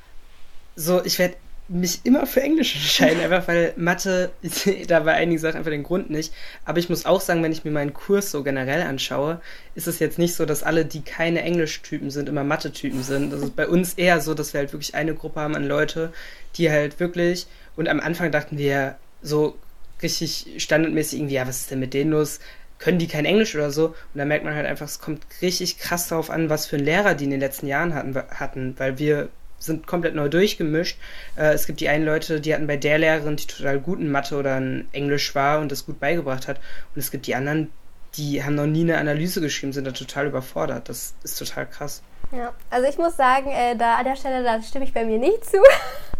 so, 0.75 1.05
ich 1.05 1.19
werde 1.19 1.37
mich 1.69 2.01
immer 2.05 2.27
für 2.27 2.43
Englisch 2.43 2.75
entscheiden, 2.77 3.21
einfach 3.21 3.47
weil 3.49 3.73
Mathe, 3.77 4.31
da 4.89 5.01
bei 5.01 5.15
einigen 5.15 5.39
Sachen 5.39 5.59
einfach 5.59 5.71
den 5.71 5.85
Grund 5.85 6.11
nicht. 6.11 6.33
Aber 6.65 6.79
ich 6.79 6.89
muss 6.89 7.07
auch 7.07 7.21
sagen, 7.21 7.43
wenn 7.43 7.53
ich 7.53 7.65
mir 7.65 7.71
meinen 7.71 7.95
Kurs 7.95 8.31
so 8.31 8.43
generell 8.43 8.83
anschaue, 8.83 9.41
ist 9.75 9.87
es 9.87 10.01
jetzt 10.01 10.19
nicht 10.19 10.35
so, 10.35 10.45
dass 10.45 10.65
alle, 10.65 10.85
die 10.85 11.03
keine 11.03 11.43
Englischtypen 11.43 12.11
sind, 12.11 12.29
immer 12.29 12.45
Mathe-Typen 12.45 13.03
sind. 13.03 13.33
Das 13.33 13.43
ist 13.43 13.57
bei 13.57 13.69
uns 13.69 13.95
eher 13.95 14.21
so, 14.21 14.35
dass 14.35 14.53
wir 14.53 14.61
halt 14.61 14.73
wirklich 14.73 14.95
eine 14.95 15.15
Gruppe 15.15 15.41
haben 15.41 15.55
an 15.55 15.67
Leute, 15.67 16.13
die 16.57 16.71
halt 16.71 16.99
wirklich, 16.99 17.47
und 17.77 17.89
am 17.89 18.01
Anfang 18.01 18.33
dachten 18.33 18.59
wir 18.59 18.97
so 19.23 19.57
richtig 20.03 20.55
standardmäßig 20.59 21.19
irgendwie, 21.19 21.35
ja, 21.35 21.47
was 21.47 21.61
ist 21.61 21.71
denn 21.71 21.81
mit 21.81 21.95
denen 21.95 22.11
los? 22.11 22.41
Können 22.79 22.99
die 22.99 23.09
kein 23.09 23.25
Englisch 23.25 23.55
oder 23.55 23.71
so? 23.71 23.89
Und 23.89 23.97
da 24.15 24.25
merkt 24.25 24.45
man 24.45 24.55
halt 24.55 24.67
einfach, 24.67 24.87
es 24.87 25.01
kommt 25.01 25.27
richtig 25.41 25.79
krass 25.79 26.09
darauf 26.09 26.31
an, 26.31 26.51
was 26.51 26.67
für 26.67 26.77
einen 26.77 26.85
Lehrer 26.85 27.15
die 27.15 27.25
in 27.25 27.31
den 27.31 27.41
letzten 27.41 27.67
Jahren 27.67 27.95
hatten, 27.95 28.15
hatten 28.15 28.75
weil 28.79 28.99
wir 28.99 29.31
sind 29.59 29.87
komplett 29.87 30.15
neu 30.15 30.29
durchgemischt. 30.29 30.99
Äh, 31.37 31.53
es 31.53 31.67
gibt 31.67 31.81
die 31.81 31.89
einen 31.89 32.05
Leute, 32.05 32.41
die 32.41 32.55
hatten 32.55 32.67
bei 32.67 32.77
der 32.77 32.99
Lehrerin, 32.99 33.37
die 33.37 33.47
total 33.47 33.81
gut 33.81 33.99
in 34.01 34.11
Mathe 34.11 34.37
oder 34.37 34.59
in 34.59 34.89
Englisch 34.93 35.35
war 35.35 35.61
und 35.61 35.73
das 35.73 35.87
gut 35.87 35.99
beigebracht 36.01 36.49
hat. 36.49 36.59
Und 36.95 37.01
es 37.01 37.11
gibt 37.11 37.27
die 37.27 37.35
anderen, 37.35 37.71
die 38.17 38.43
haben 38.45 38.55
noch 38.55 38.67
nie 38.67 38.83
eine 38.83 38.99
Analyse 38.99 39.41
geschrieben, 39.41 39.73
sind 39.73 39.87
da 39.87 39.93
total 39.93 40.27
überfordert. 40.27 40.89
Das 40.89 41.15
ist 41.23 41.39
total 41.39 41.67
krass. 41.67 42.03
Ja, 42.33 42.53
also 42.71 42.89
ich 42.89 42.99
muss 42.99 43.17
sagen, 43.17 43.51
äh, 43.51 43.77
da 43.77 43.97
an 43.97 44.05
der 44.05 44.17
Stelle, 44.17 44.43
da 44.43 44.61
stimme 44.61 44.85
ich 44.85 44.93
bei 44.93 45.05
mir 45.05 45.19
nicht 45.19 45.45
zu, 45.45 45.59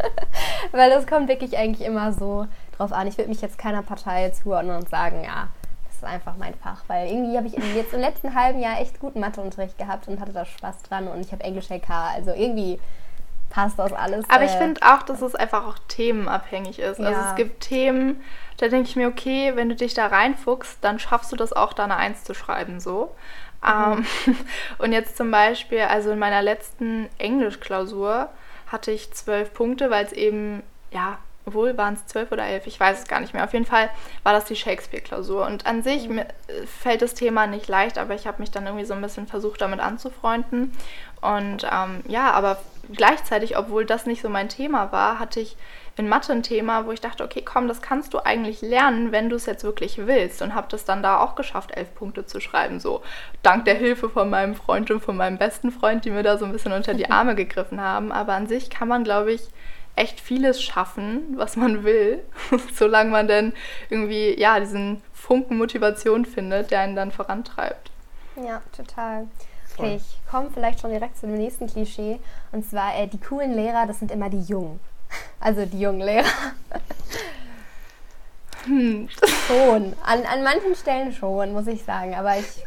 weil 0.71 0.89
das 0.89 1.05
kommt 1.05 1.27
wirklich 1.27 1.57
eigentlich 1.57 1.85
immer 1.85 2.13
so 2.13 2.47
drauf 2.77 2.91
an. 2.91 3.07
Ich 3.07 3.17
würde 3.17 3.29
mich 3.29 3.41
jetzt 3.41 3.57
keiner 3.57 3.81
Partei 3.81 4.29
zuordnen 4.29 4.77
und 4.77 4.89
sagen, 4.89 5.23
ja, 5.23 5.49
das 5.85 5.95
ist 5.95 6.03
einfach 6.03 6.35
mein 6.37 6.53
Fach, 6.55 6.83
weil 6.87 7.09
irgendwie 7.09 7.37
habe 7.37 7.47
ich 7.47 7.53
jetzt 7.75 7.93
im 7.93 8.01
letzten 8.01 8.35
halben 8.35 8.59
Jahr 8.59 8.79
echt 8.79 8.99
guten 8.99 9.19
Matheunterricht 9.19 9.77
gehabt 9.77 10.07
und 10.07 10.19
hatte 10.19 10.33
da 10.33 10.45
Spaß 10.45 10.83
dran 10.83 11.07
und 11.07 11.21
ich 11.21 11.31
habe 11.31 11.43
Englisch 11.43 11.69
LK, 11.69 11.89
also 11.89 12.31
irgendwie 12.31 12.79
passt 13.49 13.79
das 13.79 13.93
alles. 13.93 14.29
Aber 14.29 14.43
ich 14.43 14.51
äh, 14.51 14.57
finde 14.57 14.81
auch, 14.83 15.03
dass 15.03 15.21
es 15.21 15.35
einfach 15.35 15.65
auch 15.65 15.77
themenabhängig 15.87 16.79
ist. 16.79 16.99
Also 16.99 17.03
ja. 17.03 17.09
Also 17.09 17.29
es 17.29 17.35
gibt 17.35 17.61
Themen, 17.61 18.21
da 18.57 18.67
denke 18.67 18.89
ich 18.89 18.95
mir, 18.95 19.07
okay, 19.07 19.53
wenn 19.55 19.69
du 19.69 19.75
dich 19.75 19.93
da 19.93 20.07
reinfuchst, 20.07 20.77
dann 20.81 20.99
schaffst 20.99 21.31
du 21.31 21.35
das 21.35 21.53
auch, 21.53 21.73
da 21.73 21.85
eine 21.85 21.97
Eins 21.97 22.23
zu 22.23 22.33
schreiben, 22.33 22.79
so. 22.79 23.15
Mhm. 23.63 24.05
Ähm, 24.27 24.37
und 24.77 24.91
jetzt 24.91 25.17
zum 25.17 25.31
Beispiel, 25.31 25.81
also 25.81 26.11
in 26.11 26.19
meiner 26.19 26.41
letzten 26.41 27.09
Englischklausur 27.17 28.29
hatte 28.67 28.91
ich 28.91 29.13
zwölf 29.13 29.53
Punkte, 29.53 29.89
weil 29.89 30.05
es 30.05 30.11
eben, 30.11 30.61
ja, 30.91 31.17
obwohl 31.47 31.77
waren 31.77 31.93
es 31.93 32.05
zwölf 32.05 32.31
oder 32.31 32.45
elf, 32.45 32.67
ich 32.67 32.77
weiß 32.77 32.99
es 32.99 33.07
gar 33.07 33.21
nicht 33.21 33.33
mehr. 33.33 33.45
Auf 33.45 33.53
jeden 33.53 33.65
Fall 33.65 33.89
war 34.23 34.33
das 34.33 34.45
die 34.45 34.55
Shakespeare-Klausur. 34.57 35.45
Und 35.45 35.65
an 35.65 35.81
sich 35.81 36.09
mhm. 36.09 36.23
fällt 36.65 37.01
das 37.01 37.13
Thema 37.13 37.47
nicht 37.47 37.69
leicht, 37.69 37.97
aber 37.97 38.15
ich 38.15 38.27
habe 38.27 38.41
mich 38.41 38.51
dann 38.51 38.65
irgendwie 38.65 38.85
so 38.85 38.93
ein 38.93 39.01
bisschen 39.01 39.27
versucht, 39.27 39.61
damit 39.61 39.79
anzufreunden. 39.79 40.73
Und 41.21 41.65
ähm, 41.71 42.03
ja, 42.07 42.31
aber 42.31 42.57
gleichzeitig, 42.91 43.57
obwohl 43.57 43.85
das 43.85 44.05
nicht 44.05 44.21
so 44.21 44.27
mein 44.27 44.49
Thema 44.49 44.91
war, 44.91 45.19
hatte 45.19 45.39
ich 45.39 45.55
in 45.95 46.09
Mathe 46.09 46.33
ein 46.33 46.43
Thema, 46.43 46.85
wo 46.85 46.91
ich 46.91 46.99
dachte, 46.99 47.23
okay, 47.23 47.41
komm, 47.41 47.69
das 47.69 47.81
kannst 47.81 48.13
du 48.13 48.19
eigentlich 48.19 48.61
lernen, 48.61 49.13
wenn 49.13 49.29
du 49.29 49.37
es 49.37 49.45
jetzt 49.45 49.63
wirklich 49.63 50.05
willst. 50.05 50.41
Und 50.41 50.53
habe 50.53 50.67
das 50.69 50.83
dann 50.83 51.01
da 51.01 51.19
auch 51.19 51.35
geschafft, 51.35 51.71
elf 51.75 51.95
Punkte 51.95 52.25
zu 52.25 52.41
schreiben. 52.41 52.81
So 52.81 53.01
dank 53.41 53.63
der 53.63 53.75
Hilfe 53.75 54.09
von 54.09 54.29
meinem 54.29 54.53
Freund 54.53 54.91
und 54.91 54.99
von 54.99 55.15
meinem 55.15 55.37
besten 55.37 55.71
Freund, 55.71 56.03
die 56.03 56.11
mir 56.11 56.23
da 56.23 56.37
so 56.37 56.43
ein 56.43 56.51
bisschen 56.51 56.73
unter 56.73 56.93
die 56.93 57.09
Arme 57.09 57.35
gegriffen 57.35 57.79
haben. 57.79 58.11
Aber 58.11 58.33
an 58.33 58.47
sich 58.47 58.69
kann 58.69 58.89
man, 58.89 59.05
glaube 59.05 59.31
ich, 59.31 59.41
echt 59.97 60.19
vieles 60.19 60.61
schaffen, 60.61 61.33
was 61.35 61.55
man 61.55 61.83
will, 61.83 62.23
solange 62.73 63.09
man 63.09 63.27
dann 63.27 63.53
irgendwie, 63.89 64.39
ja, 64.39 64.59
diesen 64.59 65.01
Funken 65.13 65.57
Motivation 65.57 66.25
findet, 66.25 66.71
der 66.71 66.81
einen 66.81 66.95
dann 66.95 67.11
vorantreibt. 67.11 67.91
Ja, 68.35 68.61
total. 68.75 69.27
Okay, 69.77 69.97
ich 69.97 70.31
komme 70.31 70.49
vielleicht 70.51 70.79
schon 70.79 70.91
direkt 70.91 71.17
zu 71.17 71.27
dem 71.27 71.35
nächsten 71.35 71.67
Klischee. 71.67 72.19
Und 72.51 72.67
zwar, 72.67 72.97
äh, 72.97 73.07
die 73.07 73.19
coolen 73.19 73.53
Lehrer, 73.53 73.85
das 73.85 73.99
sind 73.99 74.11
immer 74.11 74.29
die 74.29 74.41
Jungen. 74.41 74.79
Also 75.39 75.65
die 75.65 75.79
jungen 75.79 76.01
Lehrer. 76.01 76.25
Hm. 78.65 79.07
Schon. 79.47 79.93
An, 80.03 80.25
an 80.25 80.43
manchen 80.43 80.75
Stellen 80.75 81.13
schon, 81.13 81.53
muss 81.53 81.67
ich 81.67 81.83
sagen. 81.83 82.15
Aber 82.15 82.37
ich 82.37 82.66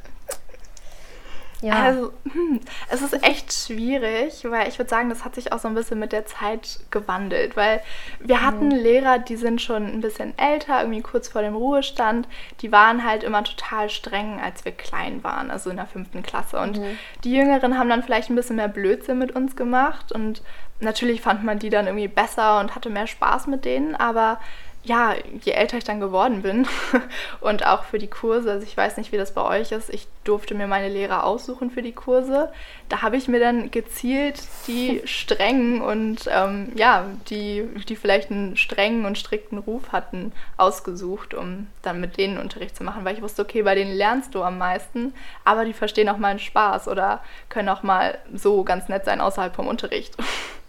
ja. 1.62 1.74
Also, 1.74 2.12
hm, 2.32 2.60
es 2.88 3.02
ist 3.02 3.22
echt 3.22 3.52
schwierig, 3.52 4.44
weil 4.44 4.68
ich 4.68 4.78
würde 4.78 4.88
sagen, 4.88 5.10
das 5.10 5.24
hat 5.24 5.34
sich 5.34 5.52
auch 5.52 5.58
so 5.58 5.68
ein 5.68 5.74
bisschen 5.74 5.98
mit 5.98 6.12
der 6.12 6.24
Zeit 6.24 6.80
gewandelt, 6.90 7.56
weil 7.56 7.82
wir 8.18 8.36
mhm. 8.36 8.40
hatten 8.42 8.70
Lehrer, 8.70 9.18
die 9.18 9.36
sind 9.36 9.60
schon 9.60 9.86
ein 9.86 10.00
bisschen 10.00 10.36
älter, 10.38 10.80
irgendwie 10.80 11.02
kurz 11.02 11.28
vor 11.28 11.42
dem 11.42 11.54
Ruhestand, 11.54 12.28
die 12.62 12.72
waren 12.72 13.04
halt 13.04 13.22
immer 13.22 13.44
total 13.44 13.90
streng, 13.90 14.40
als 14.40 14.64
wir 14.64 14.72
klein 14.72 15.22
waren, 15.22 15.50
also 15.50 15.70
in 15.70 15.76
der 15.76 15.86
fünften 15.86 16.22
Klasse. 16.22 16.58
Und 16.58 16.78
mhm. 16.78 16.98
die 17.24 17.32
Jüngeren 17.32 17.78
haben 17.78 17.90
dann 17.90 18.02
vielleicht 18.02 18.30
ein 18.30 18.36
bisschen 18.36 18.56
mehr 18.56 18.68
Blödsinn 18.68 19.18
mit 19.18 19.32
uns 19.32 19.54
gemacht 19.54 20.12
und 20.12 20.42
natürlich 20.80 21.20
fand 21.20 21.44
man 21.44 21.58
die 21.58 21.70
dann 21.70 21.86
irgendwie 21.86 22.08
besser 22.08 22.58
und 22.60 22.74
hatte 22.74 22.88
mehr 22.88 23.06
Spaß 23.06 23.46
mit 23.46 23.64
denen, 23.64 23.94
aber 23.94 24.38
ja, 24.82 25.14
je 25.42 25.52
älter 25.52 25.76
ich 25.76 25.84
dann 25.84 26.00
geworden 26.00 26.40
bin 26.40 26.66
und 27.40 27.66
auch 27.66 27.84
für 27.84 27.98
die 27.98 28.06
Kurse, 28.06 28.50
also 28.50 28.66
ich 28.66 28.74
weiß 28.74 28.96
nicht, 28.96 29.12
wie 29.12 29.18
das 29.18 29.34
bei 29.34 29.42
euch 29.42 29.72
ist, 29.72 29.90
ich 29.90 30.08
durfte 30.24 30.54
mir 30.54 30.66
meine 30.66 30.88
Lehrer 30.88 31.24
aussuchen 31.24 31.70
für 31.70 31.82
die 31.82 31.92
Kurse. 31.92 32.50
Da 32.88 33.02
habe 33.02 33.18
ich 33.18 33.28
mir 33.28 33.40
dann 33.40 33.70
gezielt 33.70 34.40
die 34.66 35.02
strengen 35.06 35.82
und 35.82 36.30
ähm, 36.32 36.72
ja, 36.76 37.06
die, 37.28 37.68
die 37.88 37.96
vielleicht 37.96 38.30
einen 38.30 38.56
strengen 38.56 39.04
und 39.04 39.18
strikten 39.18 39.58
Ruf 39.58 39.92
hatten, 39.92 40.32
ausgesucht, 40.56 41.34
um 41.34 41.66
dann 41.82 42.00
mit 42.00 42.16
denen 42.16 42.38
Unterricht 42.38 42.74
zu 42.74 42.82
machen, 42.82 43.04
weil 43.04 43.16
ich 43.16 43.22
wusste, 43.22 43.42
okay, 43.42 43.62
bei 43.62 43.74
denen 43.74 43.92
lernst 43.92 44.34
du 44.34 44.42
am 44.42 44.56
meisten, 44.56 45.12
aber 45.44 45.66
die 45.66 45.74
verstehen 45.74 46.08
auch 46.08 46.18
mal 46.18 46.28
einen 46.28 46.38
Spaß 46.38 46.88
oder 46.88 47.22
können 47.50 47.68
auch 47.68 47.82
mal 47.82 48.16
so 48.34 48.64
ganz 48.64 48.88
nett 48.88 49.04
sein 49.04 49.20
außerhalb 49.20 49.54
vom 49.54 49.66
Unterricht. 49.66 50.16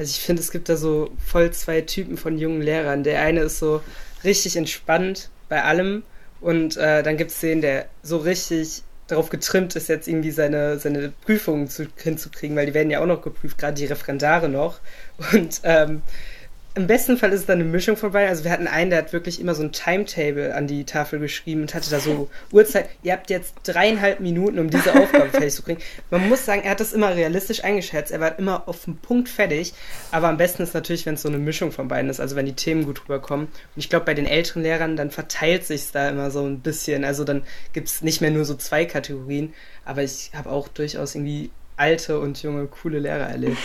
Also 0.00 0.12
ich 0.12 0.24
finde, 0.24 0.40
es 0.40 0.50
gibt 0.50 0.70
da 0.70 0.78
so 0.78 1.10
voll 1.22 1.50
zwei 1.50 1.82
Typen 1.82 2.16
von 2.16 2.38
jungen 2.38 2.62
Lehrern. 2.62 3.04
Der 3.04 3.20
eine 3.20 3.40
ist 3.40 3.58
so 3.58 3.82
richtig 4.24 4.56
entspannt 4.56 5.28
bei 5.50 5.62
allem 5.62 6.04
und 6.40 6.78
äh, 6.78 7.02
dann 7.02 7.18
gibt 7.18 7.32
es 7.32 7.40
den, 7.40 7.60
der 7.60 7.84
so 8.02 8.16
richtig 8.16 8.82
darauf 9.08 9.28
getrimmt 9.28 9.76
ist, 9.76 9.90
jetzt 9.90 10.08
irgendwie 10.08 10.30
seine, 10.30 10.78
seine 10.78 11.12
Prüfungen 11.26 11.68
zu, 11.68 11.86
hinzukriegen, 11.96 12.56
weil 12.56 12.64
die 12.64 12.72
werden 12.72 12.90
ja 12.90 13.02
auch 13.02 13.06
noch 13.06 13.20
geprüft, 13.20 13.58
gerade 13.58 13.74
die 13.74 13.84
Referendare 13.84 14.48
noch. 14.48 14.80
Und 15.32 15.60
ähm, 15.64 16.00
im 16.74 16.86
besten 16.86 17.16
Fall 17.16 17.32
ist 17.32 17.40
es 17.40 17.46
dann 17.46 17.60
eine 17.60 17.68
Mischung 17.68 17.96
vorbei. 17.96 18.28
Also 18.28 18.44
wir 18.44 18.52
hatten 18.52 18.68
einen, 18.68 18.90
der 18.90 19.00
hat 19.00 19.12
wirklich 19.12 19.40
immer 19.40 19.56
so 19.56 19.62
ein 19.62 19.72
Timetable 19.72 20.54
an 20.54 20.68
die 20.68 20.84
Tafel 20.84 21.18
geschrieben 21.18 21.62
und 21.62 21.74
hatte 21.74 21.90
da 21.90 21.98
so 21.98 22.30
Uhrzeit. 22.52 22.88
Ihr 23.02 23.12
habt 23.12 23.28
jetzt 23.28 23.54
dreieinhalb 23.64 24.20
Minuten, 24.20 24.58
um 24.60 24.70
diese 24.70 24.94
Aufgabe 24.94 25.28
fertig 25.30 25.52
zu 25.52 25.62
bringen. 25.62 25.80
Man 26.10 26.28
muss 26.28 26.44
sagen, 26.44 26.62
er 26.62 26.70
hat 26.70 26.80
das 26.80 26.92
immer 26.92 27.14
realistisch 27.14 27.64
eingeschätzt. 27.64 28.12
Er 28.12 28.20
war 28.20 28.38
immer 28.38 28.68
auf 28.68 28.84
den 28.84 28.96
Punkt 28.98 29.28
fertig. 29.28 29.74
Aber 30.12 30.28
am 30.28 30.36
besten 30.36 30.62
ist 30.62 30.72
natürlich, 30.72 31.06
wenn 31.06 31.14
es 31.14 31.22
so 31.22 31.28
eine 31.28 31.38
Mischung 31.38 31.72
von 31.72 31.88
beiden 31.88 32.08
ist. 32.08 32.20
Also 32.20 32.36
wenn 32.36 32.46
die 32.46 32.54
Themen 32.54 32.84
gut 32.84 33.02
rüberkommen. 33.02 33.46
Und 33.46 33.52
ich 33.74 33.88
glaube, 33.88 34.04
bei 34.04 34.14
den 34.14 34.26
älteren 34.26 34.62
Lehrern, 34.62 34.96
dann 34.96 35.10
verteilt 35.10 35.66
sich 35.66 35.90
da 35.90 36.08
immer 36.08 36.30
so 36.30 36.44
ein 36.44 36.60
bisschen. 36.60 37.04
Also 37.04 37.24
dann 37.24 37.42
gibt 37.72 37.88
es 37.88 38.02
nicht 38.02 38.20
mehr 38.20 38.30
nur 38.30 38.44
so 38.44 38.54
zwei 38.54 38.84
Kategorien. 38.84 39.54
Aber 39.84 40.04
ich 40.04 40.30
habe 40.34 40.50
auch 40.50 40.68
durchaus 40.68 41.16
irgendwie 41.16 41.50
alte 41.76 42.20
und 42.20 42.40
junge, 42.42 42.68
coole 42.68 43.00
Lehrer 43.00 43.28
erlebt. 43.28 43.58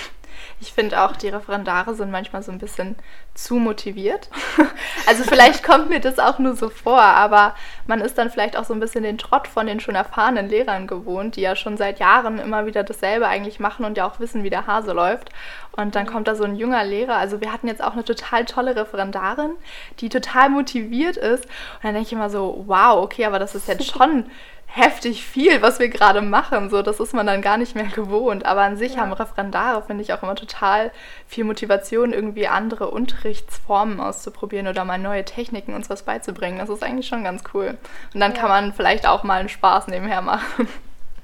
Ich 0.60 0.74
finde 0.74 1.02
auch, 1.02 1.16
die 1.16 1.30
Referendare 1.30 1.96
sind 1.96 2.12
manchmal 2.12 2.44
so 2.44 2.52
ein 2.52 2.60
bisschen 2.60 2.96
zu 3.34 3.56
motiviert. 3.56 4.30
also 5.08 5.24
vielleicht 5.24 5.64
kommt 5.64 5.90
mir 5.90 6.00
das 6.00 6.20
auch 6.20 6.40
nur 6.40 6.56
so 6.56 6.70
vor, 6.70 7.02
aber 7.02 7.56
man 7.88 8.02
ist 8.02 8.18
dann 8.18 8.30
vielleicht 8.30 8.58
auch 8.58 8.64
so 8.64 8.74
ein 8.74 8.80
bisschen 8.80 9.04
den 9.04 9.18
Trott 9.18 9.48
von 9.48 9.68
den 9.68 9.80
schon 9.80 9.96
erfahrenen 9.96 10.50
Lehrern 10.50 10.88
gewohnt, 10.88 11.36
die 11.36 11.42
ja 11.42 11.56
schon 11.56 11.78
seit 11.78 12.00
Jahren 12.00 12.40
immer 12.40 12.66
wieder 12.66 12.84
dasselbe 12.84 13.28
eigentlich 13.28 13.60
machen 13.60 13.86
und 13.86 13.98
ja 13.98 14.08
auch 14.08 14.20
wissen, 14.20 14.44
wie 14.44 14.50
der 14.50 14.68
Hase 14.68 14.94
läuft. 14.94 15.32
Und 15.76 15.96
dann 15.96 16.06
kommt 16.06 16.28
da 16.28 16.36
so 16.36 16.46
ein 16.46 16.56
junger 16.56 16.84
Lehrer. 16.84 17.18
Also 17.18 17.42
wir 17.42 17.52
hatten 17.52 17.68
jetzt 17.68 17.84
auch 17.84 17.94
eine 17.94 18.06
total 18.06 18.46
tolle 18.46 18.76
Referendarin, 18.76 19.52
die 20.00 20.10
total 20.10 20.50
motiviert 20.50 21.18
ist. 21.18 21.46
Und 21.46 21.84
dann 21.84 21.94
denke 21.94 22.08
ich 22.08 22.14
immer 22.14 22.30
so, 22.30 22.64
wow, 22.68 23.04
okay, 23.04 23.26
aber 23.26 23.40
das 23.40 23.56
ist 23.56 23.68
jetzt 23.68 23.86
schon 23.92 24.26
heftig 24.68 25.26
viel, 25.26 25.62
was 25.62 25.80
wir 25.80 25.90
gerade 25.90 26.22
machen. 26.22 26.70
So, 26.70 26.82
das 26.82 27.00
ist 27.00 27.14
man 27.14 27.26
dann 27.26 27.42
gar 27.42 27.58
nicht 27.58 27.76
mehr 27.76 27.86
gewohnt. 27.86 28.46
Aber 28.46 28.62
an 28.62 28.78
sich 28.78 28.96
ja. 28.96 29.02
haben 29.02 29.14
Referendare, 29.14 29.82
finde 29.84 30.04
ich, 30.04 30.14
auch 30.14 30.22
immer 30.22 30.36
total 30.36 30.92
viel 31.28 31.44
Motivation, 31.44 32.14
irgendwie 32.14 32.48
andere 32.48 32.90
Unterrichtsformen 32.90 34.00
auszuprobieren 34.00 34.68
oder 34.68 34.84
mal 34.84 35.00
neue 35.00 35.24
Techniken 35.24 35.74
uns 35.74 35.90
was 35.90 36.04
beizubringen. 36.04 36.60
Das 36.60 36.70
ist 36.70 36.84
eigentlich 36.84 37.08
schon 37.08 37.24
ganz 37.24 37.44
cool. 37.54 37.78
Und 38.14 38.20
dann 38.20 38.34
ja. 38.34 38.38
kann 38.38 38.50
man 38.50 38.74
vielleicht 38.74 39.08
auch 39.08 39.24
mal 39.24 39.40
einen 39.40 39.50
Spaß 39.50 39.88
nebenher 39.88 40.22
machen. 40.22 40.68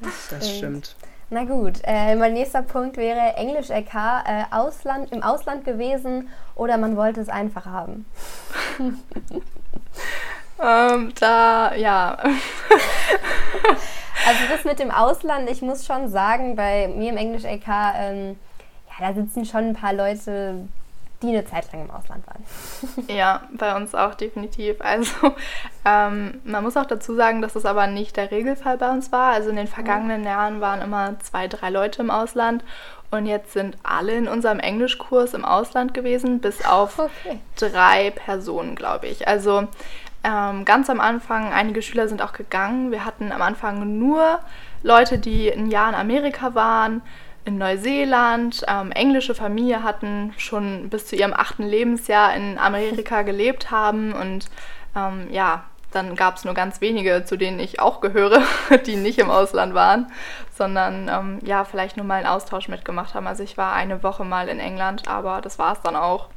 Das, 0.01 0.29
das 0.29 0.57
stimmt. 0.57 0.95
Na 1.33 1.45
gut, 1.45 1.79
äh, 1.83 2.15
mein 2.15 2.33
nächster 2.33 2.61
Punkt 2.61 2.97
wäre 2.97 3.35
Englisch 3.37 3.69
LK, 3.69 3.93
äh, 3.93 4.43
Ausland, 4.51 5.13
im 5.13 5.23
Ausland 5.23 5.63
gewesen 5.63 6.27
oder 6.55 6.77
man 6.77 6.97
wollte 6.97 7.21
es 7.21 7.29
einfach 7.29 7.65
haben. 7.65 8.05
Ähm, 10.63 11.13
da, 11.19 11.75
ja. 11.75 12.17
also 14.27 14.39
das 14.49 14.63
mit 14.63 14.79
dem 14.79 14.91
Ausland, 14.91 15.49
ich 15.49 15.61
muss 15.61 15.85
schon 15.85 16.09
sagen, 16.09 16.55
bei 16.55 16.87
mir 16.87 17.11
im 17.11 17.17
Englisch 17.17 17.43
LK, 17.43 17.67
ähm, 17.95 18.39
ja, 18.89 19.07
da 19.07 19.13
sitzen 19.13 19.45
schon 19.45 19.69
ein 19.69 19.73
paar 19.73 19.93
Leute, 19.93 20.67
die 21.21 21.29
eine 21.29 21.45
Zeit 21.45 21.71
lang 21.71 21.83
im 21.83 21.91
Ausland 21.91 22.25
waren. 22.27 22.43
ja, 23.07 23.41
bei 23.51 23.75
uns 23.75 23.93
auch 23.95 24.15
definitiv. 24.15 24.77
Also 24.79 25.33
ähm, 25.85 26.41
man 26.43 26.63
muss 26.63 26.77
auch 26.77 26.85
dazu 26.85 27.15
sagen, 27.15 27.41
dass 27.41 27.53
das 27.53 27.65
aber 27.65 27.87
nicht 27.87 28.17
der 28.17 28.31
Regelfall 28.31 28.77
bei 28.77 28.89
uns 28.91 29.11
war. 29.11 29.33
Also 29.33 29.49
in 29.49 29.55
den 29.55 29.67
vergangenen 29.67 30.23
Jahren 30.23 30.61
waren 30.61 30.81
immer 30.81 31.19
zwei, 31.19 31.47
drei 31.47 31.69
Leute 31.69 32.01
im 32.01 32.09
Ausland 32.09 32.63
und 33.11 33.25
jetzt 33.25 33.53
sind 33.53 33.77
alle 33.83 34.13
in 34.13 34.27
unserem 34.27 34.59
Englischkurs 34.59 35.33
im 35.33 35.45
Ausland 35.45 35.93
gewesen, 35.93 36.39
bis 36.39 36.65
auf 36.65 36.97
okay. 36.97 37.39
drei 37.57 38.11
Personen, 38.11 38.75
glaube 38.75 39.07
ich. 39.07 39.27
Also 39.27 39.67
ähm, 40.23 40.65
ganz 40.65 40.89
am 40.89 40.99
Anfang, 40.99 41.51
einige 41.51 41.81
Schüler 41.81 42.07
sind 42.07 42.21
auch 42.21 42.33
gegangen. 42.33 42.91
Wir 42.91 43.05
hatten 43.05 43.31
am 43.31 43.41
Anfang 43.41 43.97
nur 43.97 44.39
Leute, 44.83 45.17
die 45.17 45.51
ein 45.51 45.69
Jahr 45.69 45.89
in 45.89 45.95
Amerika 45.95 46.53
waren 46.53 47.01
in 47.43 47.57
Neuseeland, 47.57 48.63
ähm, 48.67 48.91
englische 48.91 49.33
Familie 49.33 49.83
hatten, 49.83 50.33
schon 50.37 50.89
bis 50.89 51.07
zu 51.07 51.15
ihrem 51.15 51.33
achten 51.33 51.63
Lebensjahr 51.63 52.35
in 52.35 52.57
Amerika 52.57 53.21
gelebt 53.23 53.71
haben 53.71 54.13
und 54.13 54.45
ähm, 54.95 55.27
ja, 55.31 55.63
dann 55.91 56.15
gab 56.15 56.37
es 56.37 56.45
nur 56.45 56.53
ganz 56.53 56.81
wenige, 56.81 57.25
zu 57.25 57.37
denen 57.37 57.59
ich 57.59 57.79
auch 57.79 57.99
gehöre, 57.99 58.43
die 58.85 58.95
nicht 58.95 59.19
im 59.19 59.29
Ausland 59.29 59.73
waren, 59.73 60.11
sondern 60.55 61.09
ähm, 61.09 61.39
ja, 61.43 61.65
vielleicht 61.65 61.97
nur 61.97 62.05
mal 62.05 62.15
einen 62.15 62.27
Austausch 62.27 62.67
mitgemacht 62.67 63.13
haben. 63.13 63.27
Also 63.27 63.43
ich 63.43 63.57
war 63.57 63.73
eine 63.73 64.03
Woche 64.03 64.23
mal 64.23 64.47
in 64.47 64.59
England, 64.59 65.07
aber 65.07 65.41
das 65.41 65.59
war 65.59 65.73
es 65.73 65.81
dann 65.81 65.95
auch. 65.95 66.29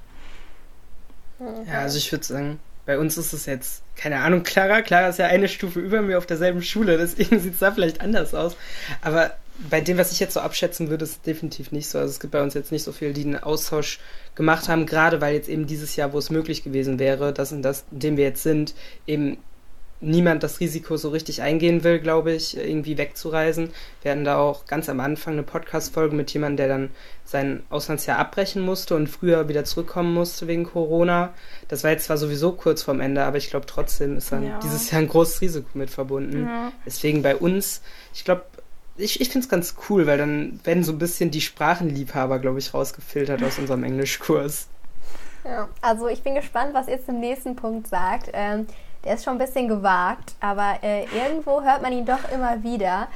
Ja, 1.67 1.81
also 1.81 1.99
ich 1.99 2.11
würde 2.11 2.25
sagen, 2.25 2.61
bei 2.87 2.99
uns 2.99 3.17
ist 3.17 3.33
es 3.33 3.47
jetzt, 3.47 3.83
keine 3.97 4.21
Ahnung, 4.21 4.43
Clara. 4.43 4.83
Clara 4.83 5.09
ist 5.09 5.19
ja 5.19 5.27
eine 5.27 5.49
Stufe 5.49 5.81
über 5.81 6.03
mir 6.03 6.19
auf 6.19 6.27
derselben 6.27 6.63
Schule, 6.63 6.99
deswegen 6.99 7.39
sieht 7.41 7.55
es 7.55 7.61
da 7.61 7.73
vielleicht 7.73 8.01
anders 8.01 8.35
aus. 8.35 8.57
Aber 9.01 9.33
bei 9.71 9.81
dem, 9.81 9.99
was 9.99 10.13
ich 10.13 10.21
jetzt 10.21 10.35
so 10.35 10.41
abschätzen 10.41 10.91
würde, 10.91 11.05
ist 11.05 11.11
es 11.13 11.21
definitiv 11.23 11.73
nicht 11.73 11.89
so. 11.89 11.99
Also 11.99 12.11
es 12.11 12.21
gibt 12.21 12.33
bei 12.33 12.43
uns 12.43 12.55
jetzt 12.55 12.73
nicht 12.73 12.83
so 12.83 12.93
viele, 12.93 13.13
die 13.13 13.23
einen 13.23 13.43
Austausch 13.43 14.01
gemacht 14.35 14.69
haben, 14.69 14.87
gerade 14.87 15.21
weil 15.21 15.35
jetzt 15.35 15.49
eben 15.49 15.67
dieses 15.67 15.97
Jahr, 15.97 16.13
wo 16.13 16.19
es 16.19 16.31
möglich 16.31 16.65
gewesen 16.65 16.99
wäre, 16.99 17.33
das 17.33 17.53
und 17.53 17.63
das, 17.63 17.85
in 17.93 18.01
dem 18.01 18.17
wir 18.17 18.25
jetzt 18.25 18.43
sind, 18.43 18.75
eben 19.07 19.39
niemand 20.05 20.43
das 20.43 20.61
Risiko 20.61 20.97
so 20.97 21.09
richtig 21.11 21.43
eingehen 21.43 21.85
will, 21.85 21.99
glaube 21.99 22.33
ich, 22.33 22.57
irgendwie 22.57 22.99
wegzureisen. 22.99 23.71
Wir 24.03 24.11
hatten 24.11 24.25
da 24.25 24.39
auch 24.39 24.67
ganz 24.67 24.89
am 24.89 25.01
Anfang 25.01 25.35
eine 25.35 25.43
Podcast-Folge 25.43 26.15
mit 26.15 26.33
jemandem, 26.33 26.57
der 26.57 26.69
dann 26.69 26.91
sein 27.25 27.63
Auslandsjahr 27.71 28.19
abbrechen 28.19 28.63
musste 28.63 28.95
und 28.95 29.09
früher 29.09 29.49
wieder 29.49 29.65
zurückkommen 29.65 30.13
musste 30.13 30.47
wegen 30.47 30.65
Corona. 30.65 31.33
Das 31.69 31.85
war 31.85 31.91
jetzt 31.91 32.05
zwar 32.05 32.19
sowieso 32.19 32.53
kurz 32.53 32.83
vorm 32.83 33.01
Ende, 33.01 33.25
aber 33.25 33.39
ich 33.39 33.51
glaube 33.51 33.67
trotzdem 33.67 34.17
ist 34.17 34.31
dann 34.31 34.47
ja. 34.47 34.61
dieses 34.63 34.91
Jahr 34.91 35.01
ein 35.01 35.09
großes 35.09 35.41
Risiko 35.41 35.69
mit 35.75 35.91
verbunden. 35.91 36.47
Ja. 36.47 36.73
Deswegen 36.87 37.23
bei 37.23 37.37
uns, 37.37 37.83
ich 38.15 38.25
glaube, 38.25 38.45
ich, 38.97 39.21
ich 39.21 39.29
finde 39.29 39.45
es 39.45 39.49
ganz 39.49 39.75
cool, 39.89 40.07
weil 40.07 40.19
dann 40.19 40.61
werden 40.65 40.85
so 40.85 40.93
ein 40.93 40.99
bisschen 40.99 41.31
die 41.31 41.41
Sprachenliebhaber, 41.41 42.39
glaube 42.39 42.59
ich, 42.59 42.73
rausgefiltert 42.75 43.43
aus 43.43 43.59
unserem 43.59 43.83
Englischkurs. 43.83 44.69
Ja, 45.45 45.69
also 45.83 46.09
ich 46.09 46.23
bin 46.23 46.35
gespannt, 46.35 46.73
was 46.75 46.89
ihr 46.89 47.05
zum 47.05 47.21
nächsten 47.21 47.57
Punkt 47.57 47.89
sagt. 47.89 48.31
Ähm, 48.33 48.67
der 49.05 49.15
ist 49.15 49.25
schon 49.25 49.35
ein 49.35 49.39
bisschen 49.39 49.69
gewagt, 49.69 50.35
aber 50.41 50.79
äh, 50.83 51.05
irgendwo 51.05 51.63
hört 51.63 51.83
man 51.83 51.93
ihn 51.93 52.07
doch 52.07 52.31
immer 52.33 52.63
wieder. 52.63 53.09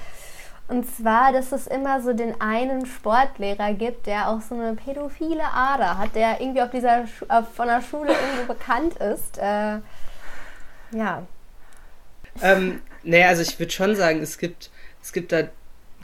Und 0.69 0.85
zwar, 0.95 1.33
dass 1.33 1.51
es 1.53 1.67
immer 1.67 2.03
so 2.03 2.13
den 2.13 2.39
einen 2.43 2.85
Sportlehrer 2.85 3.73
gibt, 3.73 4.07
der 4.07 4.29
auch 4.29 4.43
so 4.43 4.55
eine 4.55 4.75
pädophile 4.75 5.45
Ader 5.45 5.97
hat, 5.97 6.15
der 6.15 6.41
irgendwie 6.41 6.61
auf 6.61 6.71
dieser 6.71 7.07
Schu 7.07 7.25
auf, 7.29 7.47
von 7.55 7.69
der 7.69 7.81
Schule 7.81 8.13
irgendwo 8.13 8.53
bekannt 8.53 8.97
ist. 8.97 9.39
Äh, 9.39 9.79
ja. 10.93 11.23
Ähm, 12.43 12.83
naja, 13.03 13.29
also 13.29 13.41
ich 13.41 13.59
würde 13.59 13.73
schon 13.73 13.97
sagen, 13.97 14.21
es 14.21 14.37
gibt, 14.37 14.71
es 15.03 15.15
gibt 15.15 15.33
da 15.33 15.45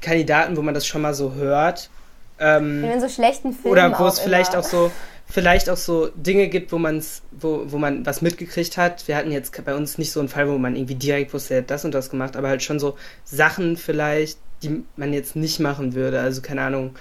Kandidaten, 0.00 0.56
wo 0.56 0.62
man 0.62 0.72
das 0.72 0.86
schon 0.86 1.02
mal 1.02 1.12
so 1.12 1.34
hört. 1.34 1.90
Ähm, 2.38 2.84
in 2.84 3.00
so 3.00 3.08
schlechten 3.08 3.52
Filmen. 3.52 3.70
Oder 3.70 3.98
wo 3.98 4.06
es 4.06 4.18
vielleicht 4.18 4.56
auch 4.56 4.64
so, 4.64 4.90
vielleicht 5.34 5.68
auch 5.68 5.76
so 5.76 6.10
Dinge 6.14 6.46
gibt, 6.46 6.70
wo 6.70 6.78
man's, 6.78 7.22
wo, 7.32 7.64
wo 7.66 7.76
man 7.76 8.06
was 8.06 8.22
mitgekriegt 8.22 8.76
hat. 8.76 9.08
Wir 9.08 9.16
hatten 9.16 9.32
jetzt 9.32 9.64
bei 9.64 9.74
uns 9.74 9.98
nicht 9.98 10.12
so 10.12 10.20
einen 10.20 10.28
Fall, 10.28 10.48
wo 10.48 10.58
man 10.58 10.76
irgendwie 10.76 10.94
direkt 10.94 11.34
wusste, 11.34 11.54
er 11.54 11.62
hat 11.62 11.70
das 11.70 11.84
und 11.84 11.92
das 11.92 12.08
gemacht, 12.08 12.36
aber 12.36 12.48
halt 12.48 12.62
schon 12.62 12.78
so 12.78 12.96
Sachen 13.24 13.76
vielleicht, 13.76 14.38
die 14.62 14.84
man 14.94 15.12
jetzt 15.12 15.34
nicht 15.34 15.58
machen 15.58 15.94
würde. 15.94 16.20
Also 16.20 16.40
keine 16.40 16.62
Ahnung. 16.62 16.94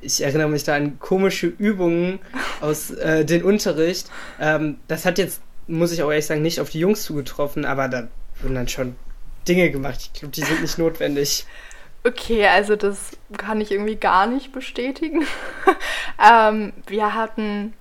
Ich 0.00 0.24
erinnere 0.24 0.48
mich 0.48 0.64
da 0.64 0.74
an 0.74 0.98
komische 0.98 1.46
Übungen 1.46 2.18
aus 2.60 2.90
äh, 2.90 3.24
dem 3.24 3.44
Unterricht. 3.44 4.10
Ähm, 4.40 4.78
das 4.88 5.04
hat 5.04 5.18
jetzt, 5.18 5.40
muss 5.68 5.92
ich 5.92 6.02
auch 6.02 6.10
ehrlich 6.10 6.26
sagen, 6.26 6.42
nicht 6.42 6.60
auf 6.60 6.70
die 6.70 6.80
Jungs 6.80 7.04
zugetroffen, 7.04 7.64
aber 7.64 7.86
da 7.86 8.08
wurden 8.42 8.56
dann 8.56 8.66
schon 8.66 8.96
Dinge 9.46 9.70
gemacht. 9.70 10.00
Ich 10.02 10.18
glaube, 10.18 10.34
die 10.34 10.42
sind 10.42 10.62
nicht 10.62 10.78
notwendig. 10.78 11.46
Okay, 12.04 12.46
also 12.46 12.76
das 12.76 13.12
kann 13.36 13.60
ich 13.60 13.72
irgendwie 13.72 13.96
gar 13.96 14.26
nicht 14.26 14.52
bestätigen. 14.52 15.26
ähm, 16.24 16.72
wir 16.86 17.14
hatten. 17.14 17.74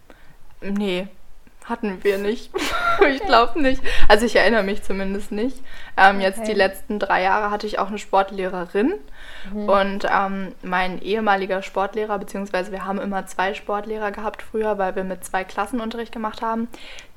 Nee, 0.62 1.08
hatten 1.66 2.04
wir 2.04 2.18
nicht. 2.18 2.52
ich 3.10 3.22
glaube 3.22 3.62
nicht. 3.62 3.82
Also 4.08 4.26
ich 4.26 4.36
erinnere 4.36 4.64
mich 4.64 4.84
zumindest 4.84 5.32
nicht. 5.32 5.58
Ähm, 5.98 6.18
okay. 6.18 6.26
Jetzt 6.26 6.48
die 6.48 6.54
letzten 6.54 7.00
drei 7.00 7.24
Jahre 7.24 7.52
hatte 7.52 7.68
ich 7.68 7.80
auch 7.80 7.88
eine 7.88 8.00
Sportlehrerin. 8.00 8.94
Mhm. 9.52 9.70
Und 9.70 10.08
ähm, 10.12 10.56
mein 10.64 11.02
ehemaliger 11.02 11.62
Sportlehrer, 11.62 12.18
beziehungsweise 12.20 12.72
wir 12.72 12.86
haben 12.86 13.00
immer 13.00 13.26
zwei 13.26 13.54
Sportlehrer 13.54 14.12
gehabt 14.12 14.42
früher, 14.42 14.78
weil 14.78 14.96
wir 14.96 15.04
mit 15.04 15.24
zwei 15.26 15.44
Klassenunterricht 15.44 16.12
gemacht 16.12 16.42
haben. 16.42 16.68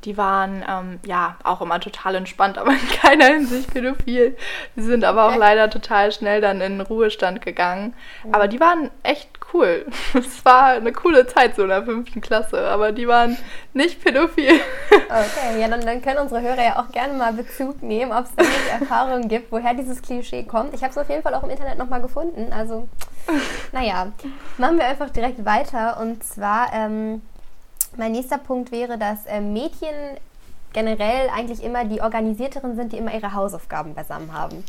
Die 0.05 0.16
waren 0.16 0.64
ähm, 0.66 0.98
ja 1.05 1.36
auch 1.44 1.61
immer 1.61 1.78
total 1.78 2.14
entspannt, 2.14 2.57
aber 2.59 2.72
in 2.72 2.88
keiner 2.88 3.26
Hinsicht 3.26 3.72
pädophil. 3.72 4.36
Die 4.76 4.82
sind 4.82 5.05
aber 5.05 5.26
auch 5.28 5.36
leider 5.36 5.68
total 5.68 6.12
schnell 6.12 6.40
dann 6.40 6.61
in 6.61 6.78
den 6.78 6.80
Ruhestand 6.80 7.42
gegangen. 7.42 7.94
Mhm. 8.24 8.34
Aber 8.34 8.48
die 8.48 8.61
waren 8.61 8.90
echt 9.03 9.28
cool. 9.53 9.86
Es 10.14 10.44
war 10.44 10.72
eine 10.72 10.92
coole 10.92 11.26
Zeit 11.26 11.57
so 11.57 11.62
in 11.62 11.68
der 11.68 11.84
fünften 11.84 12.20
Klasse, 12.20 12.68
aber 12.68 12.92
die 12.92 13.07
waren 13.09 13.36
nicht 13.72 14.03
pädophil. 14.03 14.61
Okay, 15.11 15.61
ja, 15.61 15.68
dann, 15.68 15.80
dann 15.80 16.03
können 16.03 16.18
unsere 16.18 16.40
Hörer 16.40 16.64
ja 16.64 16.78
auch 16.78 16.92
gerne 16.92 17.14
mal 17.14 17.32
Bezug 17.32 17.82
nehmen, 17.82 18.12
ob 18.12 18.26
es 18.26 18.34
da 18.36 18.44
Erfahrungen 18.80 19.28
gibt, 19.28 19.51
woher 19.51 19.74
dieses 19.74 20.03
Klischee 20.03 20.44
kommt. 20.44 20.72
Ich 20.72 20.82
habe 20.82 20.90
es 20.92 20.98
auf 20.98 21.09
jeden 21.09 21.22
Fall 21.22 21.34
auch 21.34 21.42
im 21.42 21.51
Internet 21.51 21.78
nochmal 21.78 21.99
gefunden. 22.01 22.53
Also, 22.53 22.88
naja, 23.72 24.12
machen 24.59 24.78
wir 24.78 24.86
einfach 24.86 25.11
direkt 25.11 25.44
weiter. 25.44 26.01
Und 26.01 26.24
zwar, 26.24 26.72
ähm, 26.72 27.22
mein 27.96 28.12
nächster 28.12 28.38
Punkt 28.38 28.72
wäre, 28.72 28.98
dass 28.98 29.26
äh, 29.26 29.40
Mädchen 29.40 29.94
generell 30.72 31.28
eigentlich 31.30 31.62
immer 31.62 31.84
die 31.84 32.01
organisierteren 32.01 32.76
sind, 32.76 32.92
die 32.92 32.98
immer 32.98 33.14
ihre 33.14 33.34
Hausaufgaben 33.34 33.94
beisammen 33.94 34.32
haben. 34.32 34.64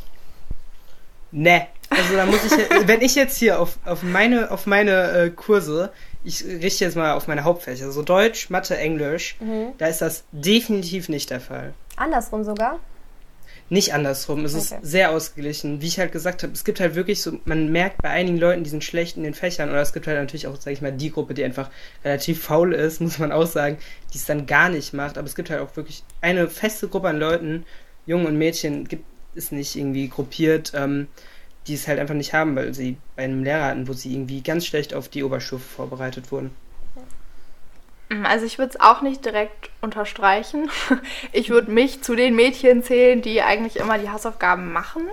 Ne, 1.32 1.68
also 1.90 2.16
da 2.16 2.26
muss 2.26 2.44
ich, 2.44 2.52
wenn 2.88 3.02
ich 3.02 3.16
jetzt 3.16 3.38
hier 3.38 3.62
auf, 3.62 3.78
auf 3.86 4.04
meine, 4.04 4.52
auf 4.52 4.66
meine 4.66 5.12
äh, 5.12 5.30
Kurse, 5.30 5.92
ich 6.24 6.44
richte 6.44 6.84
jetzt 6.84 6.96
mal 6.96 7.14
auf 7.14 7.28
meine 7.28 7.44
Hauptfächer, 7.44 7.92
so 7.92 8.02
Deutsch, 8.02 8.50
Mathe, 8.50 8.78
Englisch, 8.78 9.38
mhm. 9.40 9.74
da 9.78 9.88
ist 9.88 10.02
das 10.02 10.24
definitiv 10.32 11.08
nicht 11.08 11.30
der 11.30 11.40
Fall. 11.40 11.74
Andersrum 11.96 12.44
sogar? 12.44 12.80
Nicht 13.72 13.94
andersrum, 13.94 14.44
es 14.44 14.54
okay. 14.54 14.80
ist 14.82 14.92
sehr 14.92 15.12
ausgeglichen. 15.12 15.82
Wie 15.82 15.88
ich 15.88 15.98
halt 15.98 16.12
gesagt 16.12 16.44
habe, 16.44 16.52
es 16.52 16.66
gibt 16.66 16.82
halt 16.82 16.96
wirklich 16.96 17.22
so, 17.22 17.40
man 17.46 17.72
merkt 17.72 18.02
bei 18.02 18.10
einigen 18.10 18.38
Leuten, 18.38 18.66
die 18.66 18.70
sind 18.70 18.84
schlecht 18.84 19.16
in 19.16 19.24
den 19.24 19.34
Fächern, 19.34 19.70
oder 19.70 19.80
es 19.80 19.94
gibt 19.94 20.08
halt 20.08 20.18
natürlich 20.18 20.46
auch, 20.48 20.58
sag 20.60 20.74
ich 20.74 20.82
mal, 20.82 20.92
die 20.92 21.10
Gruppe, 21.10 21.34
die 21.34 21.46
einfach 21.46 21.70
relativ 22.04 22.44
faul 22.44 22.74
ist, 22.74 23.00
muss 23.02 23.18
man 23.18 23.32
auch 23.32 23.48
sagen, 23.48 23.78
die 24.14 24.18
es 24.18 24.26
dann 24.26 24.46
gar 24.46 24.68
nicht 24.68 24.92
macht, 24.92 25.18
aber 25.18 25.26
es 25.26 25.36
gibt 25.36 25.50
halt 25.50 25.62
auch 25.62 25.74
wirklich 25.78 26.04
eine 26.20 26.50
feste 26.50 26.90
Gruppe 26.90 27.08
an 27.08 27.18
Leuten, 27.18 27.66
Jungen 28.06 28.26
und 28.26 28.38
Mädchen, 28.38 28.90
gibt 28.90 29.06
ist 29.36 29.54
nicht 29.54 29.78
irgendwie 29.78 30.10
gruppiert, 30.10 30.74
ähm, 30.76 31.08
die 31.66 31.76
es 31.76 31.88
halt 31.88 32.00
einfach 32.00 32.16
nicht 32.16 32.34
haben, 32.34 32.58
weil 32.58 32.74
sie 32.74 32.98
bei 33.16 33.24
einem 33.24 33.46
Lehrer 33.46 33.68
hatten, 33.68 33.88
wo 33.88 33.94
sie 33.94 34.12
irgendwie 34.12 34.42
ganz 34.42 34.66
schlecht 34.66 34.94
auf 34.94 35.08
die 35.08 35.24
Oberstufe 35.24 35.64
vorbereitet 35.64 36.30
wurden. 36.30 36.52
Mm, 38.12 38.26
also 38.26 38.46
ich 38.46 38.58
würde 38.58 38.72
es 38.72 38.82
auch 38.82 39.02
nicht 39.02 39.26
direkt 39.26 39.70
unterstreichen. 39.82 40.70
Ich 41.34 41.50
würde 41.50 41.72
mich 41.72 42.04
zu 42.04 42.16
den 42.16 42.36
Mädchen 42.36 42.84
zählen, 42.84 43.22
die 43.22 43.42
eigentlich 43.42 43.78
immer 43.78 43.98
die 43.98 44.10
Hausaufgaben 44.10 44.74
machen, 44.74 45.04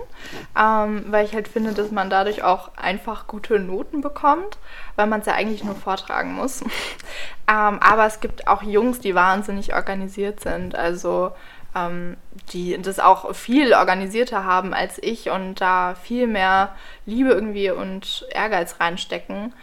ähm, 0.57 1.05
weil 1.07 1.25
ich 1.25 1.33
halt 1.33 1.47
finde, 1.47 1.71
dass 1.73 1.91
man 1.91 2.09
dadurch 2.09 2.43
auch 2.43 2.75
einfach 2.75 3.25
gute 3.27 3.59
Noten 3.59 4.01
bekommt, 4.01 4.57
weil 4.95 5.07
man 5.07 5.21
es 5.21 5.27
ja 5.27 5.33
eigentlich 5.33 5.63
nur 5.63 5.75
vortragen 5.75 6.33
muss. 6.33 6.61
ähm, 7.47 7.79
aber 7.79 8.05
es 8.05 8.19
gibt 8.19 8.47
auch 8.47 8.63
Jungs, 8.63 8.99
die 8.99 9.15
wahnsinnig 9.15 9.73
organisiert 9.73 10.41
sind. 10.41 10.75
Also 10.75 11.31
ähm, 11.75 12.17
die 12.51 12.79
das 12.81 12.99
auch 12.99 13.33
viel 13.33 13.73
organisierter 13.73 14.43
haben 14.43 14.73
als 14.73 15.01
ich 15.01 15.29
und 15.29 15.61
da 15.61 15.95
viel 15.95 16.27
mehr 16.27 16.75
Liebe 17.05 17.29
irgendwie 17.29 17.71
und 17.71 18.27
Ehrgeiz 18.31 18.79
reinstecken. 18.79 19.53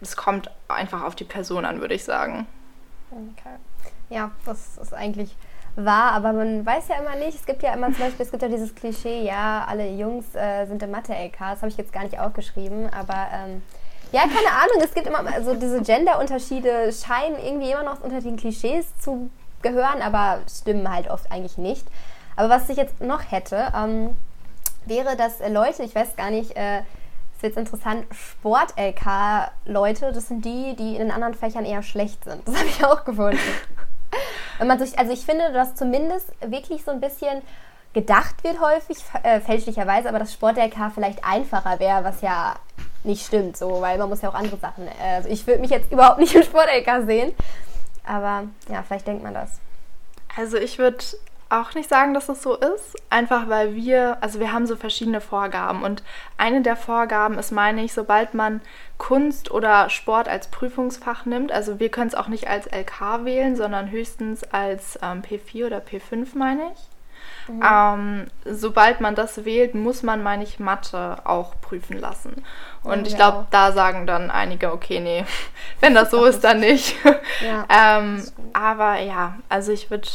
Es 0.00 0.16
kommt 0.16 0.50
einfach 0.68 1.02
auf 1.02 1.16
die 1.16 1.24
Person 1.24 1.64
an, 1.64 1.80
würde 1.80 1.94
ich 1.94 2.04
sagen. 2.04 2.46
Okay. 3.10 3.56
Ja, 4.10 4.30
das 4.44 4.78
ist 4.78 4.94
eigentlich 4.94 5.34
wahr, 5.76 6.12
aber 6.12 6.32
man 6.32 6.64
weiß 6.64 6.88
ja 6.88 6.96
immer 6.96 7.16
nicht. 7.16 7.38
Es 7.38 7.46
gibt 7.46 7.62
ja 7.62 7.72
immer 7.72 7.86
zum 7.88 7.98
Beispiel, 7.98 8.24
es 8.24 8.30
gibt 8.30 8.42
ja 8.42 8.48
dieses 8.48 8.74
Klischee, 8.74 9.22
ja, 9.24 9.64
alle 9.68 9.88
Jungs 9.90 10.34
äh, 10.34 10.66
sind 10.66 10.82
im 10.82 10.90
Mathe-LK. 10.90 11.38
Das 11.38 11.58
habe 11.58 11.68
ich 11.68 11.76
jetzt 11.76 11.92
gar 11.92 12.02
nicht 12.02 12.18
aufgeschrieben, 12.18 12.90
aber 12.92 13.28
ähm, 13.32 13.62
ja, 14.12 14.22
keine 14.22 14.50
Ahnung. 14.50 14.82
Es 14.82 14.94
gibt 14.94 15.06
immer, 15.06 15.20
also 15.32 15.54
diese 15.54 15.82
Gender-Unterschiede 15.82 16.92
scheinen 16.92 17.38
irgendwie 17.38 17.70
immer 17.70 17.84
noch 17.84 18.02
unter 18.02 18.20
den 18.20 18.36
Klischees 18.36 18.86
zu 18.98 19.30
gehören, 19.62 20.02
aber 20.02 20.40
stimmen 20.48 20.92
halt 20.92 21.10
oft 21.10 21.30
eigentlich 21.30 21.58
nicht. 21.58 21.86
Aber 22.36 22.50
was 22.50 22.68
ich 22.68 22.76
jetzt 22.76 23.00
noch 23.00 23.30
hätte, 23.30 23.72
ähm, 23.74 24.16
wäre, 24.86 25.16
dass 25.16 25.40
Leute, 25.48 25.82
ich 25.82 25.94
weiß 25.94 26.16
gar 26.16 26.30
nicht, 26.30 26.56
äh, 26.56 26.82
ist 27.38 27.44
jetzt 27.44 27.56
interessant, 27.56 28.04
Sport-LK-Leute, 28.12 30.12
das 30.12 30.28
sind 30.28 30.44
die, 30.44 30.74
die 30.76 30.94
in 30.94 30.98
den 30.98 31.12
anderen 31.12 31.34
Fächern 31.34 31.64
eher 31.64 31.82
schlecht 31.82 32.24
sind. 32.24 32.46
Das 32.46 32.56
habe 32.58 32.66
ich 32.66 32.84
auch 32.84 33.04
gefunden. 33.04 33.38
Wenn 34.58 34.66
man 34.66 34.78
sich, 34.78 34.98
also 34.98 35.12
ich 35.12 35.24
finde, 35.24 35.52
dass 35.52 35.76
zumindest 35.76 36.32
wirklich 36.40 36.84
so 36.84 36.90
ein 36.90 37.00
bisschen 37.00 37.42
gedacht 37.92 38.42
wird 38.42 38.60
häufig, 38.60 38.98
äh, 39.22 39.40
fälschlicherweise, 39.40 40.08
aber 40.08 40.18
dass 40.18 40.32
Sport-LK 40.32 40.92
vielleicht 40.92 41.24
einfacher 41.24 41.78
wäre, 41.78 42.02
was 42.02 42.20
ja 42.22 42.56
nicht 43.04 43.24
stimmt, 43.24 43.56
so, 43.56 43.80
weil 43.80 43.98
man 43.98 44.08
muss 44.08 44.20
ja 44.20 44.30
auch 44.30 44.34
andere 44.34 44.56
Sachen. 44.56 44.88
Äh, 44.88 45.16
also 45.16 45.28
ich 45.28 45.46
würde 45.46 45.60
mich 45.60 45.70
jetzt 45.70 45.92
überhaupt 45.92 46.18
nicht 46.18 46.34
im 46.34 46.42
Sport-LK 46.42 47.06
sehen. 47.06 47.34
Aber 48.04 48.44
ja, 48.68 48.82
vielleicht 48.82 49.06
denkt 49.06 49.22
man 49.22 49.34
das. 49.34 49.60
Also 50.36 50.56
ich 50.56 50.78
würde 50.78 51.04
auch 51.50 51.74
nicht 51.74 51.88
sagen, 51.88 52.12
dass 52.12 52.28
es 52.28 52.42
so 52.42 52.56
ist, 52.56 52.96
einfach 53.10 53.48
weil 53.48 53.74
wir, 53.74 54.18
also 54.20 54.38
wir 54.38 54.52
haben 54.52 54.66
so 54.66 54.76
verschiedene 54.76 55.20
Vorgaben 55.20 55.82
und 55.82 56.02
eine 56.36 56.62
der 56.62 56.76
Vorgaben 56.76 57.38
ist, 57.38 57.52
meine 57.52 57.82
ich, 57.82 57.94
sobald 57.94 58.34
man 58.34 58.60
Kunst 58.98 59.50
oder 59.50 59.88
Sport 59.88 60.28
als 60.28 60.48
Prüfungsfach 60.48 61.24
nimmt, 61.24 61.50
also 61.50 61.80
wir 61.80 61.88
können 61.88 62.08
es 62.08 62.14
auch 62.14 62.28
nicht 62.28 62.48
als 62.48 62.66
LK 62.66 63.24
wählen, 63.24 63.56
sondern 63.56 63.90
höchstens 63.90 64.44
als 64.44 64.98
ähm, 65.02 65.22
P4 65.22 65.66
oder 65.66 65.78
P5, 65.78 66.36
meine 66.36 66.72
ich. 66.72 66.88
Mhm. 67.48 67.62
Ähm, 67.64 68.26
sobald 68.44 69.00
man 69.00 69.14
das 69.14 69.44
wählt, 69.44 69.74
muss 69.74 70.02
man, 70.02 70.22
meine 70.22 70.42
ich, 70.42 70.58
Mathe 70.58 71.16
auch 71.24 71.54
prüfen 71.60 71.98
lassen. 71.98 72.44
Und 72.82 73.00
ja, 73.00 73.06
ich 73.06 73.16
glaube, 73.16 73.46
da 73.50 73.72
sagen 73.72 74.06
dann 74.06 74.30
einige, 74.30 74.72
okay, 74.72 75.00
nee, 75.00 75.24
wenn 75.80 75.94
das 75.94 76.10
so 76.10 76.24
ist, 76.24 76.44
dann 76.44 76.60
nicht. 76.60 76.96
Ja, 77.40 77.66
ähm, 77.98 78.24
aber 78.52 78.98
ja, 79.00 79.36
also 79.48 79.70
ich 79.70 79.90
würde 79.90 80.08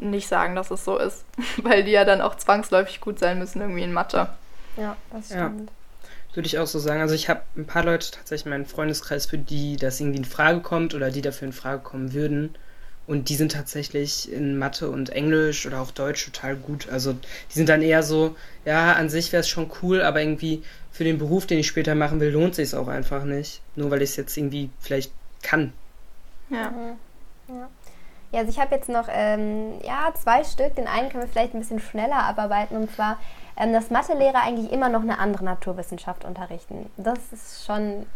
nicht 0.00 0.28
sagen, 0.28 0.54
dass 0.54 0.70
es 0.70 0.84
so 0.84 0.98
ist, 0.98 1.24
weil 1.62 1.84
die 1.84 1.92
ja 1.92 2.04
dann 2.04 2.20
auch 2.20 2.36
zwangsläufig 2.36 3.00
gut 3.00 3.18
sein 3.18 3.38
müssen 3.38 3.60
irgendwie 3.60 3.82
in 3.82 3.92
Mathe. 3.92 4.28
Ja, 4.76 4.96
das 5.12 5.26
stimmt. 5.26 5.70
Ja, 5.70 6.34
würde 6.34 6.46
ich 6.46 6.58
auch 6.58 6.66
so 6.66 6.78
sagen. 6.78 7.00
Also 7.00 7.14
ich 7.14 7.28
habe 7.28 7.42
ein 7.56 7.66
paar 7.66 7.84
Leute 7.84 8.10
tatsächlich 8.10 8.46
in 8.46 8.50
meinem 8.50 8.66
Freundeskreis, 8.66 9.26
für 9.26 9.38
die 9.38 9.76
das 9.76 10.00
irgendwie 10.00 10.18
in 10.18 10.24
Frage 10.24 10.60
kommt 10.60 10.94
oder 10.94 11.10
die 11.10 11.22
dafür 11.22 11.46
in 11.46 11.52
Frage 11.52 11.82
kommen 11.82 12.12
würden. 12.12 12.54
Und 13.06 13.28
die 13.28 13.34
sind 13.34 13.52
tatsächlich 13.52 14.30
in 14.30 14.56
Mathe 14.56 14.88
und 14.88 15.10
Englisch 15.10 15.66
oder 15.66 15.80
auch 15.80 15.90
Deutsch 15.90 16.24
total 16.24 16.54
gut. 16.54 16.88
Also 16.88 17.14
die 17.14 17.54
sind 17.54 17.68
dann 17.68 17.82
eher 17.82 18.04
so, 18.04 18.36
ja, 18.64 18.92
an 18.92 19.08
sich 19.08 19.32
wäre 19.32 19.40
es 19.40 19.48
schon 19.48 19.70
cool, 19.82 20.00
aber 20.02 20.20
irgendwie 20.20 20.62
für 20.92 21.02
den 21.02 21.18
Beruf, 21.18 21.46
den 21.46 21.58
ich 21.58 21.66
später 21.66 21.96
machen 21.96 22.20
will, 22.20 22.30
lohnt 22.30 22.54
sich 22.54 22.68
es 22.68 22.74
auch 22.74 22.86
einfach 22.86 23.24
nicht. 23.24 23.62
Nur 23.74 23.90
weil 23.90 24.02
ich 24.02 24.10
es 24.10 24.16
jetzt 24.16 24.36
irgendwie 24.36 24.70
vielleicht 24.80 25.12
kann. 25.42 25.72
Ja. 26.50 26.70
Mhm. 26.70 27.56
ja. 27.56 27.68
Ja, 28.32 28.40
also 28.40 28.50
ich 28.50 28.60
habe 28.60 28.74
jetzt 28.74 28.88
noch 28.88 29.08
ähm, 29.10 29.80
ja, 29.82 30.12
zwei 30.14 30.44
Stück. 30.44 30.76
Den 30.76 30.86
einen 30.86 31.10
können 31.10 31.24
wir 31.24 31.28
vielleicht 31.28 31.54
ein 31.54 31.60
bisschen 31.60 31.80
schneller 31.80 32.24
abarbeiten. 32.24 32.76
Und 32.76 32.94
zwar, 32.94 33.18
ähm, 33.56 33.72
dass 33.72 33.90
Mathelehrer 33.90 34.42
eigentlich 34.42 34.70
immer 34.70 34.88
noch 34.88 35.02
eine 35.02 35.18
andere 35.18 35.44
Naturwissenschaft 35.44 36.24
unterrichten. 36.24 36.90
Das 36.96 37.18
ist 37.32 37.64
schon 37.66 38.06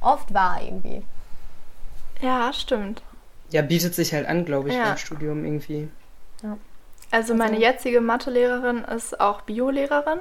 oft 0.00 0.32
wahr 0.32 0.60
irgendwie. 0.62 1.02
Ja, 2.20 2.52
stimmt. 2.52 3.02
Ja, 3.50 3.62
bietet 3.62 3.94
sich 3.94 4.12
halt 4.12 4.26
an, 4.26 4.44
glaube 4.44 4.68
ich, 4.68 4.76
ja. 4.76 4.84
beim 4.84 4.96
Studium 4.96 5.44
irgendwie. 5.44 5.88
Ja. 6.42 6.56
Also 7.10 7.34
meine 7.34 7.56
also, 7.56 7.62
jetzige 7.62 8.00
Mathelehrerin 8.00 8.84
ist 8.84 9.20
auch 9.20 9.40
Biolehrerin. 9.40 10.20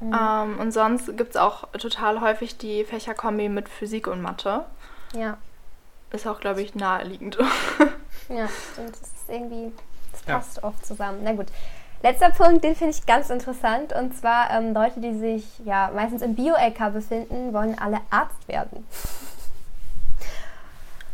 Mhm. 0.00 0.16
Ähm, 0.18 0.58
und 0.58 0.72
sonst 0.72 1.16
gibt 1.16 1.30
es 1.30 1.36
auch 1.36 1.68
total 1.72 2.22
häufig 2.22 2.56
die 2.56 2.84
Fächerkombi 2.84 3.50
mit 3.50 3.68
Physik 3.68 4.06
und 4.06 4.22
Mathe. 4.22 4.64
Ja. 5.14 5.36
Ist 6.12 6.26
auch, 6.26 6.40
glaube 6.40 6.62
ich, 6.62 6.74
naheliegend. 6.74 7.38
Ja, 8.28 8.48
stimmt. 8.72 8.90
Das 8.90 9.00
ist 9.00 9.28
irgendwie, 9.28 9.72
das 10.12 10.22
passt 10.22 10.56
ja. 10.58 10.64
oft 10.64 10.84
zusammen. 10.86 11.20
Na 11.22 11.32
gut. 11.32 11.46
Letzter 12.02 12.30
Punkt, 12.30 12.62
den 12.62 12.76
finde 12.76 12.94
ich 12.94 13.06
ganz 13.06 13.30
interessant. 13.30 13.94
Und 13.94 14.14
zwar 14.14 14.50
ähm, 14.50 14.74
Leute, 14.74 15.00
die 15.00 15.18
sich 15.18 15.44
ja 15.64 15.90
meistens 15.94 16.20
im 16.20 16.34
Bio-LK 16.34 16.92
befinden, 16.92 17.54
wollen 17.54 17.78
alle 17.78 18.00
Arzt 18.10 18.46
werden. 18.46 18.84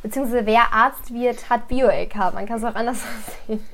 Beziehungsweise 0.03 0.47
wer 0.47 0.73
Arzt 0.73 1.13
wird, 1.13 1.49
hat 1.49 1.69
Bio-LK. 1.69 2.35
Man 2.35 2.47
kann 2.47 2.59
es 2.59 2.65
auch 2.65 2.75
anders 2.75 2.99
sehen. 3.47 3.65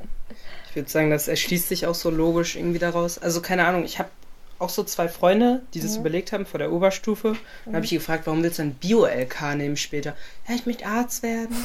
Ich 0.68 0.76
würde 0.76 0.90
sagen, 0.90 1.10
das 1.10 1.26
erschließt 1.26 1.68
sich 1.68 1.86
auch 1.86 1.94
so 1.94 2.10
logisch 2.10 2.56
irgendwie 2.56 2.78
daraus. 2.78 3.16
Also 3.16 3.40
keine 3.40 3.66
Ahnung, 3.66 3.84
ich 3.84 3.98
habe 3.98 4.10
auch 4.58 4.68
so 4.68 4.84
zwei 4.84 5.08
Freunde, 5.08 5.62
die 5.72 5.80
das 5.80 5.94
mhm. 5.94 6.00
überlegt 6.00 6.32
haben 6.32 6.44
vor 6.44 6.58
der 6.58 6.72
Oberstufe. 6.72 7.32
Mhm. 7.32 7.38
Dann 7.64 7.74
habe 7.76 7.84
ich 7.84 7.92
gefragt, 7.92 8.26
warum 8.26 8.42
willst 8.42 8.58
du 8.58 8.62
ein 8.62 8.74
Bio-LK 8.74 9.54
nehmen 9.56 9.76
später? 9.76 10.14
Ja, 10.48 10.54
ich 10.54 10.66
möchte 10.66 10.86
Arzt 10.86 11.22
werden. 11.22 11.56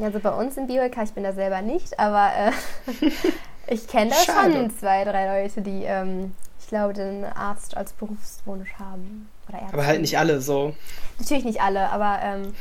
Also 0.00 0.18
bei 0.18 0.30
uns 0.30 0.56
im 0.56 0.66
Bio-LK, 0.66 1.02
ich 1.04 1.12
bin 1.12 1.22
da 1.22 1.32
selber 1.32 1.62
nicht, 1.62 1.98
aber 2.00 2.30
äh, 2.36 2.50
ich 3.72 3.86
kenne 3.86 4.10
da 4.10 4.16
schon 4.16 4.70
zwei, 4.70 5.04
drei 5.04 5.42
Leute, 5.42 5.62
die, 5.62 5.84
ähm, 5.84 6.34
ich 6.60 6.66
glaube, 6.66 6.94
den 6.94 7.24
Arzt 7.24 7.76
als 7.76 7.92
Berufswunsch 7.92 8.72
haben. 8.78 9.28
aber 9.72 9.86
halt 9.86 10.00
nicht 10.00 10.18
alle 10.18 10.40
so. 10.40 10.74
Natürlich 11.18 11.44
nicht 11.44 11.60
alle, 11.60 11.90
aber. 11.90 12.18
Ähm, 12.22 12.54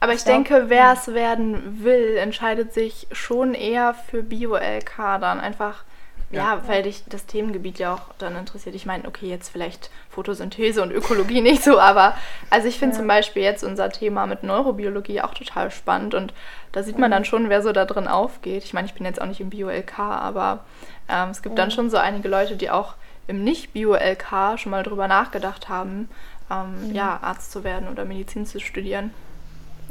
aber 0.00 0.12
ich, 0.12 0.18
ich 0.18 0.24
denke, 0.24 0.66
wer 0.68 0.92
es 0.92 1.08
werden 1.08 1.82
will, 1.82 2.16
entscheidet 2.18 2.72
sich 2.72 3.08
schon 3.10 3.54
eher 3.54 3.94
für 3.94 4.22
Bio-LK 4.22 5.18
dann 5.20 5.40
einfach 5.40 5.82
ja, 6.30 6.62
weil 6.66 6.82
dich 6.82 7.04
das 7.06 7.26
Themengebiet 7.26 7.78
ja 7.78 7.94
auch 7.94 8.14
dann 8.18 8.36
interessiert. 8.36 8.74
Ich 8.74 8.84
meine, 8.84 9.08
okay, 9.08 9.28
jetzt 9.28 9.48
vielleicht 9.48 9.90
Photosynthese 10.10 10.82
und 10.82 10.90
Ökologie 10.90 11.40
nicht 11.42 11.64
so, 11.64 11.78
aber 11.78 12.14
also 12.50 12.68
ich 12.68 12.78
finde 12.78 12.94
ja. 12.94 13.00
zum 13.00 13.08
Beispiel 13.08 13.42
jetzt 13.42 13.64
unser 13.64 13.88
Thema 13.90 14.26
mit 14.26 14.42
Neurobiologie 14.42 15.22
auch 15.22 15.34
total 15.34 15.70
spannend 15.70 16.14
und 16.14 16.34
da 16.72 16.82
sieht 16.82 16.98
man 16.98 17.10
dann 17.10 17.24
schon, 17.24 17.48
wer 17.48 17.62
so 17.62 17.72
da 17.72 17.86
drin 17.86 18.08
aufgeht. 18.08 18.64
Ich 18.64 18.74
meine, 18.74 18.86
ich 18.86 18.94
bin 18.94 19.06
jetzt 19.06 19.20
auch 19.20 19.26
nicht 19.26 19.40
im 19.40 19.48
Bio-LK, 19.50 19.98
aber 19.98 20.64
ähm, 21.08 21.30
es 21.30 21.40
gibt 21.40 21.58
ja. 21.58 21.64
dann 21.64 21.70
schon 21.70 21.88
so 21.88 21.96
einige 21.96 22.28
Leute, 22.28 22.56
die 22.56 22.70
auch 22.70 22.94
im 23.26 23.42
Nicht-Bio-LK 23.44 24.58
schon 24.58 24.70
mal 24.70 24.82
drüber 24.82 25.08
nachgedacht 25.08 25.68
haben, 25.68 26.10
ähm, 26.50 26.88
mhm. 26.88 26.94
ja, 26.94 27.18
Arzt 27.22 27.52
zu 27.52 27.64
werden 27.64 27.88
oder 27.88 28.04
Medizin 28.04 28.44
zu 28.44 28.60
studieren. 28.60 29.14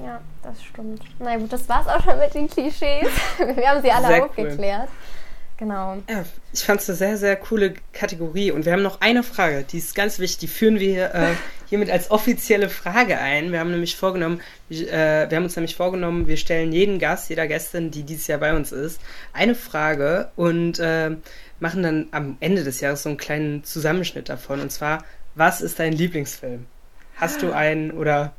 Ja, 0.03 0.21
das 0.43 0.63
stimmt. 0.63 1.01
Na 1.17 1.37
gut, 1.37 1.51
das 1.51 1.67
war's 1.67 1.87
auch 1.87 2.03
schon 2.03 2.19
mit 2.19 2.33
den 2.35 2.47
Klischees. 2.47 3.09
Wir 3.37 3.69
haben 3.69 3.81
sie 3.81 3.91
alle 3.91 4.07
Sehr 4.07 4.25
aufgeklärt. 4.25 4.89
Cool. 4.89 5.26
Genau. 5.57 5.97
Ja, 6.07 6.23
ich 6.53 6.63
fand 6.63 6.81
es 6.81 6.89
eine 6.89 6.97
sehr, 6.97 7.17
sehr 7.17 7.35
coole 7.35 7.73
Kategorie. 7.91 8.51
Und 8.51 8.65
wir 8.65 8.73
haben 8.73 8.83
noch 8.83 9.01
eine 9.01 9.23
Frage, 9.23 9.63
die 9.63 9.79
ist 9.79 9.95
ganz 9.95 10.19
wichtig. 10.19 10.37
Die 10.37 10.47
führen 10.47 10.79
wir 10.79 11.15
äh, 11.15 11.33
hiermit 11.67 11.89
als 11.89 12.11
offizielle 12.11 12.69
Frage 12.69 13.17
ein. 13.17 13.51
Wir 13.51 13.59
haben 13.59 13.71
nämlich 13.71 13.95
vorgenommen, 13.95 14.39
äh, 14.69 14.85
wir 15.27 15.35
haben 15.35 15.43
uns 15.43 15.55
nämlich 15.55 15.75
vorgenommen, 15.75 16.27
wir 16.27 16.37
stellen 16.37 16.71
jeden 16.71 16.99
Gast, 16.99 17.29
jeder 17.29 17.47
Gästin, 17.47 17.89
die 17.89 18.03
dieses 18.03 18.27
Jahr 18.27 18.37
bei 18.37 18.55
uns 18.55 18.71
ist, 18.71 19.01
eine 19.33 19.55
Frage 19.55 20.29
und 20.35 20.77
äh, 20.77 21.15
machen 21.59 21.81
dann 21.81 22.07
am 22.11 22.37
Ende 22.39 22.63
des 22.63 22.79
Jahres 22.79 23.01
so 23.01 23.09
einen 23.09 23.17
kleinen 23.17 23.63
Zusammenschnitt 23.63 24.29
davon. 24.29 24.61
Und 24.61 24.71
zwar, 24.71 25.03
was 25.33 25.61
ist 25.61 25.79
dein 25.79 25.93
Lieblingsfilm? 25.93 26.67
Hast 27.15 27.41
du 27.41 27.51
einen 27.51 27.89
oder 27.89 28.33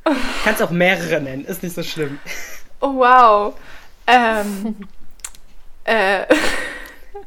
kannst 0.44 0.62
auch 0.62 0.70
mehrere 0.70 1.20
nennen, 1.20 1.44
ist 1.44 1.64
nicht 1.64 1.74
so 1.74 1.82
schlimm. 1.82 2.20
Oh, 2.80 2.94
wow. 2.94 3.54
Ähm, 4.06 4.76
äh. 5.84 6.26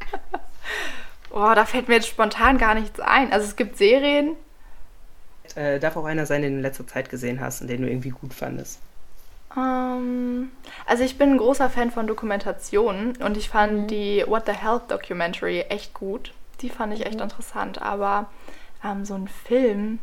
Boah, 1.30 1.56
da 1.56 1.66
fällt 1.66 1.88
mir 1.88 1.96
jetzt 1.96 2.08
spontan 2.08 2.58
gar 2.58 2.74
nichts 2.74 3.00
ein. 3.00 3.32
Also 3.32 3.48
es 3.48 3.56
gibt 3.56 3.78
Serien. 3.78 4.36
Äh, 5.56 5.80
darf 5.80 5.96
auch 5.98 6.06
einer 6.06 6.26
sein, 6.26 6.42
den 6.42 6.52
du 6.52 6.58
in 6.58 6.64
letzter 6.64 6.88
Zeit 6.88 7.10
gesehen 7.10 7.40
hast 7.40 7.62
und 7.62 7.68
den 7.68 7.82
du 7.82 7.90
irgendwie 7.90 8.10
gut 8.10 8.34
fandest. 8.34 8.80
Um, 9.56 9.62
ähm, 9.62 10.52
also 10.86 11.04
ich 11.04 11.18
bin 11.18 11.32
ein 11.32 11.38
großer 11.38 11.70
Fan 11.70 11.92
von 11.92 12.08
Dokumentationen 12.08 13.18
und 13.18 13.36
ich 13.36 13.50
fand 13.50 13.74
mhm. 13.74 13.88
die 13.88 14.24
What 14.28 14.46
the 14.46 14.54
Health 14.54 14.90
Documentary 14.90 15.62
echt 15.62 15.94
gut. 15.94 16.34
Die 16.62 16.70
fand 16.70 16.94
ich 16.94 17.06
echt 17.06 17.16
mhm. 17.16 17.24
interessant. 17.24 17.82
Aber 17.82 18.30
ähm, 18.84 19.04
so 19.04 19.16
ein 19.16 19.28
Film, 19.28 20.00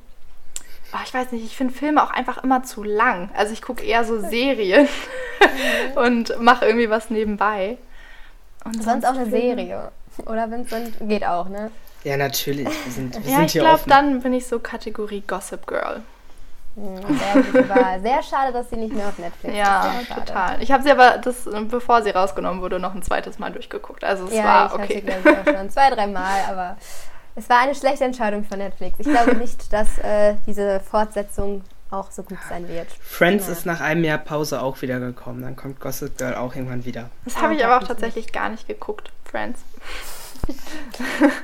oh, 0.93 0.99
ich 1.05 1.15
weiß 1.15 1.33
nicht, 1.33 1.45
ich 1.45 1.57
finde 1.57 1.75
Filme 1.75 2.03
auch 2.03 2.11
einfach 2.11 2.43
immer 2.45 2.63
zu 2.63 2.83
lang. 2.83 3.31
Also 3.35 3.53
ich 3.53 3.63
gucke 3.63 3.85
eher 3.85 4.05
so 4.05 4.21
Serien 4.29 4.87
mhm. 4.87 5.97
und 5.97 6.41
mache 6.41 6.67
irgendwie 6.67 6.91
was 6.91 7.11
nebenbei. 7.11 7.79
Und 8.75 8.83
sonst 8.83 9.05
auch 9.05 9.15
eine 9.15 9.31
Serie. 9.31 9.91
Oder 10.27 10.51
Vincent? 10.51 10.97
Geht 11.01 11.25
auch, 11.25 11.49
ne? 11.49 11.71
Ja, 12.05 12.17
natürlich. 12.17 12.69
Wir 12.69 12.93
sind, 12.93 13.25
wir 13.25 13.31
ja, 13.31 13.37
sind 13.39 13.47
ich 13.47 13.61
glaube, 13.61 13.83
dann 13.87 14.21
bin 14.21 14.33
ich 14.33 14.47
so 14.47 14.59
Kategorie 14.59 15.23
Gossip 15.27 15.67
Girl. 15.67 16.03
Hm, 16.75 17.19
sehr 17.19 18.01
sehr 18.01 18.23
schade, 18.23 18.53
dass 18.53 18.71
sie 18.71 18.77
nicht 18.77 18.95
mehr 18.95 19.09
auf 19.09 19.19
Netflix 19.19 19.57
ja, 19.57 19.95
ist. 20.01 20.09
Ja, 20.09 20.15
total. 20.15 20.63
Ich 20.63 20.71
habe 20.71 20.83
sie 20.85 20.93
aber, 20.93 21.19
das, 21.19 21.49
bevor 21.69 22.03
sie 22.03 22.11
rausgenommen 22.11 22.63
wurde, 22.63 22.79
noch 22.79 22.95
ein 22.95 23.03
zweites 23.03 23.39
Mal 23.39 23.51
durchgeguckt. 23.51 24.05
Also 24.05 24.27
es 24.27 24.35
ja, 24.35 24.45
war 24.45 24.67
ich 24.67 24.73
okay. 24.75 25.05
Ich, 25.05 25.29
auch 25.29 25.45
schon 25.45 25.71
zwei, 25.71 25.91
drei 25.91 26.07
Mal, 26.07 26.41
aber 26.49 26.77
es 27.35 27.49
war 27.49 27.59
eine 27.61 27.75
schlechte 27.75 28.05
Entscheidung 28.05 28.45
von 28.45 28.59
Netflix. 28.59 29.01
Ich 29.01 29.09
glaube 29.09 29.35
nicht, 29.35 29.73
dass 29.73 29.99
äh, 29.99 30.35
diese 30.47 30.81
Fortsetzung 30.81 31.63
auch 31.91 32.11
so 32.11 32.23
gut 32.23 32.39
sein 32.49 32.69
wird. 32.69 32.89
Friends 33.01 33.47
ja. 33.47 33.53
ist 33.53 33.67
nach 33.67 33.81
einem 33.81 34.05
Jahr 34.05 34.19
Pause 34.19 34.63
auch 34.63 34.83
wieder 34.83 35.01
gekommen. 35.01 35.43
Dann 35.43 35.57
kommt 35.57 35.81
Gossip 35.81 36.19
Girl 36.19 36.35
auch 36.35 36.55
irgendwann 36.55 36.85
wieder. 36.85 37.11
Das 37.25 37.41
habe 37.41 37.55
ich 37.55 37.65
aber 37.65 37.79
auch 37.79 37.87
tatsächlich 37.87 38.27
nicht. 38.27 38.35
gar 38.35 38.49
nicht 38.49 38.67
geguckt, 38.67 39.11
Friends. 39.25 39.61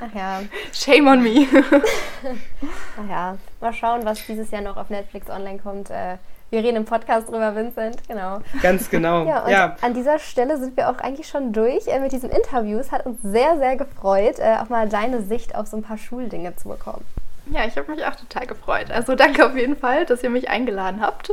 Ach 0.01 0.15
ja. 0.15 0.41
Shame 0.73 1.07
on 1.07 1.23
me. 1.23 1.47
Ach 2.97 3.09
ja, 3.09 3.37
mal 3.61 3.73
schauen, 3.73 4.05
was 4.05 4.25
dieses 4.25 4.51
Jahr 4.51 4.61
noch 4.61 4.77
auf 4.77 4.89
Netflix 4.89 5.29
online 5.29 5.59
kommt. 5.59 5.89
Äh, 5.89 6.17
wir 6.51 6.63
reden 6.63 6.77
im 6.77 6.85
Podcast 6.85 7.27
drüber, 7.27 7.55
Vincent, 7.55 8.07
genau. 8.07 8.39
Ganz 8.61 8.89
genau. 8.89 9.25
ja, 9.27 9.43
und 9.43 9.51
ja. 9.51 9.75
an 9.81 9.93
dieser 9.93 10.19
Stelle 10.19 10.57
sind 10.59 10.77
wir 10.77 10.89
auch 10.89 10.99
eigentlich 10.99 11.27
schon 11.27 11.53
durch 11.53 11.87
äh, 11.87 11.99
mit 11.99 12.11
diesen 12.11 12.29
Interviews. 12.29 12.91
Hat 12.91 13.05
uns 13.05 13.19
sehr, 13.23 13.57
sehr 13.57 13.75
gefreut, 13.75 14.39
äh, 14.39 14.57
auch 14.61 14.69
mal 14.69 14.87
deine 14.87 15.21
Sicht 15.23 15.55
auf 15.55 15.67
so 15.67 15.77
ein 15.77 15.83
paar 15.83 15.97
Schuldinge 15.97 16.55
zu 16.55 16.69
bekommen. 16.69 17.03
Ja, 17.51 17.65
ich 17.65 17.77
habe 17.77 17.91
mich 17.91 18.03
auch 18.05 18.15
total 18.15 18.47
gefreut. 18.47 18.91
Also 18.91 19.15
danke 19.15 19.45
auf 19.45 19.55
jeden 19.55 19.77
Fall, 19.77 20.05
dass 20.05 20.23
ihr 20.23 20.29
mich 20.29 20.49
eingeladen 20.49 21.01
habt. 21.01 21.31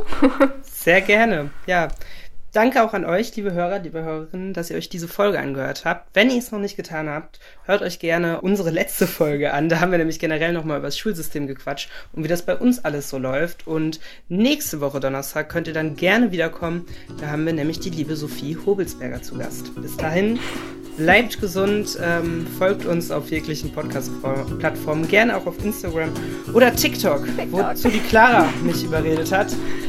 Sehr 0.61 1.01
gerne. 1.01 1.49
Ja, 1.65 1.87
Danke 2.53 2.83
auch 2.83 2.93
an 2.93 3.03
euch, 3.03 3.35
liebe 3.35 3.51
Hörer, 3.51 3.79
liebe 3.79 4.03
Hörerinnen, 4.03 4.53
dass 4.53 4.69
ihr 4.69 4.77
euch 4.77 4.87
diese 4.87 5.07
Folge 5.07 5.39
angehört 5.39 5.85
habt. 5.85 6.09
Wenn 6.13 6.29
ihr 6.29 6.37
es 6.37 6.51
noch 6.51 6.59
nicht 6.59 6.77
getan 6.77 7.09
habt, 7.09 7.39
hört 7.65 7.81
euch 7.81 7.97
gerne 7.97 8.41
unsere 8.41 8.69
letzte 8.69 9.07
Folge 9.07 9.53
an. 9.53 9.69
Da 9.69 9.79
haben 9.79 9.89
wir 9.89 9.97
nämlich 9.97 10.19
generell 10.19 10.53
nochmal 10.53 10.77
über 10.77 10.87
das 10.87 10.97
Schulsystem 10.99 11.47
gequatscht 11.47 11.89
und 12.11 12.23
wie 12.23 12.27
das 12.27 12.43
bei 12.43 12.55
uns 12.55 12.85
alles 12.85 13.09
so 13.09 13.17
läuft. 13.17 13.65
Und 13.65 13.99
nächste 14.29 14.81
Woche 14.81 14.99
Donnerstag 14.99 15.49
könnt 15.49 15.65
ihr 15.65 15.73
dann 15.73 15.95
gerne 15.95 16.31
wiederkommen. 16.31 16.85
Da 17.19 17.31
haben 17.31 17.43
wir 17.43 17.53
nämlich 17.53 17.79
die 17.79 17.89
liebe 17.89 18.15
Sophie 18.15 18.55
Hobelsberger 18.63 19.23
zu 19.23 19.35
Gast. 19.35 19.73
Bis 19.81 19.97
dahin, 19.97 20.37
bleibt 20.95 21.41
gesund, 21.41 21.97
ähm, 22.03 22.45
folgt 22.59 22.85
uns 22.85 23.09
auf 23.09 23.31
jeglichen 23.31 23.71
Podcast-Plattformen, 23.73 25.07
gerne 25.07 25.37
auch 25.37 25.47
auf 25.47 25.63
Instagram 25.65 26.11
oder 26.53 26.75
TikTok, 26.75 27.25
TikTok. 27.25 27.51
wozu 27.51 27.89
die 27.89 27.99
Clara 27.99 28.47
mich 28.63 28.83
überredet 28.83 29.31
hat. 29.31 29.47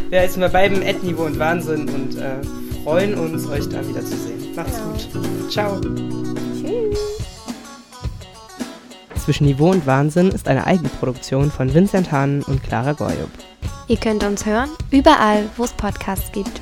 Wir 0.08 0.20
heißen 0.20 0.40
bei 0.40 0.48
beiden 0.48 0.82
Ad-Niveau 0.82 1.24
und 1.24 1.38
Wahnsinn 1.38 1.88
und 1.88 2.16
äh, 2.16 2.36
freuen 2.84 3.14
uns, 3.14 3.48
euch 3.48 3.66
da 3.68 3.86
wieder 3.88 4.04
zu 4.04 4.14
sehen. 4.14 4.54
Macht's 4.54 4.78
ja. 4.78 4.84
gut. 4.84 5.50
Ciao. 5.50 5.80
Tschüss. 5.80 6.98
Zwischen 9.24 9.46
Niveau 9.46 9.70
und 9.70 9.86
Wahnsinn 9.86 10.28
ist 10.28 10.46
eine 10.48 10.66
Eigenproduktion 10.66 11.50
von 11.50 11.72
Vincent 11.72 12.12
Hahn 12.12 12.42
und 12.42 12.62
Clara 12.62 12.92
Goyub. 12.92 13.30
Ihr 13.88 13.96
könnt 13.96 14.22
uns 14.22 14.44
hören, 14.44 14.68
überall, 14.90 15.48
wo 15.56 15.64
es 15.64 15.72
Podcasts 15.72 16.30
gibt. 16.30 16.60